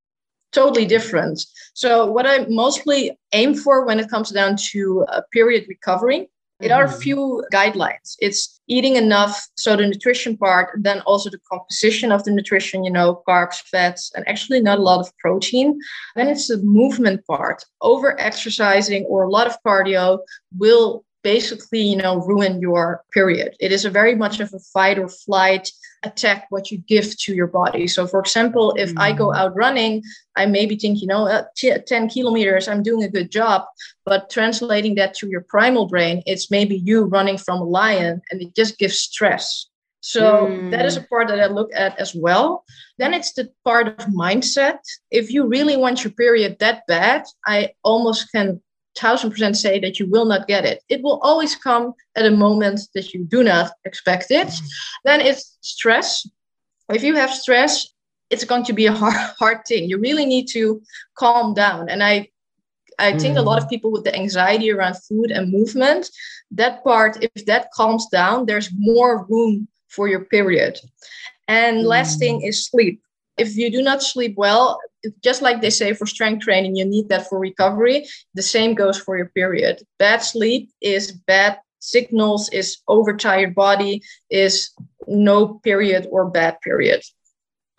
totally 0.51 0.85
different. 0.85 1.43
So 1.73 2.05
what 2.05 2.27
i 2.27 2.45
mostly 2.49 3.17
aim 3.33 3.55
for 3.55 3.85
when 3.85 3.99
it 3.99 4.09
comes 4.09 4.29
down 4.29 4.57
to 4.71 5.05
a 5.07 5.21
period 5.31 5.65
recovery 5.67 6.29
it 6.61 6.71
are 6.71 6.85
a 6.85 6.87
mm-hmm. 6.87 6.99
few 6.99 7.43
guidelines. 7.51 8.15
It's 8.19 8.61
eating 8.67 8.95
enough, 8.95 9.47
so 9.55 9.75
the 9.75 9.87
nutrition 9.87 10.37
part, 10.37 10.69
then 10.81 11.01
also 11.01 11.29
the 11.29 11.39
composition 11.51 12.11
of 12.11 12.23
the 12.23 12.31
nutrition, 12.31 12.83
you 12.83 12.91
know, 12.91 13.21
carbs, 13.27 13.57
fats, 13.69 14.11
and 14.15 14.27
actually 14.27 14.61
not 14.61 14.79
a 14.79 14.81
lot 14.81 14.99
of 14.99 15.15
protein. 15.17 15.79
Then 16.15 16.27
it's 16.27 16.47
the 16.47 16.57
movement 16.57 17.25
part. 17.27 17.65
Over 17.81 18.19
exercising 18.19 19.05
or 19.05 19.23
a 19.23 19.29
lot 19.29 19.47
of 19.47 19.57
cardio 19.65 20.19
will 20.57 21.03
basically, 21.23 21.81
you 21.81 21.97
know, 21.97 22.17
ruin 22.17 22.61
your 22.61 23.03
period. 23.13 23.55
It 23.59 23.71
is 23.71 23.85
a 23.85 23.89
very 23.89 24.15
much 24.15 24.39
of 24.39 24.53
a 24.53 24.59
fight 24.59 24.99
or 24.99 25.07
flight 25.07 25.71
attack 26.03 26.47
what 26.49 26.71
you 26.71 26.77
give 26.79 27.17
to 27.17 27.33
your 27.33 27.47
body. 27.47 27.87
So, 27.87 28.07
for 28.07 28.19
example, 28.19 28.73
if 28.77 28.93
mm. 28.93 28.99
I 28.99 29.13
go 29.13 29.27
mm. 29.27 29.35
out 29.35 29.55
running, 29.55 30.03
I 30.35 30.45
maybe 30.45 30.75
think, 30.75 31.01
you 31.01 31.07
know, 31.07 31.27
uh, 31.27 31.43
t- 31.55 31.75
10 31.75 32.09
kilometers, 32.09 32.67
I'm 32.67 32.83
doing 32.83 33.03
a 33.03 33.09
good 33.09 33.31
job. 33.31 33.63
But 34.05 34.29
translating 34.29 34.95
that 34.95 35.13
to 35.15 35.27
your 35.27 35.41
primal 35.41 35.87
brain, 35.87 36.23
it's 36.25 36.51
maybe 36.51 36.77
you 36.77 37.05
running 37.05 37.37
from 37.37 37.59
a 37.59 37.65
lion 37.65 38.21
and 38.31 38.41
it 38.41 38.55
just 38.55 38.77
gives 38.77 38.99
stress. 38.99 39.67
So 40.01 40.47
mm. 40.47 40.71
that 40.71 40.85
is 40.85 40.97
a 40.97 41.01
mm. 41.01 41.07
part 41.07 41.29
that 41.29 41.39
I 41.39 41.47
look 41.47 41.69
at 41.73 41.97
as 41.97 42.13
well. 42.13 42.65
Then 42.97 43.13
it's 43.13 43.33
the 43.33 43.49
part 43.63 43.87
of 43.87 43.95
mindset. 44.07 44.79
If 45.11 45.31
you 45.31 45.47
really 45.47 45.77
want 45.77 46.03
your 46.03 46.11
period 46.11 46.57
that 46.59 46.83
bad, 46.87 47.23
I 47.47 47.69
almost 47.83 48.29
can 48.31 48.61
thousand 48.95 49.31
percent 49.31 49.57
say 49.57 49.79
that 49.79 49.99
you 49.99 50.07
will 50.09 50.25
not 50.25 50.47
get 50.47 50.65
it. 50.65 50.83
It 50.89 51.01
will 51.01 51.19
always 51.19 51.55
come 51.55 51.93
at 52.15 52.25
a 52.25 52.31
moment 52.31 52.81
that 52.93 53.13
you 53.13 53.23
do 53.23 53.43
not 53.43 53.71
expect 53.85 54.27
it. 54.29 54.53
Then 55.03 55.21
it's 55.21 55.57
stress. 55.61 56.27
If 56.89 57.03
you 57.03 57.15
have 57.15 57.31
stress, 57.31 57.87
it's 58.29 58.45
going 58.45 58.65
to 58.65 58.73
be 58.73 58.85
a 58.85 58.91
hard, 59.01 59.15
hard 59.39 59.59
thing. 59.67 59.89
You 59.89 59.99
really 59.99 60.25
need 60.25 60.47
to 60.49 60.81
calm 61.15 61.53
down. 61.53 61.89
And 61.89 62.03
I 62.03 62.29
I 62.99 63.17
think 63.17 63.35
mm. 63.35 63.39
a 63.39 63.41
lot 63.41 63.61
of 63.61 63.69
people 63.69 63.91
with 63.91 64.03
the 64.03 64.15
anxiety 64.15 64.71
around 64.71 64.95
food 64.95 65.31
and 65.31 65.51
movement, 65.51 66.11
that 66.51 66.83
part, 66.83 67.17
if 67.23 67.45
that 67.45 67.71
calms 67.73 68.07
down, 68.11 68.45
there's 68.45 68.69
more 68.77 69.25
room 69.29 69.67
for 69.89 70.07
your 70.07 70.25
period. 70.25 70.79
And 71.47 71.77
mm. 71.77 71.85
last 71.85 72.19
thing 72.19 72.41
is 72.41 72.67
sleep 72.67 73.01
if 73.37 73.55
you 73.55 73.71
do 73.71 73.81
not 73.81 74.03
sleep 74.03 74.35
well, 74.37 74.79
just 75.23 75.41
like 75.41 75.61
they 75.61 75.69
say 75.69 75.93
for 75.93 76.05
strength 76.05 76.43
training, 76.43 76.75
you 76.75 76.85
need 76.85 77.09
that 77.09 77.27
for 77.27 77.39
recovery. 77.39 78.05
The 78.35 78.41
same 78.41 78.73
goes 78.73 78.97
for 78.97 79.17
your 79.17 79.29
period. 79.29 79.81
Bad 79.99 80.19
sleep 80.19 80.69
is 80.81 81.11
bad 81.11 81.59
signals, 81.79 82.49
is 82.49 82.77
overtired 82.87 83.53
body, 83.53 84.01
is 84.29 84.71
no 85.07 85.59
period 85.63 86.07
or 86.11 86.29
bad 86.29 86.57
period. 86.61 87.03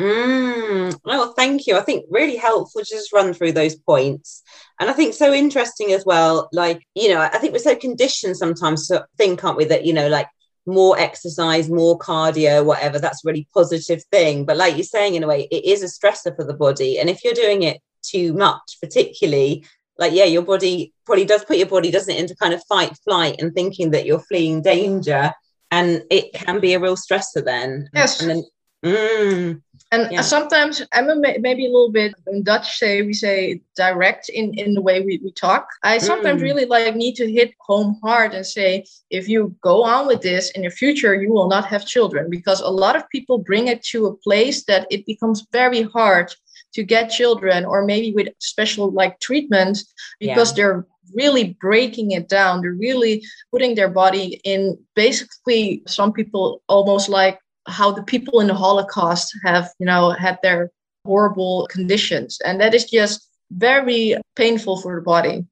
Mm, 0.01 0.99
well, 1.05 1.33
thank 1.35 1.67
you. 1.67 1.77
I 1.77 1.83
think 1.83 2.05
really 2.11 2.37
helpful 2.37 2.83
to 2.83 2.95
just 2.95 3.12
run 3.12 3.33
through 3.33 3.53
those 3.53 3.77
points. 3.77 4.43
And 4.81 4.90
I 4.90 4.93
think 4.93 5.14
so 5.14 5.33
interesting 5.33 5.93
as 5.93 6.05
well. 6.05 6.49
Like, 6.53 6.83
you 6.95 7.09
know, 7.09 7.21
I 7.21 7.38
think 7.38 7.53
we're 7.53 7.61
so 7.61 7.77
conditioned 7.77 8.37
sometimes 8.37 8.88
to 8.88 9.07
think, 9.17 9.43
aren't 9.45 9.57
we, 9.57 9.64
that, 9.67 9.87
you 9.87 9.93
know, 9.93 10.09
like 10.09 10.29
more 10.66 10.98
exercise, 10.98 11.68
more 11.68 11.98
cardio, 11.98 12.64
whatever, 12.64 12.98
that's 12.98 13.24
a 13.24 13.29
really 13.29 13.46
positive 13.53 14.03
thing. 14.11 14.44
But 14.44 14.57
like 14.57 14.77
you're 14.77 14.85
saying, 14.85 15.14
in 15.14 15.22
a 15.22 15.27
way, 15.27 15.48
it 15.50 15.64
is 15.64 15.83
a 15.83 15.87
stressor 15.87 16.35
for 16.35 16.44
the 16.44 16.55
body. 16.55 16.98
And 16.98 17.11
if 17.11 17.24
you're 17.24 17.35
doing 17.35 17.62
it 17.62 17.81
too 18.03 18.33
much, 18.33 18.79
particularly, 18.81 19.64
like, 19.98 20.12
yeah, 20.12 20.24
your 20.24 20.42
body 20.42 20.92
probably 21.07 21.24
does 21.24 21.44
put 21.44 21.59
your 21.59 21.68
body, 21.68 21.90
doesn't 21.90 22.14
it, 22.14 22.18
into 22.18 22.35
kind 22.37 22.55
of 22.55 22.64
fight, 22.64 22.96
flight 23.05 23.37
and 23.38 23.55
thinking 23.55 23.90
that 23.92 24.07
you're 24.07 24.20
fleeing 24.20 24.62
danger. 24.62 25.33
And 25.70 26.05
it 26.11 26.33
can 26.33 26.61
be 26.61 26.74
a 26.74 26.81
real 26.81 26.96
stressor 26.96 27.44
then. 27.44 27.88
Yes. 27.92 28.20
And 28.20 28.31
then, 28.31 28.44
mm, 28.85 29.62
and 29.92 30.11
yeah. 30.11 30.23
sometimes 30.23 30.83
I'm 30.92 31.09
a, 31.09 31.16
maybe 31.16 31.66
a 31.66 31.70
little 31.70 31.92
bit 31.92 32.14
in 32.27 32.42
Dutch 32.42 32.79
say 32.79 33.03
we 33.03 33.12
say 33.12 33.61
direct 33.77 34.29
in 34.29 34.55
in 34.55 34.75
the 34.75 34.83
way 34.83 35.01
we, 35.01 35.20
we 35.23 35.31
talk. 35.33 35.68
I 35.83 35.99
sometimes 35.99 36.40
mm. 36.40 36.44
really 36.44 36.64
like 36.64 36.97
need 36.97 37.14
to 37.16 37.31
hit 37.31 37.55
home 37.61 37.99
hard 38.03 38.35
and 38.35 38.47
say 38.47 38.85
if 39.11 39.29
you 39.29 39.55
go 39.62 39.85
on 39.85 40.07
with 40.07 40.23
this 40.23 40.51
in 40.53 40.62
the 40.62 40.70
future 40.70 41.14
you 41.14 41.33
will 41.33 41.49
not 41.49 41.66
have 41.66 41.87
children 41.87 42.31
because 42.31 42.61
a 42.61 42.68
lot 42.68 42.97
of 42.97 43.09
people 43.11 43.38
bring 43.38 43.68
it 43.68 43.83
to 43.85 44.07
a 44.07 44.16
place 44.16 44.64
that 44.64 44.87
it 44.90 45.07
becomes 45.07 45.47
very 45.53 45.83
hard 45.83 46.35
to 46.75 46.83
get 46.83 47.09
children 47.09 47.64
or 47.64 47.85
maybe 47.85 48.12
with 48.12 48.29
special 48.40 48.90
like 48.90 49.20
treatment 49.20 49.79
because 50.18 50.51
yeah. 50.51 50.57
they're 50.57 50.87
really 51.14 51.57
breaking 51.61 52.11
it 52.11 52.29
down 52.29 52.61
they're 52.61 52.73
really 52.88 53.23
putting 53.53 53.75
their 53.75 53.88
body 53.88 54.40
in 54.44 54.77
basically 54.97 55.83
some 55.87 56.12
people 56.12 56.62
almost 56.68 57.09
like 57.09 57.38
how 57.66 57.90
the 57.90 58.03
people 58.03 58.40
in 58.40 58.46
the 58.46 58.55
Holocaust 58.55 59.37
have, 59.44 59.70
you 59.79 59.87
know, 59.87 60.11
had 60.11 60.38
their 60.42 60.70
horrible 61.05 61.66
conditions. 61.70 62.40
And 62.44 62.61
that 62.61 62.74
is 62.74 62.85
just 62.90 63.29
very 63.50 64.16
painful 64.37 64.81
for 64.81 64.96
the 64.96 65.03
body. 65.03 65.44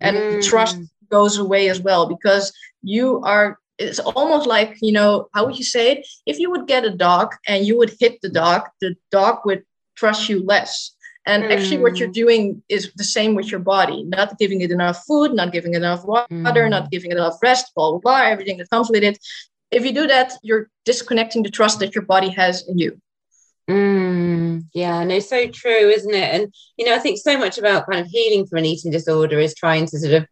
And 0.00 0.16
mm. 0.16 0.44
trust 0.44 0.78
goes 1.10 1.38
away 1.38 1.68
as 1.68 1.80
well 1.80 2.06
because 2.06 2.52
you 2.82 3.20
are 3.22 3.58
it's 3.78 3.98
almost 3.98 4.46
like 4.46 4.76
you 4.80 4.92
know 4.92 5.28
how 5.34 5.44
would 5.44 5.58
you 5.58 5.64
say 5.64 5.92
it 5.92 6.06
if 6.24 6.38
you 6.38 6.50
would 6.50 6.66
get 6.66 6.84
a 6.84 6.90
dog 6.90 7.34
and 7.46 7.66
you 7.66 7.76
would 7.76 7.94
hit 8.00 8.20
the 8.22 8.28
dog 8.28 8.62
the 8.80 8.94
dog 9.10 9.38
would 9.44 9.62
trust 9.96 10.28
you 10.28 10.44
less 10.44 10.94
and 11.26 11.44
mm. 11.44 11.50
actually 11.50 11.78
what 11.78 11.98
you're 11.98 12.08
mm. 12.08 12.22
doing 12.24 12.62
is 12.68 12.90
the 12.96 13.04
same 13.04 13.34
with 13.34 13.50
your 13.50 13.60
body 13.60 14.02
not 14.04 14.38
giving 14.38 14.60
it 14.62 14.70
enough 14.70 15.04
food 15.06 15.32
not 15.34 15.52
giving 15.52 15.74
it 15.74 15.78
enough 15.78 16.04
water 16.04 16.26
mm. 16.32 16.70
not 16.70 16.90
giving 16.90 17.10
it 17.10 17.18
enough 17.18 17.38
rest 17.42 17.72
blah 17.74 17.90
blah 17.90 17.98
blah 17.98 18.22
everything 18.22 18.56
that 18.56 18.70
comes 18.70 18.88
with 18.90 19.02
it 19.02 19.18
if 19.70 19.84
you 19.84 19.92
do 19.92 20.06
that, 20.06 20.32
you're 20.42 20.68
disconnecting 20.84 21.42
the 21.42 21.50
trust 21.50 21.80
that 21.80 21.94
your 21.94 22.04
body 22.04 22.30
has 22.30 22.66
in 22.68 22.78
you. 22.78 23.00
Mm, 23.68 24.66
yeah, 24.74 25.02
no, 25.02 25.18
so 25.18 25.48
true, 25.48 25.70
isn't 25.70 26.14
it? 26.14 26.34
And 26.34 26.54
you 26.76 26.86
know, 26.86 26.94
I 26.94 26.98
think 26.98 27.18
so 27.18 27.36
much 27.36 27.58
about 27.58 27.86
kind 27.90 28.00
of 28.00 28.06
healing 28.06 28.46
from 28.46 28.58
an 28.58 28.64
eating 28.64 28.92
disorder 28.92 29.40
is 29.40 29.54
trying 29.54 29.86
to 29.86 29.98
sort 29.98 30.14
of 30.14 30.26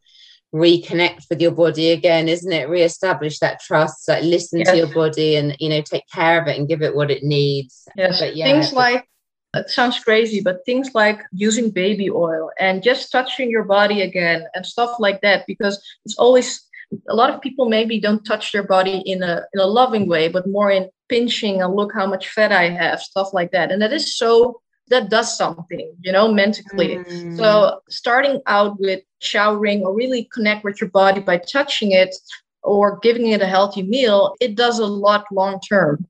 reconnect 0.55 1.29
with 1.29 1.41
your 1.41 1.51
body 1.51 1.91
again, 1.91 2.29
isn't 2.29 2.53
it? 2.53 2.69
Reestablish 2.69 3.41
that 3.41 3.61
trust, 3.61 4.09
like 4.09 4.23
listen 4.23 4.61
yes. 4.61 4.71
to 4.71 4.77
your 4.77 4.95
body 4.95 5.35
and 5.35 5.57
you 5.59 5.69
know, 5.69 5.81
take 5.81 6.05
care 6.13 6.41
of 6.41 6.47
it 6.47 6.57
and 6.57 6.69
give 6.69 6.81
it 6.81 6.95
what 6.95 7.11
it 7.11 7.25
needs. 7.25 7.89
Yes, 7.97 8.21
but 8.21 8.37
yeah, 8.37 8.45
things 8.45 8.73
like 8.73 9.09
it 9.55 9.69
sounds 9.69 9.99
crazy, 9.99 10.41
but 10.41 10.65
things 10.65 10.95
like 10.95 11.21
using 11.33 11.71
baby 11.71 12.11
oil 12.11 12.51
and 12.61 12.85
just 12.85 13.11
touching 13.11 13.51
your 13.51 13.65
body 13.65 14.03
again 14.03 14.45
and 14.55 14.65
stuff 14.65 15.01
like 15.01 15.21
that, 15.23 15.45
because 15.49 15.83
it's 16.05 16.17
always 16.19 16.61
a 17.09 17.15
lot 17.15 17.31
of 17.31 17.41
people 17.41 17.69
maybe 17.69 18.01
don't 18.01 18.25
touch 18.25 18.53
their 18.53 18.63
body 18.63 18.99
in 19.07 19.23
a 19.23 19.43
in 19.53 19.61
a 19.61 19.67
loving 19.67 20.09
way, 20.09 20.29
but 20.29 20.47
more 20.47 20.71
in 20.71 20.89
pinching 21.09 21.63
and 21.63 21.75
look 21.75 21.93
how 21.93 22.07
much 22.07 22.29
fat 22.29 22.53
I 22.53 22.69
have, 22.71 23.01
stuff 23.01 23.33
like 23.33 23.53
that. 23.53 23.71
And 23.71 23.81
that 23.83 23.93
is 23.93 24.17
so 24.17 24.61
that 24.89 25.09
does 25.09 25.37
something, 25.37 25.95
you 26.01 26.13
know, 26.13 26.33
mentally. 26.33 26.97
Mm. 26.97 27.37
So 27.37 27.81
starting 27.89 28.41
out 28.47 28.79
with 28.79 29.01
showering 29.21 29.83
or 29.83 29.95
really 29.95 30.29
connect 30.33 30.65
with 30.65 30.81
your 30.81 30.91
body 30.91 31.21
by 31.21 31.39
touching 31.39 31.93
it 31.93 32.15
or 32.63 32.99
giving 32.99 33.29
it 33.29 33.43
a 33.43 33.47
healthy 33.47 33.83
meal, 33.83 34.35
it 34.41 34.57
does 34.57 34.79
a 34.79 34.87
lot 34.87 35.25
long 35.33 35.61
term. 35.61 36.07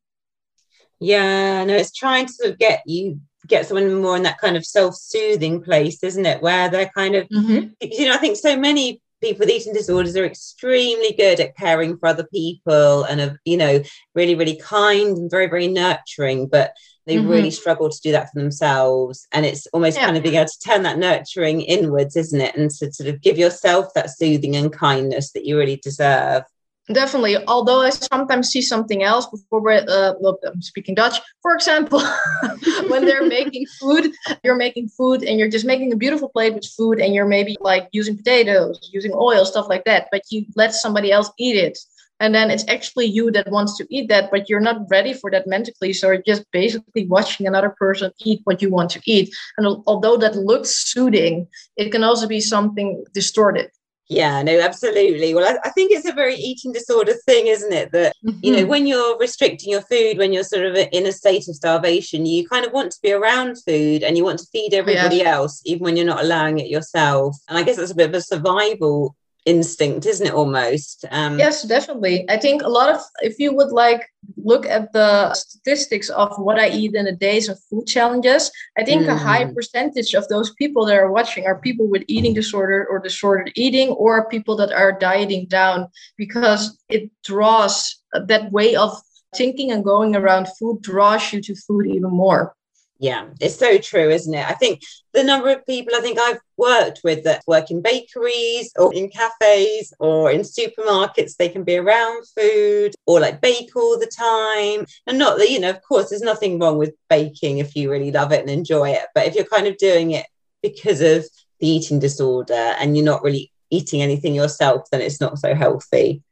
Yeah, 1.01 1.65
no, 1.65 1.75
it's 1.75 1.93
trying 1.93 2.27
to 2.27 2.33
sort 2.33 2.51
of 2.51 2.59
get 2.59 2.83
you 2.87 3.21
get 3.47 3.67
someone 3.67 4.01
more 4.01 4.17
in 4.17 4.23
that 4.23 4.39
kind 4.39 4.57
of 4.57 4.65
self-soothing 4.65 5.63
place, 5.63 6.03
isn't 6.03 6.25
it? 6.25 6.43
Where 6.43 6.71
they're 6.71 6.91
kind 6.95 7.15
of 7.15 7.29
mm-hmm. 7.29 7.69
you 7.81 8.07
know, 8.07 8.15
I 8.15 8.19
think 8.19 8.37
so 8.37 8.57
many 8.57 9.03
people 9.25 9.41
with 9.41 9.51
eating 9.51 9.73
disorders 9.73 10.17
are 10.17 10.25
extremely 10.25 11.13
good 11.13 11.41
at 11.41 11.57
caring 11.57 11.97
for 11.97 12.09
other 12.09 12.27
people 12.33 13.05
and 13.05 13.21
are, 13.21 13.41
you 13.45 13.57
know, 13.57 13.83
really, 14.15 14.35
really 14.35 14.57
kind 14.57 15.17
and 15.17 15.31
very, 15.31 15.47
very 15.47 15.69
nurturing, 15.69 16.47
but 16.47 16.75
they 17.07 17.17
mm-hmm. 17.17 17.29
really 17.29 17.51
struggle 17.51 17.91
to 17.91 18.01
do 18.03 18.13
that 18.13 18.31
for 18.31 18.41
themselves. 18.41 19.27
And 19.33 19.45
it's 19.45 19.67
almost 19.69 19.97
yeah. 19.97 20.07
kind 20.07 20.17
of 20.17 20.23
being 20.23 20.37
able 20.37 20.47
to 20.47 20.59
turn 20.65 20.83
that 20.83 20.99
nurturing 20.99 21.63
inwards, 21.63 22.17
isn't 22.17 22.41
it? 22.41 22.57
And 22.57 22.71
to 22.71 22.93
sort 22.93 23.09
of 23.09 23.21
give 23.21 23.39
yourself 23.39 23.93
that 23.95 24.11
soothing 24.11 24.57
and 24.57 24.73
kindness 24.73 25.33
that 25.33 25.45
you 25.45 25.59
really 25.59 25.77
deserve. 25.77 26.45
Definitely. 26.93 27.39
Although 27.49 27.81
I 27.81 27.91
sometimes 27.91 28.51
see 28.51 28.61
something 28.61 29.03
else 29.03 29.27
before 29.27 29.71
uh, 29.71 30.13
look, 30.21 30.39
I'm 30.47 30.61
speaking 30.61 30.95
Dutch. 30.95 31.19
For 31.41 31.55
example, 31.55 32.03
when 32.89 33.07
they're 33.07 33.27
making 33.27 33.65
food, 33.81 34.13
you're 34.43 34.55
making 34.57 34.89
food 34.89 35.23
and 35.23 35.39
you're 35.39 35.49
just 35.49 35.65
making 35.65 35.95
a 35.95 35.97
beautiful 35.97 36.29
plate 36.29 36.53
with 36.53 36.67
food 36.67 37.01
and 37.01 37.15
you're 37.15 37.27
maybe 37.27 37.57
like 37.61 37.89
using 37.93 38.19
potatoes, 38.19 38.91
using 38.93 39.13
oil, 39.15 39.47
stuff 39.47 39.67
like 39.69 39.85
that, 39.85 40.09
but 40.13 40.23
you 40.31 40.45
let 40.57 40.75
somebody 40.75 41.11
else 41.11 41.31
eat 41.39 41.57
it. 41.57 41.79
And 42.21 42.35
then 42.35 42.51
it's 42.51 42.65
actually 42.69 43.07
you 43.07 43.31
that 43.33 43.51
wants 43.51 43.77
to 43.79 43.87
eat 43.91 44.09
that, 44.11 44.31
but 44.31 44.49
you're 44.49 44.61
not 44.61 44.83
ready 44.91 45.15
for 45.15 45.31
that 45.31 45.47
mentally. 45.47 45.95
So 45.95 46.09
you're 46.09 46.23
just 46.23 46.45
basically 46.53 47.07
watching 47.07 47.47
another 47.47 47.71
person 47.71 48.13
eat 48.21 48.41
what 48.45 48.61
you 48.61 48.71
want 48.71 48.91
to 48.91 49.01
eat. 49.07 49.35
And 49.57 49.67
although 49.87 50.19
that 50.19 50.37
looks 50.37 50.71
soothing, 50.71 51.49
it 51.77 51.91
can 51.91 52.05
also 52.05 52.29
be 52.29 52.41
something 52.41 53.05
distorted. 53.15 53.71
Yeah, 54.09 54.43
no, 54.43 54.61
absolutely. 54.61 55.35
Well, 55.35 55.47
I, 55.47 55.67
I, 55.67 55.71
think 55.71 55.91
it's 55.91 56.07
a 56.07 56.13
very 56.13 56.35
eating 56.35 56.73
disorder 56.73 57.15
thing, 57.25 57.47
isn't 57.47 57.73
it? 57.73 57.91
That, 57.93 58.15
mm-hmm. 58.25 58.39
you 58.43 58.53
know, 58.53 58.59
mm-hmm. 58.59 58.69
when 58.69 58.87
you're 58.87 59.19
restricting 59.19 59.71
your 59.71 59.81
food, 59.81 60.19
when 60.19 60.33
you're 60.33 60.45
sort 60.45 60.67
of 60.67 60.77
in 60.77 61.07
a 61.07 61.13
state 61.13 61.49
of 61.49 61.55
starvation, 61.55 62.27
you 62.27 62.47
kind 62.47 62.67
of 62.67 62.73
want 62.73 62.93
to 62.93 62.99
be 63.03 63.13
around 63.13 63.57
food 63.67 64.03
and 64.03 64.17
you 64.17 64.25
want 64.25 64.41
to 64.41 64.47
feed 64.53 64.75
everybody 64.75 65.19
yeah. 65.19 65.31
else, 65.31 65.63
even 65.65 65.85
when 65.85 65.97
you're 65.97 66.05
not 66.05 66.23
allowing 66.23 66.59
it 66.59 66.69
yourself. 66.69 67.37
And 67.49 67.57
I 67.57 67.63
guess 67.63 67.77
that's 67.77 67.93
a 67.93 67.97
bit 67.97 68.11
of 68.11 68.15
a 68.15 68.21
survival 68.21 69.17
instinct 69.45 70.07
isn't 70.07 70.29
it 70.29 70.33
almost 70.33 71.05
um 71.11 71.39
yes 71.39 71.63
definitely 71.65 72.25
i 72.31 72.37
think 72.37 72.63
a 72.63 72.69
lot 72.69 72.89
of 72.89 73.01
if 73.21 73.39
you 73.39 73.55
would 73.55 73.71
like 73.71 74.09
look 74.43 74.65
at 74.65 74.91
the 74.93 75.35
statistics 75.35 76.09
of 76.09 76.35
what 76.39 76.59
i 76.59 76.69
eat 76.69 76.95
in 76.95 77.05
the 77.05 77.13
days 77.13 77.49
of 77.51 77.61
food 77.69 77.87
challenges 77.87 78.51
i 78.79 78.85
think 78.85 79.03
mm. 79.03 79.13
a 79.13 79.17
high 79.17 79.45
mm. 79.45 79.55
percentage 79.55 80.15
of 80.15 80.27
those 80.29 80.55
people 80.55 80.87
that 80.87 80.97
are 80.97 81.13
watching 81.13 81.45
are 81.45 81.59
people 81.59 81.87
with 81.87 82.03
eating 82.09 82.33
disorder 82.33 82.87
or 82.91 82.99
disordered 82.99 83.53
eating 83.55 83.91
or 83.91 84.29
people 84.31 84.57
that 84.57 84.73
are 84.73 84.99
dieting 84.99 85.45
down 85.47 85.87
because 86.17 86.79
it 86.89 87.11
draws 87.23 88.03
that 88.27 88.51
way 88.51 88.75
of 88.75 88.99
thinking 89.37 89.73
and 89.73 89.85
going 89.85 90.17
around 90.17 90.49
food 90.59 90.81
draws 90.81 91.33
you 91.33 91.43
to 91.43 91.55
food 91.55 91.87
even 91.87 92.11
more 92.11 92.55
yeah, 92.99 93.27
it's 93.41 93.59
so 93.59 93.79
true, 93.79 94.09
isn't 94.09 94.33
it? 94.33 94.49
I 94.49 94.53
think 94.53 94.83
the 95.13 95.25
number 95.25 95.51
of 95.51 95.67
people 95.67 95.95
I 95.95 96.01
think 96.01 96.19
I've 96.19 96.39
worked 96.57 97.01
with 97.03 97.25
that 97.25 97.43
work 97.47 97.71
in 97.71 97.83
bakeries 97.83 98.73
or 98.77 98.95
in 98.95 99.11
cafes 99.11 99.93
or 99.99 100.31
in 100.31 100.43
supermarkets, 100.43 101.37
they 101.37 101.49
can 101.49 101.65
be 101.65 101.77
around 101.77 102.25
food 102.39 102.95
or 103.07 103.21
like 103.21 103.41
bake 103.41 103.75
all 103.75 103.99
the 103.99 104.07
time. 104.07 104.87
And 105.07 105.19
not 105.19 105.39
that, 105.39 105.51
you 105.51 105.59
know, 105.59 105.71
of 105.71 105.83
course, 105.83 106.11
there's 106.11 106.23
nothing 106.23 106.59
wrong 106.59 106.79
with 106.79 106.95
baking 107.11 107.59
if 107.59 107.75
you 107.75 107.91
really 107.91 108.13
love 108.13 108.33
it 108.33 108.41
and 108.41 108.51
enjoy 108.51 108.91
it. 108.91 109.07
But 109.15 109.27
if 109.27 109.35
you're 109.35 109.45
kind 109.45 109.67
of 109.67 109.77
doing 109.77 110.13
it 110.13 110.27
because 110.63 111.01
of 111.01 111.27
the 111.59 111.69
eating 111.69 111.99
disorder 111.99 112.75
and 112.79 112.97
you're 112.97 113.05
not 113.05 113.25
really 113.25 113.51
eating 113.71 114.03
anything 114.03 114.35
yourself, 114.35 114.89
then 114.93 115.01
it's 115.01 115.21
not 115.21 115.39
so 115.39 115.55
healthy. 115.55 116.23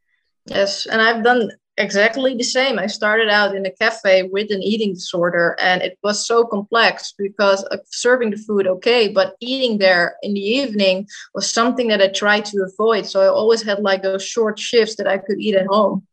Yes, 0.45 0.85
and 0.85 1.01
I've 1.01 1.23
done 1.23 1.51
exactly 1.77 2.35
the 2.35 2.43
same. 2.43 2.79
I 2.79 2.87
started 2.87 3.29
out 3.29 3.55
in 3.55 3.65
a 3.65 3.71
cafe 3.71 4.23
with 4.23 4.51
an 4.51 4.61
eating 4.61 4.93
disorder, 4.93 5.55
and 5.59 5.81
it 5.81 5.97
was 6.03 6.27
so 6.27 6.45
complex 6.45 7.13
because 7.17 7.65
serving 7.85 8.31
the 8.31 8.37
food, 8.37 8.67
okay, 8.67 9.07
but 9.07 9.35
eating 9.39 9.77
there 9.77 10.15
in 10.21 10.33
the 10.33 10.41
evening 10.41 11.07
was 11.33 11.49
something 11.49 11.87
that 11.87 12.01
I 12.01 12.07
tried 12.07 12.45
to 12.45 12.63
avoid. 12.63 13.05
So 13.05 13.21
I 13.21 13.27
always 13.27 13.63
had 13.63 13.79
like 13.79 14.03
those 14.03 14.25
short 14.25 14.59
shifts 14.59 14.95
that 14.97 15.07
I 15.07 15.17
could 15.17 15.39
eat 15.39 15.55
at 15.55 15.67
home. 15.67 16.05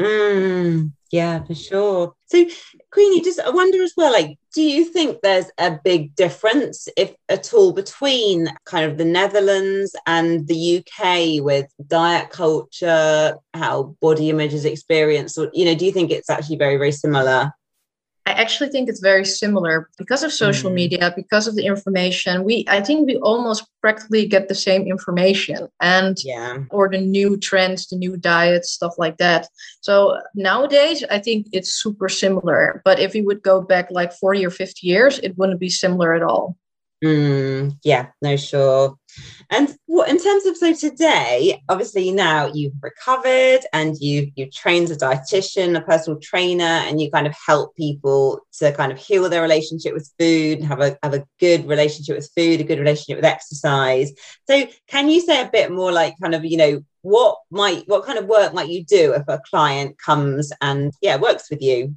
Mm, 0.00 0.92
yeah, 1.14 1.44
for 1.44 1.54
sure. 1.54 2.12
So, 2.26 2.44
Queeny, 2.92 3.22
just 3.22 3.38
I 3.38 3.50
wonder 3.50 3.80
as 3.84 3.92
well, 3.96 4.12
like, 4.12 4.36
do 4.52 4.62
you 4.62 4.84
think 4.84 5.20
there's 5.22 5.48
a 5.58 5.78
big 5.84 6.16
difference, 6.16 6.88
if 6.96 7.14
at 7.28 7.54
all, 7.54 7.72
between 7.72 8.48
kind 8.64 8.90
of 8.90 8.98
the 8.98 9.04
Netherlands 9.04 9.94
and 10.08 10.48
the 10.48 10.78
UK 10.78 11.40
with 11.40 11.66
diet 11.86 12.30
culture, 12.30 13.36
how 13.54 13.94
body 14.02 14.28
image 14.28 14.54
is 14.54 14.64
experienced, 14.64 15.38
or 15.38 15.50
you 15.54 15.64
know, 15.64 15.76
do 15.76 15.86
you 15.86 15.92
think 15.92 16.10
it's 16.10 16.28
actually 16.28 16.56
very, 16.56 16.78
very 16.78 16.90
similar? 16.90 17.52
I 18.26 18.32
actually 18.32 18.70
think 18.70 18.88
it's 18.88 19.00
very 19.00 19.24
similar 19.24 19.90
because 19.98 20.22
of 20.22 20.32
social 20.32 20.70
mm. 20.70 20.74
media, 20.74 21.12
because 21.14 21.46
of 21.46 21.56
the 21.56 21.66
information. 21.66 22.42
We 22.44 22.64
I 22.68 22.80
think 22.80 23.06
we 23.06 23.16
almost 23.18 23.66
practically 23.82 24.26
get 24.26 24.48
the 24.48 24.54
same 24.54 24.86
information 24.86 25.68
and 25.80 26.16
yeah. 26.24 26.58
or 26.70 26.88
the 26.88 27.00
new 27.00 27.36
trends, 27.36 27.86
the 27.88 27.96
new 27.96 28.16
diets, 28.16 28.70
stuff 28.70 28.94
like 28.96 29.18
that. 29.18 29.48
So 29.82 30.18
nowadays 30.34 31.04
I 31.10 31.18
think 31.18 31.48
it's 31.52 31.74
super 31.74 32.08
similar. 32.08 32.80
But 32.84 32.98
if 32.98 33.12
we 33.12 33.20
would 33.20 33.42
go 33.42 33.60
back 33.60 33.90
like 33.90 34.12
40 34.14 34.46
or 34.46 34.50
50 34.50 34.86
years, 34.86 35.18
it 35.18 35.36
wouldn't 35.36 35.60
be 35.60 35.68
similar 35.68 36.14
at 36.14 36.22
all. 36.22 36.56
Mm, 37.04 37.76
yeah, 37.84 38.06
no, 38.22 38.34
sure. 38.36 38.96
And 39.50 39.76
what 39.84 40.08
in 40.08 40.18
terms 40.18 40.46
of 40.46 40.56
so 40.56 40.72
today, 40.72 41.62
obviously 41.68 42.10
now 42.10 42.50
you've 42.52 42.72
recovered 42.82 43.60
and 43.74 43.94
you 44.00 44.32
you've 44.36 44.52
trained 44.52 44.90
a 44.90 44.96
dietitian, 44.96 45.76
a 45.76 45.82
personal 45.82 46.18
trainer, 46.18 46.64
and 46.64 47.00
you 47.02 47.10
kind 47.10 47.26
of 47.26 47.34
help 47.46 47.76
people 47.76 48.40
to 48.58 48.72
kind 48.72 48.90
of 48.90 48.98
heal 48.98 49.28
their 49.28 49.42
relationship 49.42 49.92
with 49.92 50.10
food 50.18 50.60
and 50.60 50.66
have 50.66 50.80
a 50.80 50.96
have 51.02 51.12
a 51.12 51.26
good 51.40 51.68
relationship 51.68 52.16
with 52.16 52.30
food, 52.34 52.60
a 52.60 52.64
good 52.64 52.78
relationship 52.78 53.16
with 53.18 53.26
exercise. 53.26 54.10
So 54.48 54.66
can 54.88 55.10
you 55.10 55.20
say 55.20 55.42
a 55.42 55.50
bit 55.52 55.70
more 55.70 55.92
like 55.92 56.14
kind 56.22 56.34
of, 56.34 56.42
you 56.44 56.56
know, 56.56 56.82
what 57.02 57.36
might 57.50 57.84
what 57.86 58.06
kind 58.06 58.18
of 58.18 58.24
work 58.26 58.54
might 58.54 58.70
you 58.70 58.82
do 58.82 59.12
if 59.12 59.24
a 59.28 59.42
client 59.50 59.98
comes 59.98 60.52
and 60.62 60.90
yeah 61.02 61.16
works 61.16 61.50
with 61.50 61.60
you? 61.60 61.96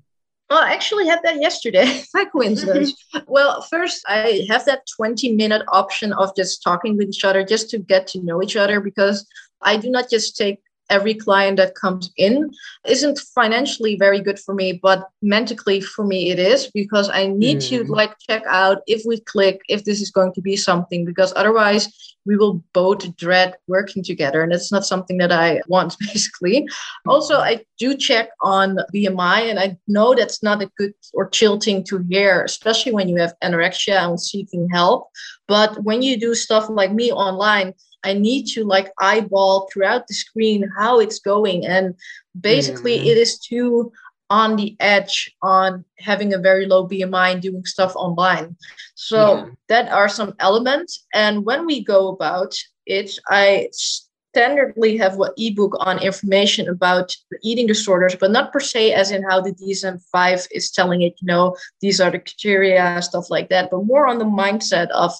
Well, 0.49 0.63
I 0.63 0.71
actually 0.71 1.07
had 1.07 1.19
that 1.23 1.41
yesterday 1.41 2.03
by 2.13 2.25
coincidence. 2.25 2.93
well, 3.27 3.61
first, 3.63 4.03
I 4.07 4.45
have 4.49 4.65
that 4.65 4.83
20 4.95 5.35
minute 5.35 5.63
option 5.71 6.13
of 6.13 6.35
just 6.35 6.63
talking 6.63 6.97
with 6.97 7.09
each 7.09 7.25
other 7.25 7.43
just 7.43 7.69
to 7.71 7.79
get 7.79 8.07
to 8.07 8.23
know 8.23 8.41
each 8.41 8.55
other 8.55 8.79
because 8.79 9.27
I 9.61 9.77
do 9.77 9.89
not 9.89 10.09
just 10.09 10.37
take 10.37 10.59
every 10.89 11.13
client 11.13 11.57
that 11.57 11.75
comes 11.75 12.11
in 12.17 12.51
isn't 12.85 13.19
financially 13.19 13.95
very 13.97 14.21
good 14.21 14.39
for 14.39 14.53
me 14.53 14.73
but 14.73 15.09
mentally 15.21 15.81
for 15.81 16.05
me 16.05 16.29
it 16.29 16.39
is 16.39 16.69
because 16.71 17.09
i 17.09 17.27
need 17.27 17.57
mm. 17.57 17.67
to 17.67 17.83
like 17.85 18.17
check 18.19 18.43
out 18.47 18.79
if 18.87 19.03
we 19.05 19.19
click 19.21 19.61
if 19.69 19.83
this 19.83 20.01
is 20.01 20.11
going 20.11 20.33
to 20.33 20.41
be 20.41 20.55
something 20.55 21.05
because 21.05 21.33
otherwise 21.35 21.89
we 22.25 22.35
will 22.35 22.61
both 22.73 23.15
dread 23.15 23.55
working 23.67 24.03
together 24.03 24.41
and 24.41 24.51
it's 24.51 24.71
not 24.71 24.85
something 24.85 25.17
that 25.17 25.31
i 25.31 25.61
want 25.67 25.95
basically 26.13 26.63
mm. 26.63 26.67
also 27.07 27.37
i 27.37 27.63
do 27.77 27.95
check 27.95 28.29
on 28.41 28.77
bmi 28.93 29.49
and 29.49 29.59
i 29.59 29.77
know 29.87 30.13
that's 30.15 30.41
not 30.41 30.61
a 30.61 30.71
good 30.77 30.93
or 31.13 31.29
chill 31.29 31.59
thing 31.59 31.83
to 31.83 32.03
hear 32.09 32.43
especially 32.43 32.91
when 32.91 33.09
you 33.09 33.17
have 33.17 33.33
anorexia 33.43 33.97
and 34.07 34.19
seeking 34.19 34.67
help 34.69 35.09
but 35.47 35.83
when 35.83 36.01
you 36.01 36.19
do 36.19 36.33
stuff 36.33 36.69
like 36.69 36.93
me 36.93 37.11
online 37.11 37.73
I 38.03 38.13
need 38.13 38.45
to 38.53 38.63
like 38.63 38.91
eyeball 38.99 39.69
throughout 39.71 40.07
the 40.07 40.13
screen 40.13 40.69
how 40.77 40.99
it's 40.99 41.19
going. 41.19 41.65
And 41.65 41.95
basically, 42.39 42.99
mm. 42.99 43.05
it 43.05 43.17
is 43.17 43.39
too 43.39 43.91
on 44.29 44.55
the 44.55 44.75
edge 44.79 45.33
on 45.41 45.85
having 45.99 46.33
a 46.33 46.37
very 46.37 46.65
low 46.65 46.87
BMI 46.87 47.33
and 47.33 47.41
doing 47.41 47.65
stuff 47.65 47.95
online. 47.95 48.55
So 48.95 49.35
yeah. 49.35 49.45
that 49.69 49.91
are 49.91 50.09
some 50.09 50.33
elements. 50.39 51.05
And 51.13 51.45
when 51.45 51.65
we 51.65 51.83
go 51.83 52.09
about 52.09 52.53
it, 52.85 53.11
I 53.29 53.69
standardly 54.35 54.99
have 54.99 55.15
what 55.15 55.33
ebook 55.37 55.75
on 55.79 55.99
information 55.99 56.67
about 56.67 57.15
eating 57.41 57.67
disorders, 57.67 58.15
but 58.15 58.31
not 58.31 58.51
per 58.51 58.59
se 58.59 58.93
as 58.93 59.11
in 59.11 59.23
how 59.23 59.41
the 59.41 59.53
DSM-5 59.53 60.47
is 60.51 60.71
telling 60.71 61.01
it, 61.01 61.15
you 61.21 61.25
know, 61.25 61.55
these 61.81 61.99
are 61.99 62.11
the 62.11 62.19
criteria, 62.19 63.01
stuff 63.01 63.29
like 63.29 63.49
that, 63.49 63.69
but 63.71 63.85
more 63.85 64.07
on 64.07 64.19
the 64.19 64.25
mindset 64.25 64.89
of 64.89 65.13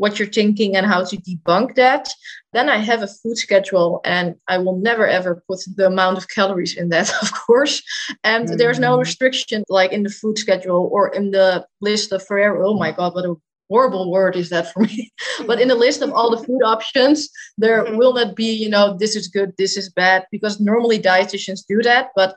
what 0.00 0.18
you're 0.18 0.36
thinking 0.40 0.74
and 0.74 0.86
how 0.86 1.04
to 1.04 1.16
debunk 1.18 1.74
that. 1.74 2.08
Then 2.54 2.70
I 2.70 2.78
have 2.78 3.02
a 3.02 3.06
food 3.06 3.36
schedule 3.36 4.00
and 4.02 4.34
I 4.48 4.56
will 4.56 4.78
never 4.78 5.06
ever 5.06 5.42
put 5.46 5.60
the 5.76 5.86
amount 5.88 6.16
of 6.16 6.30
calories 6.30 6.74
in 6.74 6.88
that, 6.88 7.12
of 7.22 7.30
course. 7.32 7.82
And 8.24 8.46
mm-hmm. 8.46 8.56
there's 8.56 8.78
no 8.78 8.96
mm. 8.96 9.00
restriction 9.00 9.62
like 9.68 9.92
in 9.92 10.02
the 10.02 10.08
food 10.08 10.38
schedule 10.38 10.88
or 10.90 11.08
in 11.08 11.32
the 11.32 11.66
list 11.82 12.12
of 12.12 12.26
Ferrero. 12.26 12.70
Oh 12.70 12.78
my 12.78 12.92
God, 12.92 13.14
what 13.14 13.26
a 13.26 13.34
horrible 13.68 14.10
word 14.10 14.36
is 14.36 14.48
that 14.48 14.72
for 14.72 14.80
me. 14.80 15.12
but 15.46 15.60
in 15.60 15.68
the 15.68 15.74
list 15.74 16.00
of 16.00 16.12
all 16.14 16.30
the 16.34 16.44
food 16.46 16.62
options, 16.64 17.28
there 17.58 17.84
mm-hmm. 17.84 17.98
will 17.98 18.14
not 18.14 18.34
be, 18.34 18.50
you 18.50 18.70
know, 18.70 18.96
this 18.98 19.14
is 19.14 19.28
good, 19.28 19.52
this 19.58 19.76
is 19.76 19.90
bad, 19.90 20.24
because 20.32 20.60
normally 20.60 20.98
dietitians 20.98 21.60
do 21.68 21.82
that. 21.82 22.08
But 22.16 22.36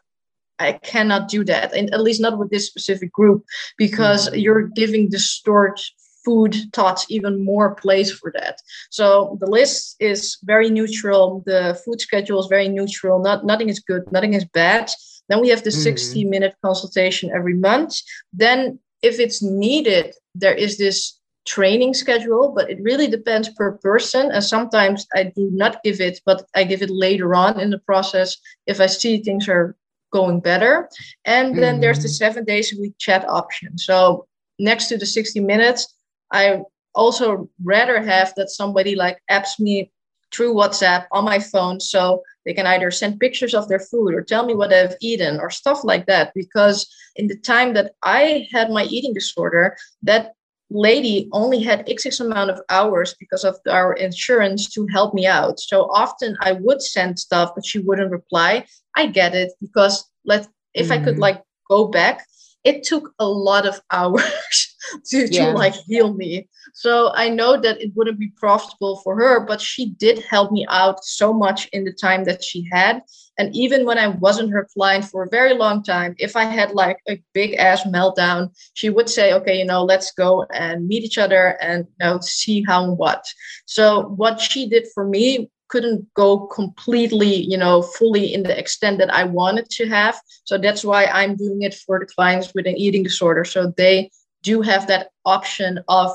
I 0.60 0.74
cannot 0.74 1.30
do 1.30 1.46
that, 1.46 1.74
and 1.74 1.94
at 1.94 2.02
least 2.02 2.22
not 2.22 2.38
with 2.38 2.52
this 2.52 2.68
specific 2.68 3.12
group, 3.14 3.44
because 3.78 4.28
mm-hmm. 4.28 4.40
you're 4.40 4.68
giving 4.68 5.10
distort 5.10 5.80
food 6.26 6.56
thoughts 6.74 7.06
even 7.10 7.44
more 7.44 7.76
place 7.76 8.12
for 8.12 8.32
that. 8.32 8.62
So 8.90 9.38
the 9.40 9.50
list 9.50 9.96
is 10.00 10.38
very 10.44 10.70
neutral. 10.70 11.44
The 11.46 11.80
food 11.86 12.02
schedule 12.02 12.40
is 12.40 12.48
very 12.48 12.70
neutral. 12.70 13.20
Not 13.20 13.46
nothing 13.46 13.70
is 13.70 13.80
good, 13.80 14.10
nothing 14.12 14.34
is 14.34 14.46
bad. 14.46 14.90
Then 15.30 15.42
we 15.42 15.50
have 15.50 15.64
the 15.64 15.70
mm-hmm. 15.70 15.82
60 15.82 16.26
minute 16.26 16.56
consultation 16.64 17.32
every 17.34 17.54
month. 17.54 17.96
Then 18.32 18.80
if 19.02 19.20
it's 19.20 19.42
needed, 19.42 20.16
there 20.36 20.54
is 20.54 20.78
this 20.78 21.20
training 21.46 21.94
schedule, 21.94 22.54
but 22.56 22.70
it 22.70 22.80
really 22.82 23.08
depends 23.08 23.50
per 23.50 23.74
person. 23.80 24.32
And 24.32 24.44
sometimes 24.44 25.06
I 25.14 25.24
do 25.24 25.50
not 25.52 25.84
give 25.84 26.00
it, 26.00 26.22
but 26.26 26.46
I 26.56 26.64
give 26.64 26.82
it 26.82 26.90
later 26.90 27.36
on 27.36 27.60
in 27.60 27.70
the 27.70 27.80
process 27.80 28.38
if 28.66 28.80
I 28.80 28.86
see 28.86 29.22
things 29.22 29.50
are 29.50 29.76
going 30.12 30.40
better. 30.40 30.90
And 31.26 31.58
then 31.58 31.76
mm-hmm. 31.76 31.82
there's 31.82 32.00
the 32.00 32.08
mm-hmm. 32.08 32.26
seven 32.26 32.46
days 32.46 32.74
a 32.74 32.80
week 32.80 32.94
chat 32.98 33.28
option. 33.28 33.78
So 33.78 34.28
next 34.60 34.88
to 34.88 34.98
the 34.98 35.06
60 35.06 35.40
minutes, 35.42 35.93
I 36.34 36.62
also 36.96 37.50
rather 37.64 38.02
have 38.02 38.34
that 38.36 38.50
somebody 38.50 38.96
like 38.96 39.20
apps 39.32 39.60
me 39.60 39.92
through 40.34 40.54
WhatsApp 40.56 41.06
on 41.12 41.24
my 41.26 41.40
phone. 41.40 41.80
So 41.80 42.24
they 42.46 42.54
can 42.54 42.68
either 42.68 42.92
send 42.92 43.20
pictures 43.20 43.54
of 43.54 43.68
their 43.68 43.80
food 43.80 44.14
or 44.14 44.22
tell 44.22 44.46
me 44.46 44.56
what 44.56 44.70
they've 44.70 44.96
eaten 45.02 45.40
or 45.40 45.50
stuff 45.50 45.84
like 45.84 46.06
that 46.08 46.32
because 46.36 46.88
in 47.16 47.28
the 47.28 47.38
time 47.38 47.74
that 47.74 47.92
i 48.04 48.48
had 48.52 48.70
my 48.70 48.84
eating 48.86 49.14
disorder 49.14 49.76
that 50.02 50.34
lady 50.70 51.30
only 51.32 51.62
had 51.62 51.88
x 51.90 52.20
amount 52.20 52.50
of 52.50 52.60
hours 52.70 53.16
because 53.20 53.44
of 53.44 53.58
our 53.70 53.94
insurance 53.94 54.70
to 54.70 54.88
help 54.88 55.14
me 55.14 55.26
out 55.26 55.60
so 55.60 55.84
often 55.92 56.36
i 56.42 56.52
would 56.52 56.82
send 56.82 57.20
stuff 57.20 57.52
but 57.56 57.66
she 57.66 57.80
wouldn't 57.80 58.12
reply 58.12 58.66
i 58.96 59.06
get 59.06 59.36
it 59.36 59.52
because 59.62 60.10
let 60.26 60.48
if 60.74 60.88
mm-hmm. 60.88 60.94
i 60.94 60.98
could 60.98 61.14
mm-hmm. 61.14 61.22
like 61.22 61.42
go 61.70 61.88
back 61.88 62.26
it 62.64 62.84
took 62.84 63.14
a 63.20 63.28
lot 63.28 63.66
of 63.66 63.82
hours 63.92 64.76
to, 65.06 65.28
yeah. 65.30 65.48
to 65.48 65.52
like 65.52 65.74
heal 65.74 66.14
me. 66.14 66.48
So 66.74 67.12
I 67.14 67.30
know 67.30 67.60
that 67.60 67.82
it 67.82 67.92
wouldn't 67.96 68.20
be 68.20 68.32
profitable 68.36 68.98
for 69.04 69.16
her, 69.16 69.46
but 69.46 69.62
she 69.62 69.92
did 69.92 70.24
help 70.26 70.52
me 70.52 70.66
out 70.70 71.04
so 71.04 71.34
much 71.34 71.68
in 71.68 71.84
the 71.84 71.94
time 71.94 72.24
that 72.24 72.44
she 72.44 72.68
had. 72.72 73.02
And 73.38 73.56
even 73.56 73.86
when 73.86 73.98
I 73.98 74.08
wasn't 74.08 74.52
her 74.52 74.68
client 74.74 75.06
for 75.06 75.24
a 75.24 75.30
very 75.30 75.54
long 75.54 75.84
time, 75.84 76.16
if 76.20 76.36
I 76.36 76.46
had 76.46 76.72
like 76.72 76.98
a 77.08 77.22
big 77.34 77.56
ass 77.56 77.84
meltdown, 77.84 78.52
she 78.74 78.90
would 78.90 79.10
say, 79.10 79.34
okay, 79.34 79.58
you 79.58 79.66
know, 79.66 79.84
let's 79.84 80.12
go 80.12 80.46
and 80.54 80.88
meet 80.88 81.04
each 81.04 81.18
other 81.18 81.58
and 81.62 81.86
you 82.00 82.06
know, 82.06 82.20
see 82.22 82.64
how 82.64 82.84
and 82.84 82.98
what. 82.98 83.26
So 83.66 84.08
what 84.16 84.40
she 84.40 84.70
did 84.70 84.88
for 84.94 85.08
me 85.08 85.50
couldn't 85.74 86.08
go 86.14 86.46
completely, 86.60 87.34
you 87.52 87.58
know, 87.58 87.82
fully 87.82 88.32
in 88.32 88.44
the 88.44 88.56
extent 88.56 89.00
that 89.00 89.12
I 89.12 89.24
wanted 89.24 89.72
to 89.72 89.90
have. 89.90 90.16
So 90.44 90.60
that's 90.60 90.84
why 90.86 91.06
I'm 91.06 91.36
doing 91.36 91.64
it 91.64 91.74
for 91.74 91.98
the 92.00 92.06
clients 92.06 92.54
with 92.54 92.68
an 92.68 92.78
eating 92.78 93.02
disorder. 93.02 93.44
So 93.44 93.74
they 93.76 94.12
do 94.44 94.62
have 94.62 94.86
that 94.86 95.10
option 95.26 95.80
of 95.88 96.12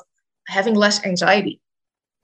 having 0.47 0.75
less 0.75 1.05
anxiety. 1.05 1.61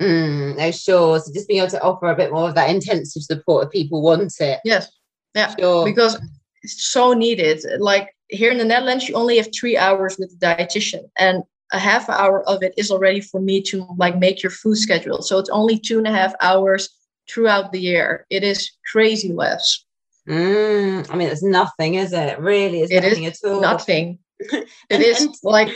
Mm, 0.00 0.56
no, 0.58 0.70
sure. 0.70 1.18
So 1.18 1.32
just 1.34 1.48
being 1.48 1.58
able 1.58 1.70
to 1.70 1.82
offer 1.82 2.06
a 2.06 2.14
bit 2.14 2.30
more 2.30 2.48
of 2.48 2.54
that 2.54 2.70
intensive 2.70 3.24
support 3.24 3.66
if 3.66 3.72
people 3.72 4.00
want 4.00 4.32
it. 4.38 4.60
Yes. 4.64 4.92
Yeah. 5.34 5.52
Sure. 5.58 5.84
Because 5.84 6.16
it's 6.62 6.86
so 6.86 7.14
needed. 7.14 7.64
Like 7.80 8.14
here 8.28 8.52
in 8.52 8.58
the 8.58 8.64
Netherlands, 8.64 9.08
you 9.08 9.16
only 9.16 9.38
have 9.38 9.48
three 9.52 9.76
hours 9.76 10.18
with 10.20 10.30
the 10.30 10.46
dietitian, 10.46 11.02
and 11.18 11.42
a 11.72 11.80
half 11.80 12.08
hour 12.08 12.48
of 12.48 12.62
it 12.62 12.74
is 12.76 12.92
already 12.92 13.20
for 13.20 13.40
me 13.40 13.60
to 13.62 13.86
like 13.98 14.18
make 14.18 14.40
your 14.40 14.50
food 14.50 14.76
schedule. 14.76 15.20
So 15.22 15.38
it's 15.40 15.50
only 15.50 15.78
two 15.78 15.98
and 15.98 16.06
a 16.06 16.12
half 16.12 16.32
hours 16.40 16.88
throughout 17.28 17.72
the 17.72 17.80
year. 17.80 18.26
It 18.30 18.44
is 18.44 18.70
crazy 18.90 19.32
less. 19.32 19.84
Mm, 20.28 21.10
I 21.10 21.16
mean, 21.16 21.28
it's 21.28 21.42
nothing, 21.42 21.94
is 21.94 22.12
it? 22.12 22.38
Really, 22.38 22.80
it's 22.80 22.92
it 22.92 23.02
nothing 23.02 23.24
is 23.24 23.42
at 23.44 23.50
all. 23.50 23.60
Nothing. 23.60 24.18
it 24.40 24.68
and, 24.90 25.02
is 25.02 25.22
and, 25.22 25.34
like. 25.42 25.68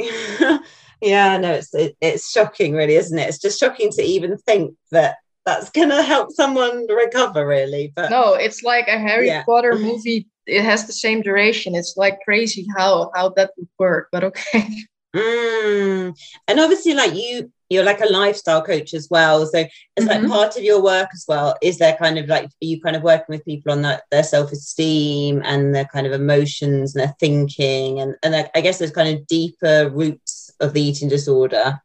yeah, 1.00 1.36
no, 1.38 1.52
it's 1.52 1.72
it, 1.74 1.96
it's 2.00 2.30
shocking, 2.30 2.74
really, 2.74 2.96
isn't 2.96 3.18
it? 3.18 3.28
It's 3.28 3.38
just 3.38 3.60
shocking 3.60 3.90
to 3.92 4.02
even 4.02 4.36
think 4.38 4.74
that 4.90 5.16
that's 5.46 5.70
gonna 5.70 6.02
help 6.02 6.32
someone 6.32 6.86
recover, 6.88 7.46
really. 7.46 7.92
But 7.94 8.10
no, 8.10 8.34
it's 8.34 8.62
like 8.62 8.88
a 8.88 8.98
Harry 8.98 9.28
yeah. 9.28 9.44
Potter 9.44 9.76
movie. 9.78 10.28
It 10.46 10.64
has 10.64 10.86
the 10.86 10.92
same 10.92 11.22
duration. 11.22 11.76
It's 11.76 11.96
like 11.96 12.18
crazy 12.24 12.66
how 12.76 13.12
how 13.14 13.30
that 13.30 13.52
would 13.56 13.68
work, 13.78 14.08
but 14.10 14.24
okay. 14.24 14.68
Mm. 15.12 16.16
And 16.46 16.60
obviously, 16.60 16.94
like 16.94 17.14
you, 17.14 17.52
you're 17.70 17.84
like 17.84 18.00
a 18.00 18.12
lifestyle 18.12 18.62
coach 18.62 18.92
as 18.92 19.08
well. 19.10 19.46
So 19.46 19.58
it's 19.96 20.06
mm-hmm. 20.06 20.24
like 20.24 20.28
part 20.30 20.56
of 20.56 20.64
your 20.64 20.82
work 20.82 21.08
as 21.14 21.24
well. 21.26 21.56
Is 21.62 21.78
there 21.78 21.96
kind 21.96 22.18
of 22.18 22.26
like 22.26 22.46
are 22.46 22.50
you 22.60 22.80
kind 22.80 22.96
of 22.96 23.02
working 23.02 23.26
with 23.28 23.44
people 23.44 23.72
on 23.72 23.82
that 23.82 24.02
their 24.10 24.24
self 24.24 24.52
esteem 24.52 25.40
and 25.44 25.74
their 25.74 25.86
kind 25.86 26.06
of 26.06 26.12
emotions 26.12 26.94
and 26.94 27.02
their 27.02 27.14
thinking 27.18 28.00
and 28.00 28.16
and 28.22 28.34
I 28.54 28.60
guess 28.60 28.78
there's 28.78 28.90
kind 28.90 29.16
of 29.16 29.26
deeper 29.26 29.88
roots 29.90 30.50
of 30.60 30.74
the 30.74 30.82
eating 30.82 31.08
disorder 31.08 31.80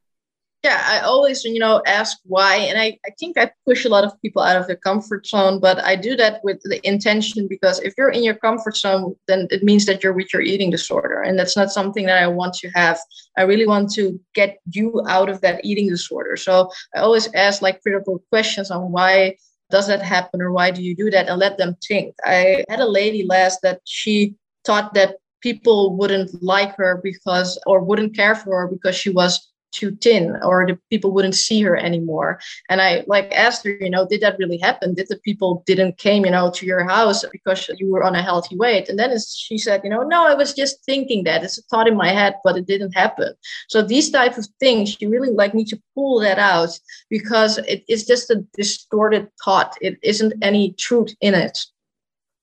yeah 0.66 0.82
i 0.94 0.98
always 1.12 1.44
you 1.44 1.60
know 1.60 1.76
ask 1.86 2.18
why 2.36 2.56
and 2.56 2.78
I, 2.86 2.88
I 3.08 3.12
think 3.20 3.38
i 3.38 3.52
push 3.68 3.86
a 3.86 3.94
lot 3.96 4.04
of 4.04 4.20
people 4.22 4.42
out 4.42 4.60
of 4.60 4.66
their 4.68 4.82
comfort 4.90 5.28
zone 5.28 5.60
but 5.60 5.78
i 5.92 5.96
do 5.96 6.16
that 6.22 6.42
with 6.44 6.60
the 6.72 6.80
intention 6.94 7.48
because 7.48 7.80
if 7.88 7.94
you're 7.98 8.16
in 8.18 8.24
your 8.24 8.40
comfort 8.48 8.76
zone 8.76 9.16
then 9.28 9.48
it 9.52 9.62
means 9.64 9.86
that 9.86 10.02
you're 10.02 10.20
with 10.20 10.34
your 10.34 10.42
eating 10.42 10.72
disorder 10.72 11.22
and 11.22 11.38
that's 11.38 11.56
not 11.56 11.76
something 11.78 12.06
that 12.08 12.22
i 12.24 12.28
want 12.28 12.54
to 12.56 12.70
have. 12.70 13.00
I 13.38 13.44
really 13.52 13.68
want 13.74 13.92
to 13.94 14.20
get 14.34 14.58
you 14.78 14.88
out 15.08 15.30
of 15.30 15.42
that 15.42 15.64
eating 15.64 15.90
disorder. 15.90 16.36
So 16.48 16.54
i 16.96 17.00
always 17.00 17.28
ask 17.34 17.62
like 17.62 17.82
critical 17.82 18.24
questions 18.32 18.72
on 18.72 18.92
why 18.92 19.36
does 19.70 19.88
that 19.88 20.02
happen 20.02 20.42
or 20.42 20.52
why 20.52 20.72
do 20.72 20.82
you 20.88 20.96
do 20.96 21.10
that 21.12 21.28
and 21.30 21.40
let 21.40 21.58
them 21.58 21.76
think. 21.88 22.16
I 22.24 22.64
had 22.70 22.80
a 22.80 22.94
lady 23.00 23.26
last 23.26 23.62
that 23.64 23.82
she 23.84 24.36
thought 24.64 24.94
that 24.94 25.18
people 25.42 25.96
wouldn't 25.98 26.30
like 26.42 26.76
her 26.76 27.00
because 27.04 27.60
or 27.66 27.80
wouldn't 27.80 28.16
care 28.16 28.36
for 28.36 28.62
her 28.62 28.68
because 28.68 28.96
she 28.96 29.10
was 29.10 29.34
too 29.72 29.96
thin 30.02 30.38
or 30.44 30.66
the 30.66 30.78
people 30.90 31.12
wouldn't 31.12 31.36
see 31.36 31.62
her 31.62 31.76
anymore. 31.76 32.40
And 32.70 32.82
i 32.82 33.04
like 33.08 33.32
asked 33.34 33.66
her 33.66 33.72
you 33.72 33.90
know 33.90 34.08
did 34.08 34.22
that 34.22 34.38
really 34.40 34.58
happen? 34.58 34.94
Did 34.94 35.08
the 35.10 35.18
people 35.18 35.64
didn't 35.66 35.98
came 35.98 36.26
you 36.26 36.32
know 36.32 36.52
to 36.52 36.66
your 36.66 36.84
house 36.84 37.24
because 37.32 37.70
you 37.78 37.92
were 37.92 38.04
on 38.04 38.16
a 38.16 38.24
healthy 38.24 38.56
weight? 38.56 38.90
And 38.90 38.98
then 39.00 39.16
she 39.20 39.58
said 39.58 39.82
you 39.84 39.90
know 39.90 40.04
no 40.04 40.26
i 40.28 40.34
was 40.34 40.54
just 40.54 40.84
thinking 40.86 41.24
that. 41.26 41.44
It's 41.44 41.58
a 41.58 41.62
thought 41.64 41.88
in 41.88 41.98
my 41.98 42.10
head 42.10 42.36
but 42.44 42.58
it 42.58 42.68
didn't 42.68 42.94
happen. 42.96 43.34
So 43.70 43.82
these 43.82 44.10
type 44.10 44.38
of 44.38 44.48
things 44.60 45.00
you 45.02 45.10
really 45.10 45.32
like 45.32 45.54
need 45.54 45.68
to 45.68 45.82
pull 45.94 46.20
that 46.22 46.40
out 46.40 46.80
because 47.10 47.58
it 47.60 47.84
is 47.88 48.06
just 48.06 48.30
a 48.30 48.44
distorted 48.56 49.30
thought. 49.44 49.76
It 49.82 49.98
isn't 50.04 50.34
any 50.42 50.74
truth 50.74 51.14
in 51.22 51.34
it 51.34 51.66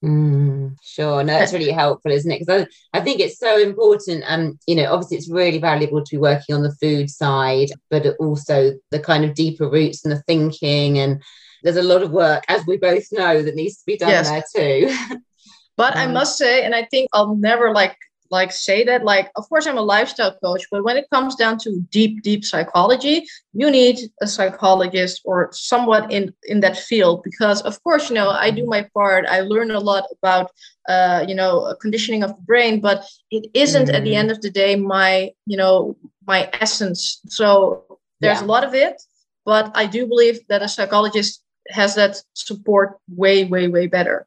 Mm, 0.03 0.76
sure, 0.82 1.22
no, 1.22 1.32
that's 1.32 1.53
really 1.53 1.70
helpful, 1.70 2.11
isn't 2.11 2.30
it? 2.30 2.40
Because 2.40 2.66
I, 2.92 2.98
I 2.98 3.00
think 3.00 3.20
it's 3.20 3.38
so 3.38 3.59
important. 3.59 4.24
And 4.26 4.48
um, 4.48 4.59
you 4.66 4.74
know, 4.74 4.92
obviously, 4.92 5.16
it's 5.18 5.30
really 5.30 5.59
valuable 5.59 6.03
to 6.03 6.16
be 6.16 6.20
working 6.20 6.55
on 6.55 6.62
the 6.62 6.74
food 6.80 7.09
side, 7.09 7.68
but 7.88 8.07
also 8.18 8.72
the 8.90 8.98
kind 8.98 9.24
of 9.24 9.34
deeper 9.34 9.70
roots 9.70 10.05
and 10.05 10.12
the 10.12 10.22
thinking. 10.22 10.98
And 10.98 11.22
there's 11.62 11.76
a 11.76 11.82
lot 11.82 12.03
of 12.03 12.11
work, 12.11 12.44
as 12.48 12.66
we 12.66 12.78
both 12.78 13.05
know, 13.12 13.42
that 13.42 13.55
needs 13.55 13.76
to 13.76 13.86
be 13.86 13.96
done 13.96 14.11
yes. 14.11 14.28
there 14.28 14.88
too. 14.88 14.96
but 15.76 15.96
um, 15.96 16.03
I 16.03 16.12
must 16.12 16.36
say, 16.36 16.64
and 16.64 16.74
I 16.74 16.84
think 16.90 17.09
I'll 17.12 17.36
never 17.36 17.72
like 17.72 17.96
like 18.33 18.51
say 18.51 18.83
that 18.83 19.05
like 19.05 19.30
of 19.37 19.49
course 19.49 19.66
i'm 19.66 19.78
a 19.78 19.89
lifestyle 19.95 20.35
coach 20.43 20.64
but 20.70 20.83
when 20.83 20.97
it 20.97 21.09
comes 21.11 21.37
down 21.37 21.59
to 21.59 21.70
deep 21.91 22.22
deep 22.22 22.45
psychology 22.45 23.24
you 23.53 23.70
need 23.70 23.99
a 24.22 24.26
psychologist 24.26 25.20
or 25.24 25.51
somewhat 25.53 26.11
in 26.11 26.35
in 26.45 26.61
that 26.61 26.76
field 26.76 27.22
because 27.22 27.61
of 27.62 27.80
course 27.85 28.09
you 28.09 28.14
know 28.14 28.30
i 28.30 28.51
do 28.51 28.64
my 28.66 28.83
part 28.95 29.26
i 29.26 29.41
learn 29.41 29.70
a 29.70 29.78
lot 29.78 30.05
about 30.18 30.51
uh, 30.89 31.24
you 31.28 31.35
know 31.35 31.76
conditioning 31.80 32.22
of 32.24 32.30
the 32.35 32.43
brain 32.43 32.80
but 32.80 33.05
it 33.30 33.45
isn't 33.55 33.87
mm-hmm. 33.87 33.95
at 33.95 34.03
the 34.03 34.11
mm-hmm. 34.11 34.20
end 34.20 34.30
of 34.30 34.41
the 34.41 34.51
day 34.51 34.74
my 34.74 35.30
you 35.47 35.57
know 35.57 35.97
my 36.26 36.49
essence 36.61 37.20
so 37.26 37.85
there's 38.20 38.41
yeah. 38.41 38.47
a 38.47 38.53
lot 38.55 38.64
of 38.64 38.74
it 38.74 39.01
but 39.45 39.70
i 39.74 39.87
do 39.87 40.07
believe 40.07 40.41
that 40.49 40.62
a 40.62 40.68
psychologist 40.68 41.43
has 41.68 41.95
that 41.95 42.16
support 42.35 42.99
way 43.09 43.45
way 43.45 43.68
way 43.68 43.87
better 43.87 44.26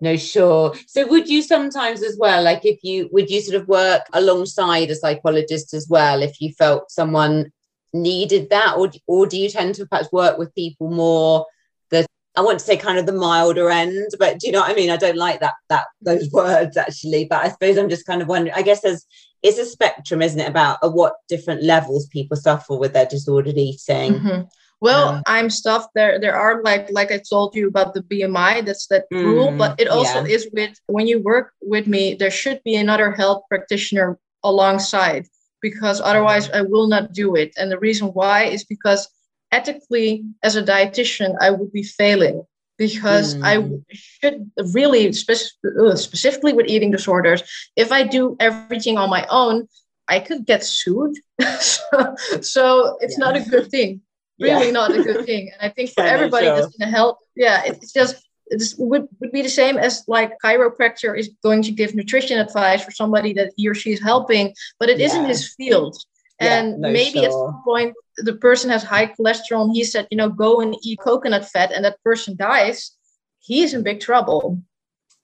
no 0.00 0.16
sure. 0.16 0.74
So 0.86 1.06
would 1.08 1.28
you 1.28 1.42
sometimes 1.42 2.02
as 2.02 2.16
well 2.18 2.42
like 2.42 2.64
if 2.64 2.78
you 2.82 3.08
would 3.12 3.30
you 3.30 3.40
sort 3.40 3.60
of 3.60 3.68
work 3.68 4.02
alongside 4.12 4.90
a 4.90 4.94
psychologist 4.94 5.74
as 5.74 5.88
well 5.88 6.22
if 6.22 6.40
you 6.40 6.52
felt 6.52 6.90
someone 6.90 7.52
needed 7.92 8.50
that? 8.50 8.76
Or, 8.76 8.90
or 9.06 9.26
do 9.26 9.38
you 9.38 9.48
tend 9.48 9.74
to 9.76 9.86
perhaps 9.86 10.12
work 10.12 10.38
with 10.38 10.54
people 10.54 10.90
more 10.90 11.46
that 11.90 12.06
i 12.36 12.40
want 12.40 12.58
to 12.58 12.64
say 12.64 12.76
kind 12.76 12.98
of 12.98 13.06
the 13.06 13.12
milder 13.12 13.70
end 13.70 14.08
but 14.18 14.38
do 14.38 14.46
you 14.46 14.52
know 14.52 14.60
what 14.60 14.70
i 14.70 14.74
mean? 14.74 14.90
I 14.90 14.96
don't 14.96 15.16
like 15.16 15.40
that 15.40 15.54
that 15.68 15.86
those 16.02 16.30
words 16.32 16.76
actually 16.76 17.24
but 17.24 17.44
i 17.44 17.48
suppose 17.48 17.76
i'm 17.76 17.88
just 17.88 18.06
kind 18.06 18.22
of 18.22 18.28
wondering 18.28 18.54
i 18.54 18.62
guess 18.62 18.82
there's 18.82 19.06
it's 19.42 19.58
a 19.58 19.64
spectrum 19.64 20.22
isn't 20.22 20.40
it 20.40 20.48
about 20.48 20.78
uh, 20.82 20.90
what 20.90 21.14
different 21.28 21.62
levels 21.62 22.06
people 22.08 22.36
suffer 22.36 22.76
with 22.76 22.92
their 22.92 23.06
disordered 23.06 23.56
eating. 23.56 24.14
Mm-hmm. 24.14 24.42
Well, 24.80 25.08
um, 25.08 25.22
I'm 25.26 25.50
stuffed 25.50 25.90
there. 25.94 26.20
There 26.20 26.36
are 26.36 26.62
like 26.62 26.90
like 26.90 27.10
I 27.10 27.20
told 27.28 27.54
you 27.54 27.66
about 27.68 27.94
the 27.94 28.02
BMI. 28.02 28.64
That's 28.64 28.86
that 28.88 29.06
mm, 29.12 29.24
rule, 29.24 29.50
but 29.56 29.80
it 29.80 29.88
also 29.88 30.24
yeah. 30.24 30.34
is 30.34 30.48
with 30.52 30.78
when 30.86 31.08
you 31.08 31.20
work 31.20 31.52
with 31.60 31.86
me. 31.86 32.14
There 32.14 32.30
should 32.30 32.62
be 32.62 32.76
another 32.76 33.10
health 33.10 33.42
practitioner 33.48 34.18
alongside 34.44 35.26
because 35.60 36.00
otherwise 36.00 36.48
I 36.50 36.62
will 36.62 36.86
not 36.86 37.12
do 37.12 37.34
it. 37.34 37.52
And 37.56 37.72
the 37.72 37.78
reason 37.78 38.08
why 38.08 38.44
is 38.44 38.64
because 38.64 39.08
ethically, 39.50 40.24
as 40.44 40.54
a 40.54 40.62
dietitian, 40.62 41.34
I 41.40 41.50
would 41.50 41.72
be 41.72 41.82
failing 41.82 42.44
because 42.76 43.34
mm. 43.34 43.42
I 43.42 43.82
should 43.90 44.48
really 44.74 45.12
specifically 45.12 46.52
with 46.52 46.68
eating 46.68 46.92
disorders. 46.92 47.42
If 47.74 47.90
I 47.90 48.04
do 48.04 48.36
everything 48.38 48.96
on 48.96 49.10
my 49.10 49.26
own, 49.28 49.66
I 50.06 50.20
could 50.20 50.46
get 50.46 50.64
sued. 50.64 51.16
so, 51.60 52.14
so, 52.40 52.96
it's 53.00 53.18
yeah. 53.18 53.24
not 53.24 53.36
a 53.36 53.40
good 53.40 53.68
thing 53.70 54.02
really 54.38 54.66
yeah. 54.66 54.72
not 54.72 54.94
a 54.94 55.02
good 55.02 55.26
thing. 55.30 55.50
And 55.52 55.70
I 55.70 55.72
think 55.72 55.90
for 55.90 56.02
everybody 56.02 56.46
that's 56.46 56.76
going 56.76 56.90
to 56.90 56.96
help, 56.96 57.18
yeah, 57.36 57.62
it's 57.64 57.92
just 57.92 58.28
it 58.50 58.62
would, 58.78 59.08
would 59.20 59.32
be 59.32 59.42
the 59.42 59.48
same 59.48 59.78
as 59.78 60.04
like 60.08 60.32
chiropractor 60.42 61.18
is 61.18 61.30
going 61.42 61.62
to 61.62 61.72
give 61.72 61.94
nutrition 61.94 62.38
advice 62.38 62.82
for 62.82 62.90
somebody 62.90 63.32
that 63.34 63.52
he 63.56 63.68
or 63.68 63.74
she 63.74 63.92
is 63.92 64.00
helping, 64.00 64.54
but 64.78 64.88
it 64.88 64.98
yeah. 64.98 65.08
not 65.08 65.28
his 65.28 65.54
field. 65.54 65.96
And 66.40 66.70
yeah, 66.70 66.76
no, 66.78 66.92
maybe 66.92 67.18
sure. 67.18 67.24
at 67.26 67.32
some 67.32 67.62
point 67.64 67.94
the 68.18 68.34
person 68.34 68.70
has 68.70 68.82
high 68.82 69.06
cholesterol 69.06 69.64
and 69.64 69.74
he 69.74 69.84
said, 69.84 70.06
you 70.10 70.16
know, 70.16 70.28
go 70.28 70.60
and 70.60 70.76
eat 70.82 71.00
coconut 71.00 71.48
fat 71.48 71.72
and 71.72 71.84
that 71.84 72.02
person 72.02 72.36
dies, 72.36 72.92
he's 73.40 73.74
in 73.74 73.82
big 73.82 74.00
trouble. 74.00 74.62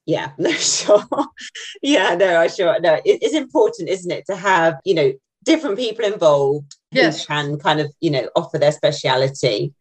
Yeah, 0.07 0.33
no, 0.39 0.51
sure. 0.53 1.05
yeah, 1.83 2.15
no, 2.15 2.41
I 2.41 2.49
sure. 2.49 2.79
No, 2.81 2.95
it, 2.95 3.23
it's 3.23 3.35
important, 3.35 3.89
isn't 3.89 4.11
it, 4.11 4.27
to 4.27 4.37
have, 4.37 4.79
you 4.85 4.95
know, 4.95 5.13
different 5.45 5.79
people 5.79 6.05
involved 6.05 6.77
yes. 6.91 7.21
who 7.21 7.27
can 7.27 7.59
kind 7.59 7.81
of, 7.81 7.93
you 8.01 8.11
know, 8.11 8.29
offer 8.37 8.59
their 8.59 8.73
speciality. 8.73 9.75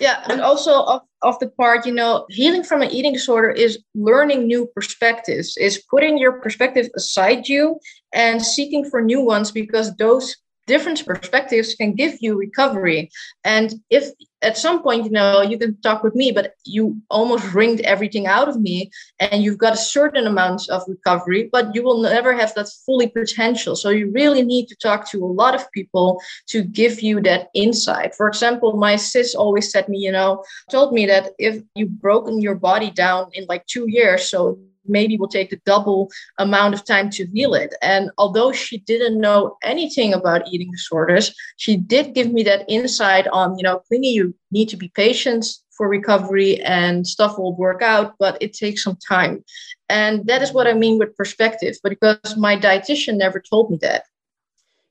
Yeah, 0.00 0.24
and 0.30 0.40
also 0.40 0.82
of, 0.84 1.02
of 1.20 1.38
the 1.40 1.48
part, 1.48 1.84
you 1.84 1.92
know, 1.92 2.24
healing 2.30 2.64
from 2.64 2.80
an 2.80 2.90
eating 2.90 3.12
disorder 3.12 3.50
is 3.50 3.78
learning 3.94 4.46
new 4.46 4.66
perspectives, 4.74 5.56
is 5.58 5.84
putting 5.90 6.16
your 6.16 6.40
perspective 6.40 6.88
aside 6.96 7.48
you 7.48 7.78
and 8.12 8.40
seeking 8.40 8.88
for 8.88 9.02
new 9.02 9.20
ones 9.20 9.50
because 9.50 9.94
those 9.96 10.36
different 10.70 11.04
perspectives 11.04 11.74
can 11.74 11.90
give 11.94 12.14
you 12.20 12.38
recovery. 12.38 13.10
And 13.44 13.74
if 13.90 14.04
at 14.40 14.56
some 14.56 14.82
point, 14.84 15.04
you 15.04 15.10
know, 15.10 15.42
you 15.42 15.58
can 15.58 15.72
talk 15.80 16.04
with 16.04 16.14
me, 16.14 16.30
but 16.30 16.54
you 16.64 16.82
almost 17.10 17.52
wringed 17.52 17.80
everything 17.80 18.26
out 18.28 18.48
of 18.48 18.60
me 18.60 18.90
and 19.18 19.42
you've 19.42 19.58
got 19.58 19.74
a 19.74 19.86
certain 19.96 20.26
amount 20.28 20.60
of 20.70 20.82
recovery, 20.86 21.48
but 21.50 21.74
you 21.74 21.82
will 21.82 22.00
never 22.00 22.32
have 22.32 22.54
that 22.54 22.68
fully 22.86 23.08
potential. 23.08 23.74
So 23.74 23.90
you 23.90 24.12
really 24.12 24.42
need 24.42 24.66
to 24.68 24.76
talk 24.76 25.10
to 25.10 25.24
a 25.24 25.34
lot 25.42 25.56
of 25.56 25.70
people 25.72 26.20
to 26.52 26.62
give 26.62 27.00
you 27.00 27.20
that 27.22 27.48
insight. 27.52 28.14
For 28.14 28.28
example, 28.28 28.76
my 28.76 28.94
sis 28.94 29.34
always 29.34 29.72
said 29.72 29.88
me, 29.88 29.98
you 29.98 30.12
know, 30.12 30.44
told 30.70 30.92
me 30.92 31.04
that 31.06 31.32
if 31.38 31.62
you've 31.74 32.00
broken 32.00 32.40
your 32.40 32.54
body 32.54 32.90
down 32.92 33.30
in 33.32 33.44
like 33.48 33.66
two 33.66 33.86
years, 33.88 34.30
so 34.30 34.56
maybe 34.86 35.16
will 35.16 35.28
take 35.28 35.50
the 35.50 35.60
double 35.64 36.10
amount 36.38 36.74
of 36.74 36.84
time 36.84 37.10
to 37.10 37.26
heal 37.26 37.54
it. 37.54 37.74
And 37.82 38.10
although 38.18 38.52
she 38.52 38.78
didn't 38.78 39.20
know 39.20 39.56
anything 39.62 40.12
about 40.12 40.48
eating 40.48 40.70
disorders, 40.70 41.34
she 41.56 41.76
did 41.76 42.14
give 42.14 42.32
me 42.32 42.42
that 42.44 42.64
insight 42.68 43.26
on, 43.28 43.56
you 43.58 43.62
know, 43.62 43.82
Queeny, 43.90 44.12
you 44.12 44.34
need 44.50 44.68
to 44.70 44.76
be 44.76 44.90
patient 44.94 45.46
for 45.76 45.88
recovery 45.88 46.60
and 46.60 47.06
stuff 47.06 47.38
will 47.38 47.56
work 47.56 47.80
out, 47.80 48.14
but 48.18 48.36
it 48.42 48.52
takes 48.52 48.82
some 48.82 48.98
time. 49.08 49.42
And 49.88 50.26
that 50.26 50.42
is 50.42 50.52
what 50.52 50.66
I 50.66 50.74
mean 50.74 50.98
with 50.98 51.16
perspective, 51.16 51.76
because 51.82 52.36
my 52.36 52.56
dietitian 52.56 53.16
never 53.16 53.40
told 53.40 53.70
me 53.70 53.78
that. 53.80 54.04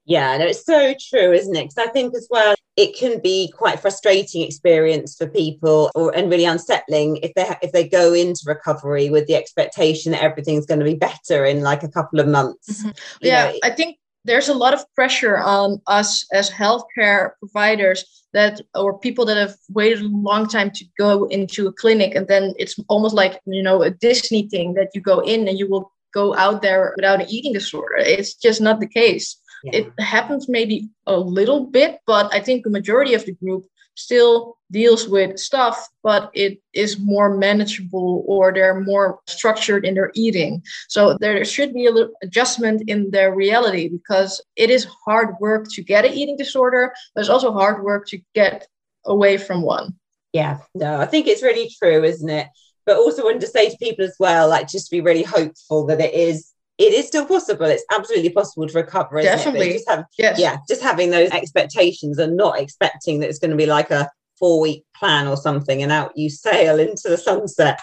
Yeah, 0.09 0.35
no, 0.37 0.47
it's 0.47 0.65
so 0.65 0.95
true, 0.99 1.31
isn't 1.33 1.55
it? 1.55 1.69
Because 1.69 1.77
I 1.77 1.91
think 1.91 2.15
as 2.15 2.27
well, 2.31 2.55
it 2.75 2.97
can 2.97 3.21
be 3.21 3.53
quite 3.55 3.79
frustrating 3.79 4.41
experience 4.41 5.15
for 5.15 5.27
people, 5.27 5.91
or 5.93 6.15
and 6.15 6.31
really 6.31 6.45
unsettling 6.45 7.17
if 7.17 7.31
they 7.35 7.55
if 7.61 7.71
they 7.73 7.87
go 7.87 8.13
into 8.13 8.41
recovery 8.47 9.11
with 9.11 9.27
the 9.27 9.35
expectation 9.35 10.11
that 10.11 10.23
everything's 10.23 10.65
going 10.65 10.79
to 10.79 10.85
be 10.85 10.95
better 10.95 11.45
in 11.45 11.61
like 11.61 11.83
a 11.83 11.87
couple 11.87 12.19
of 12.19 12.27
months. 12.27 12.81
Mm-hmm. 12.81 12.89
Yeah, 13.21 13.51
know, 13.51 13.59
I 13.63 13.69
think 13.69 13.97
there's 14.25 14.49
a 14.49 14.53
lot 14.55 14.73
of 14.73 14.83
pressure 14.95 15.37
on 15.37 15.79
us 15.85 16.25
as 16.33 16.49
healthcare 16.49 17.33
providers 17.37 18.25
that 18.33 18.61
or 18.73 18.97
people 18.97 19.25
that 19.25 19.37
have 19.37 19.55
waited 19.69 20.01
a 20.01 20.07
long 20.07 20.47
time 20.47 20.71
to 20.71 20.85
go 20.97 21.25
into 21.25 21.67
a 21.67 21.73
clinic 21.73 22.15
and 22.15 22.27
then 22.27 22.55
it's 22.57 22.79
almost 22.87 23.13
like 23.13 23.39
you 23.45 23.61
know 23.61 23.81
a 23.83 23.91
disney 23.91 24.47
thing 24.49 24.73
that 24.73 24.89
you 24.93 25.01
go 25.01 25.19
in 25.19 25.47
and 25.47 25.57
you 25.57 25.69
will 25.69 25.91
go 26.13 26.35
out 26.35 26.61
there 26.61 26.93
without 26.95 27.21
an 27.21 27.29
eating 27.29 27.53
disorder 27.53 27.95
it's 27.97 28.35
just 28.35 28.61
not 28.61 28.79
the 28.79 28.87
case 28.87 29.37
yeah. 29.63 29.75
It 29.79 29.99
happens 29.99 30.47
maybe 30.47 30.89
a 31.05 31.17
little 31.17 31.65
bit, 31.65 31.99
but 32.05 32.33
I 32.33 32.39
think 32.39 32.63
the 32.63 32.69
majority 32.69 33.13
of 33.13 33.25
the 33.25 33.33
group 33.33 33.65
still 33.99 34.57
deals 34.71 35.07
with 35.07 35.37
stuff, 35.37 35.87
but 36.03 36.31
it 36.33 36.59
is 36.73 36.99
more 36.99 37.35
manageable 37.35 38.23
or 38.27 38.53
they're 38.53 38.79
more 38.79 39.19
structured 39.27 39.85
in 39.85 39.95
their 39.95 40.11
eating. 40.15 40.63
So 40.87 41.17
there 41.19 41.43
should 41.43 41.73
be 41.73 41.85
a 41.85 41.91
little 41.91 42.13
adjustment 42.23 42.83
in 42.87 43.11
their 43.11 43.33
reality 43.35 43.89
because 43.89 44.41
it 44.55 44.69
is 44.69 44.87
hard 45.05 45.35
work 45.39 45.67
to 45.71 45.83
get 45.83 46.05
an 46.05 46.13
eating 46.13 46.37
disorder, 46.37 46.93
but 47.13 47.21
it's 47.21 47.29
also 47.29 47.51
hard 47.51 47.83
work 47.83 48.07
to 48.07 48.19
get 48.33 48.67
away 49.05 49.37
from 49.37 49.61
one. 49.63 49.95
Yeah, 50.33 50.59
no, 50.75 50.99
I 50.99 51.05
think 51.05 51.27
it's 51.27 51.43
really 51.43 51.69
true, 51.77 52.03
isn't 52.03 52.29
it? 52.29 52.47
But 52.85 52.97
also 52.97 53.23
wanted 53.23 53.41
to 53.41 53.47
say 53.47 53.69
to 53.69 53.77
people 53.77 54.05
as 54.05 54.15
well, 54.19 54.47
like 54.49 54.67
just 54.67 54.91
be 54.91 55.01
really 55.01 55.23
hopeful 55.23 55.87
that 55.87 55.99
it 55.99 56.13
is 56.13 56.53
it 56.79 56.93
is 56.93 57.07
still 57.07 57.25
possible. 57.25 57.65
It's 57.65 57.83
absolutely 57.91 58.29
possible 58.29 58.65
to 58.65 58.73
recover. 58.73 59.21
Definitely. 59.21 59.73
Just 59.73 59.89
have, 59.89 60.05
yes. 60.17 60.39
Yeah, 60.39 60.57
just 60.67 60.81
having 60.81 61.11
those 61.11 61.29
expectations 61.31 62.17
and 62.17 62.37
not 62.37 62.57
expecting 62.57 63.19
that 63.19 63.29
it's 63.29 63.37
going 63.37 63.51
to 63.51 63.57
be 63.57 63.65
like 63.65 63.91
a 63.91 64.09
four 64.39 64.61
week 64.61 64.85
plan 64.95 65.27
or 65.27 65.35
something 65.35 65.83
and 65.83 65.91
out 65.91 66.17
you 66.17 66.29
sail 66.29 66.79
into 66.79 67.09
the 67.09 67.17
sunset. 67.17 67.81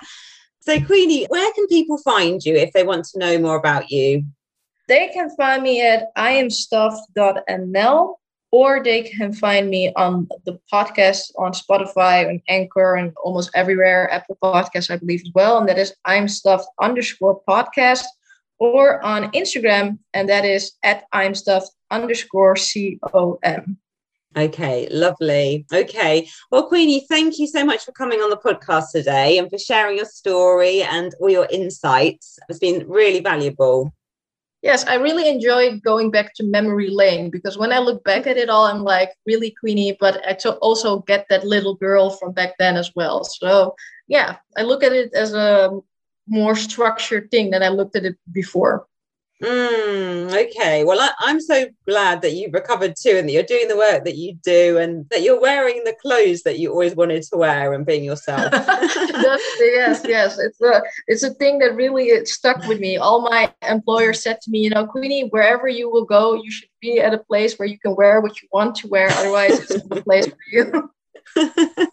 So, 0.61 0.79
Queeny, 0.79 1.27
where 1.29 1.53
can 1.53 1.67
people 1.67 1.99
find 1.99 2.43
you 2.43 2.57
if 2.57 2.73
they 2.73 2.85
want 2.85 3.05
to 3.05 3.19
know 3.19 3.39
more 3.39 3.57
about 3.57 3.91
you? 3.91 4.25
They 4.89 5.09
can 5.09 5.29
find 5.37 5.63
me 5.63 5.83
at 5.87 6.15
iamstuffed.nl 6.17 8.15
or 8.51 8.83
they 8.83 9.03
can 9.03 9.35
find 9.35 9.69
me 9.69 9.93
on 9.95 10.27
the 10.47 10.59
podcast 10.73 11.33
on 11.37 11.53
Spotify 11.53 12.27
and 12.27 12.41
Anchor 12.49 12.95
and 12.95 13.13
almost 13.23 13.51
everywhere, 13.55 14.11
Apple 14.11 14.39
Podcasts, 14.43 14.91
I 14.91 14.97
believe 14.97 15.21
as 15.21 15.33
well. 15.35 15.59
And 15.59 15.69
that 15.69 15.79
is 15.79 15.95
I'm 16.07 16.29
stuffed 16.29 16.69
underscore 16.81 17.43
podcast 17.47 18.05
or 18.59 19.05
on 19.05 19.31
Instagram, 19.33 19.99
and 20.15 20.29
that 20.29 20.45
is 20.45 20.73
at 20.83 21.05
I'm 21.13 21.35
stuffed 21.35 21.73
underscore 21.91 22.57
com. 23.11 23.79
Okay, 24.37 24.87
lovely. 24.91 25.65
Okay. 25.73 26.29
Well, 26.51 26.69
Queeny, 26.69 27.07
thank 27.09 27.39
you 27.39 27.47
so 27.47 27.65
much 27.65 27.85
for 27.85 27.93
coming 27.93 28.19
on 28.21 28.29
the 28.29 28.37
podcast 28.37 28.93
today 28.93 29.39
and 29.39 29.49
for 29.49 29.57
sharing 29.57 29.97
your 29.97 30.05
story 30.05 30.83
and 30.83 31.15
all 31.21 31.31
your 31.31 31.49
insights. 31.51 32.39
It's 32.51 32.59
been 32.59 32.87
really 32.87 33.21
valuable. 33.21 33.95
Yes, 34.61 34.85
I 34.85 34.97
really 34.97 35.29
enjoyed 35.29 35.83
going 35.83 36.11
back 36.11 36.35
to 36.35 36.45
memory 36.45 36.91
lane 36.91 37.31
because 37.31 37.57
when 37.57 37.73
I 37.73 37.79
look 37.79 38.05
back 38.05 38.27
at 38.27 38.37
it 38.37 38.51
all, 38.51 38.67
I'm 38.67 38.83
like, 38.83 39.11
really 39.25 39.55
Queeny, 39.65 39.97
but 39.99 40.21
I 40.29 40.35
to 40.35 40.55
also 40.57 41.01
get 41.01 41.27
that 41.31 41.47
little 41.47 41.75
girl 41.75 42.11
from 42.11 42.33
back 42.33 42.55
then 42.59 42.77
as 42.77 42.91
well. 42.95 43.25
So, 43.25 43.75
yeah, 44.07 44.37
I 44.57 44.63
look 44.63 44.83
at 44.83 44.93
it 44.93 45.15
as 45.15 45.33
a 45.33 45.71
more 46.29 46.57
structured 46.57 47.31
thing 47.31 47.51
than 47.51 47.63
I 47.63 47.69
looked 47.69 47.97
at 47.97 48.05
it 48.05 48.17
before. 48.33 48.87
Mm, 49.43 50.33
okay. 50.47 50.83
Well, 50.85 50.99
I, 50.99 51.31
am 51.31 51.41
so 51.43 51.67
glad 51.87 52.23
that 52.23 52.33
you've 52.33 52.55
recovered 52.55 52.95
too 52.97 53.17
and 53.17 53.29
that 53.29 53.33
you're 53.33 53.43
doing 53.43 53.69
the 53.69 53.77
work 53.77 54.05
that 54.05 54.17
you 54.17 54.35
do 54.43 54.79
and 54.79 55.07
that 55.11 55.23
you're 55.23 55.41
wearing 55.41 55.85
the 55.85 55.95
clothes 56.01 56.43
that 56.45 56.59
you 56.59 56.71
always 56.71 56.95
wanted 56.95 57.23
to 57.25 57.37
wear 57.37 57.75
and 57.75 57.85
being 57.85 58.03
yourself. 58.03 58.49
yes, 58.53 60.03
yes. 60.09 60.39
It's 60.39 60.59
a, 60.63 60.83
it's 61.07 61.23
a 61.23 61.35
thing 61.35 61.59
that 61.59 61.77
really 61.77 62.25
stuck 62.25 62.67
with 62.67 62.81
me. 62.81 62.97
All 62.97 63.21
my 63.21 63.53
employers 63.69 64.23
said 64.23 64.41
to 64.41 64.51
me, 64.51 64.61
you 64.61 64.71
know, 64.71 64.87
Queeny, 64.87 65.29
wherever 65.29 65.69
you 65.69 65.91
will 65.91 66.07
go, 66.07 66.35
you 66.35 66.51
should 66.51 66.71
be 66.81 67.01
at 67.01 67.13
a 67.13 67.19
place 67.19 67.59
where 67.59 67.69
you 67.69 67.79
can 67.79 67.95
wear 67.95 68.23
what 68.23 68.41
you 68.41 68.49
want 68.53 68.75
to 68.77 68.89
wear. 68.89 69.11
Otherwise, 69.11 69.71
it's 69.71 69.87
not 69.87 69.99
a 69.99 70.03
place 70.03 70.27
for 70.27 70.37
you. 70.51 70.91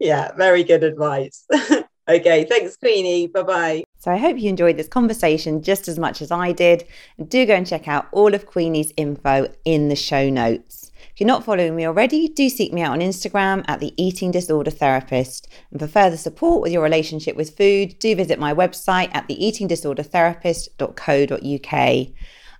yeah, 0.00 0.30
very 0.36 0.62
good 0.62 0.84
advice. 0.84 1.44
Okay, 2.08 2.44
thanks, 2.44 2.76
Queeny. 2.76 3.30
Bye 3.30 3.42
bye. 3.42 3.84
So 3.98 4.10
I 4.10 4.16
hope 4.16 4.38
you 4.38 4.48
enjoyed 4.48 4.78
this 4.78 4.88
conversation 4.88 5.62
just 5.62 5.88
as 5.88 5.98
much 5.98 6.22
as 6.22 6.30
I 6.30 6.52
did. 6.52 6.84
And 7.18 7.28
do 7.28 7.44
go 7.44 7.54
and 7.54 7.66
check 7.66 7.86
out 7.86 8.08
all 8.12 8.34
of 8.34 8.48
Queeny's 8.48 8.94
info 8.96 9.52
in 9.64 9.88
the 9.88 9.96
show 9.96 10.30
notes. 10.30 10.90
If 11.12 11.20
you're 11.20 11.26
not 11.26 11.44
following 11.44 11.76
me 11.76 11.86
already, 11.86 12.28
do 12.28 12.48
seek 12.48 12.72
me 12.72 12.80
out 12.80 12.92
on 12.92 13.00
Instagram 13.00 13.62
at 13.66 13.80
the 13.80 13.92
Eating 14.02 14.30
Disorder 14.30 14.70
Therapist. 14.70 15.48
And 15.70 15.80
for 15.80 15.88
further 15.88 16.16
support 16.16 16.62
with 16.62 16.72
your 16.72 16.82
relationship 16.82 17.36
with 17.36 17.54
food, 17.56 17.98
do 17.98 18.14
visit 18.14 18.38
my 18.38 18.54
website 18.54 19.10
at 19.12 19.28
theeatingdisordertherapist.co.uk. 19.28 22.06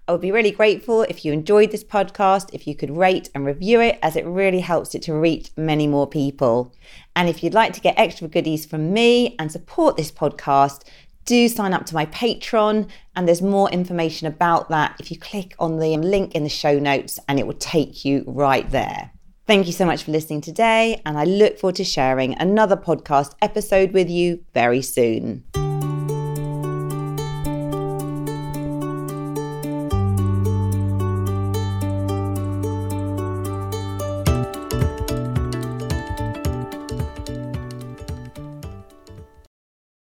I 0.09 0.13
would 0.13 0.23
be 0.23 0.33
really 0.33 0.53
grateful 0.53 1.03
if 1.03 1.23
you 1.23 1.35
enjoyed 1.35 1.71
this 1.71 1.85
podcast, 1.85 2.49
if 2.55 2.67
you 2.67 2.75
could 2.75 2.97
rate 2.97 3.29
and 3.35 3.45
review 3.45 3.83
it, 3.83 3.99
as 4.03 4.17
it 4.17 4.25
really 4.25 4.61
helps 4.61 4.95
it 4.95 5.03
to 5.03 5.13
reach 5.13 5.51
many 5.55 5.87
more 5.87 6.07
people. 6.07 6.75
And 7.15 7.29
if 7.29 7.43
you'd 7.43 7.53
like 7.53 7.75
to 7.75 7.81
get 7.83 7.99
extra 7.99 8.27
goodies 8.27 8.65
from 8.65 8.95
me 8.95 9.37
and 9.39 9.53
support 9.53 9.99
this 9.99 10.11
podcast, 10.11 10.85
do 11.27 11.47
sign 11.47 11.75
up 11.75 11.85
to 11.85 11.95
my 11.95 12.07
Patreon, 12.07 12.89
and 13.15 13.29
there's 13.29 13.43
more 13.43 13.69
information 13.69 14.27
about 14.27 14.71
that 14.71 14.97
if 14.99 15.11
you 15.11 15.19
click 15.19 15.55
on 15.59 15.79
the 15.79 15.99
link 15.99 16.35
in 16.35 16.43
the 16.43 16.49
show 16.49 16.79
notes, 16.79 17.21
and 17.29 17.39
it 17.39 17.47
will 17.47 17.53
take 17.53 18.03
you 18.07 18.25
right 18.27 18.71
there. 18.71 19.11
Thank 19.47 19.67
you 19.67 19.75
so 19.75 19.85
much 19.85 20.05
for 20.05 20.11
listening 20.11 20.41
today, 20.41 21.03
and 21.05 21.19
I 21.19 21.25
look 21.25 21.59
forward 21.59 21.77
to 21.77 21.85
sharing 21.85 22.35
another 22.39 22.79
podcast 22.79 23.35
episode 23.43 23.93
with 23.93 24.09
you 24.09 24.43
very 24.55 24.81
soon. 24.81 25.45